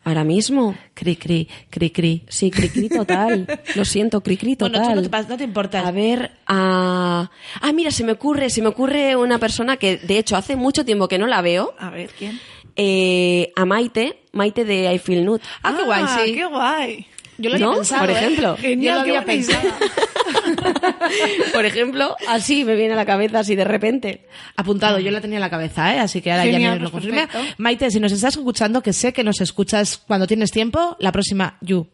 Ahora 0.05 0.23
mismo. 0.23 0.75
Cri, 0.93 1.17
cri, 1.17 1.47
cri, 1.69 1.89
cri. 1.91 2.23
Sí, 2.29 2.49
cri-cri 2.49 2.87
total. 2.89 3.45
Lo 3.75 3.83
siento, 3.83 4.21
cri-cri 4.21 4.55
Bueno, 4.55 4.77
total. 4.79 4.95
tú 4.95 5.09
no 5.09 5.09
te, 5.23 5.27
no 5.29 5.37
te 5.37 5.43
importa. 5.43 5.87
A 5.87 5.91
ver, 5.91 6.31
a... 6.47 7.29
Ah, 7.61 7.73
mira, 7.73 7.91
se 7.91 8.03
me 8.05 8.13
ocurre, 8.13 8.49
se 8.49 8.61
me 8.61 8.69
ocurre 8.69 9.15
una 9.17 9.37
persona 9.37 9.75
que, 9.77 9.97
de 9.97 10.17
hecho, 10.17 10.37
hace 10.37 10.55
mucho 10.55 10.85
tiempo 10.85 11.07
que 11.09 11.17
no 11.17 11.27
la 11.27 11.41
veo. 11.41 11.75
A 11.77 11.89
ver, 11.89 12.11
¿quién? 12.17 12.39
Eh, 12.77 13.51
a 13.57 13.65
Maite, 13.65 14.23
Maite 14.31 14.63
de 14.63 14.93
I 14.93 14.99
Feel 14.99 15.25
Nude. 15.25 15.41
Ah, 15.63 15.75
qué 15.77 15.83
guay, 15.83 16.03
sí. 16.25 16.33
qué 16.33 16.45
guay. 16.45 17.05
Yo 17.39 17.49
lo 17.49 17.55
había 17.55 17.65
¿No? 17.67 17.73
pensado, 17.75 18.01
Por 18.01 18.09
¿eh? 18.11 18.13
ejemplo. 18.17 18.57
Genial, 18.57 18.79
Yo 18.85 18.95
lo 18.95 19.01
había 19.01 19.25
pensado. 19.25 19.69
Por 21.53 21.65
ejemplo, 21.65 22.15
así 22.27 22.63
me 22.65 22.75
viene 22.75 22.93
a 22.93 22.95
la 22.95 23.05
cabeza, 23.05 23.39
así 23.39 23.55
de 23.55 23.63
repente. 23.63 24.27
Apuntado, 24.55 24.99
yo 24.99 25.09
la 25.11 25.21
tenía 25.21 25.37
en 25.37 25.41
la 25.41 25.49
cabeza, 25.49 25.95
¿eh? 25.95 25.99
así 25.99 26.21
que 26.21 26.31
ahora 26.31 26.43
Genial, 26.43 26.61
ya 26.61 26.69
me 26.75 26.79
lo 26.83 26.91
pues 26.91 27.03
confirma. 27.05 27.29
Maite, 27.57 27.89
si 27.89 27.99
nos 27.99 28.11
estás 28.11 28.35
escuchando, 28.37 28.81
que 28.81 28.93
sé 28.93 29.13
que 29.13 29.23
nos 29.23 29.41
escuchas 29.41 29.97
cuando 29.97 30.27
tienes 30.27 30.51
tiempo, 30.51 30.95
la 30.99 31.11
próxima, 31.11 31.57
you. 31.61 31.87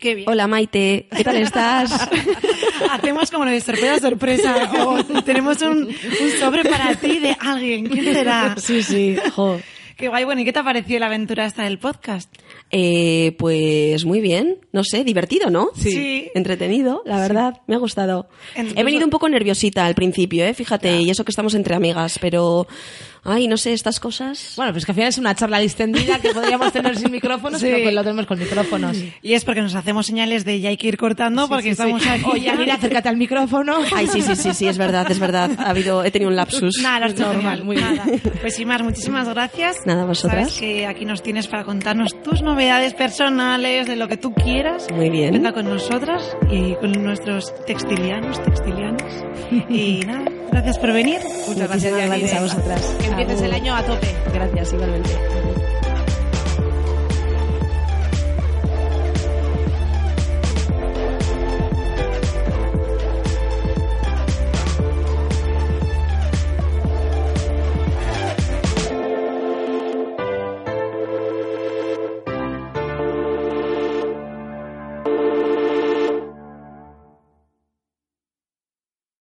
Qué 0.00 0.14
bien. 0.16 0.28
Hola 0.28 0.48
Maite, 0.48 1.06
¿qué 1.16 1.22
tal 1.22 1.36
estás? 1.36 2.08
Hacemos 2.90 3.30
como 3.30 3.44
de 3.44 3.60
sorpresa, 3.60 4.00
sorpresa. 4.00 4.70
O 4.84 5.22
tenemos 5.22 5.62
un, 5.62 5.86
un 5.86 6.30
sobre 6.40 6.64
para 6.64 6.94
ti 6.96 7.18
de 7.20 7.36
alguien. 7.38 7.86
¿Quién 7.88 8.04
será? 8.12 8.54
sí, 8.58 8.82
sí, 8.82 9.16
jo. 9.34 9.60
Qué 9.98 10.06
guay. 10.06 10.22
Bueno, 10.24 10.40
¿y 10.40 10.44
qué 10.44 10.52
te 10.52 10.60
ha 10.60 10.62
parecido 10.62 11.00
la 11.00 11.06
aventura 11.06 11.44
esta 11.44 11.64
del 11.64 11.80
podcast? 11.80 12.32
Eh, 12.70 13.34
pues 13.36 14.04
muy 14.04 14.20
bien, 14.20 14.58
no 14.70 14.84
sé, 14.84 15.02
divertido, 15.02 15.50
¿no? 15.50 15.70
Sí. 15.74 15.90
Sí. 15.90 16.30
Entretenido, 16.36 17.02
la 17.04 17.18
verdad, 17.18 17.62
me 17.66 17.74
ha 17.74 17.78
gustado. 17.78 18.28
Incluso- 18.56 18.78
He 18.78 18.84
venido 18.84 19.04
un 19.04 19.10
poco 19.10 19.28
nerviosita 19.28 19.84
al 19.84 19.96
principio, 19.96 20.44
¿eh? 20.44 20.54
Fíjate, 20.54 21.00
y 21.00 21.10
eso 21.10 21.24
que 21.24 21.32
estamos 21.32 21.54
entre 21.54 21.74
amigas, 21.74 22.18
pero... 22.20 22.68
Ay, 23.24 23.48
no 23.48 23.56
sé, 23.56 23.72
estas 23.72 24.00
cosas... 24.00 24.54
Bueno, 24.56 24.72
pues 24.72 24.84
que 24.84 24.92
al 24.92 24.96
final 24.96 25.08
es 25.08 25.18
una 25.18 25.34
charla 25.34 25.58
distendida 25.58 26.18
que 26.18 26.30
podríamos 26.30 26.72
tener 26.72 26.96
sin 26.96 27.10
micrófonos, 27.12 27.60
Sí. 27.60 27.66
pero 27.70 27.84
que 27.84 27.92
lo 27.92 28.02
tenemos 28.02 28.26
con 28.26 28.38
micrófonos. 28.38 28.96
Y 29.22 29.34
es 29.34 29.44
porque 29.44 29.60
nos 29.60 29.74
hacemos 29.74 30.06
señales 30.06 30.44
de 30.44 30.60
ya 30.60 30.68
hay 30.70 30.76
que 30.76 30.88
ir 30.88 30.96
cortando 30.96 31.48
porque 31.48 31.70
estamos 31.70 32.06
aquí. 32.06 32.24
Oye, 32.26 32.52
mira, 32.56 32.74
acércate 32.74 33.08
al 33.08 33.16
micrófono. 33.16 33.76
Ay, 33.94 34.06
sí, 34.06 34.22
sí, 34.22 34.34
sí, 34.36 34.54
sí, 34.54 34.66
es 34.68 34.78
verdad, 34.78 35.10
es 35.10 35.18
verdad. 35.18 35.50
Ha 35.58 35.70
habido, 35.70 36.04
he 36.04 36.10
tenido 36.10 36.30
un 36.30 36.36
lapsus. 36.36 36.78
Nada, 36.82 37.00
lo 37.00 37.06
has 37.06 37.12
hecho 37.12 37.32
Normal, 37.32 37.64
muy 37.64 37.76
bien. 37.76 37.96
nada. 37.96 38.12
Pues 38.40 38.54
sin 38.56 38.68
más, 38.68 38.82
muchísimas 38.82 39.28
gracias. 39.28 39.76
Nada, 39.86 40.04
vosotras. 40.04 40.48
Sabes 40.48 40.60
que 40.60 40.86
aquí 40.86 41.04
nos 41.04 41.22
tienes 41.22 41.46
para 41.48 41.64
contarnos 41.64 42.22
tus 42.22 42.42
novedades 42.42 42.94
personales, 42.94 43.86
de 43.86 43.96
lo 43.96 44.08
que 44.08 44.16
tú 44.16 44.32
quieras. 44.34 44.86
Muy 44.94 45.10
bien. 45.10 45.32
Venga 45.32 45.52
con 45.52 45.66
nosotras 45.66 46.36
y 46.50 46.74
con 46.76 46.92
nuestros 46.92 47.52
textilianos, 47.66 48.42
textilianos. 48.42 49.02
Y 49.70 50.00
nada, 50.06 50.24
gracias 50.50 50.78
por 50.78 50.92
venir. 50.92 51.20
Muchas 51.46 51.68
gracias, 51.68 51.92
Muchísimas 51.92 52.00
Yanire. 52.08 52.18
gracias 52.20 52.40
a 52.40 52.42
vosotras. 52.42 52.82
Que 53.00 53.06
empieces 53.06 53.42
el 53.42 53.52
año 53.52 53.74
a 53.74 53.82
tope. 53.82 54.14
Gracias, 54.32 54.72
igualmente. 54.72 55.10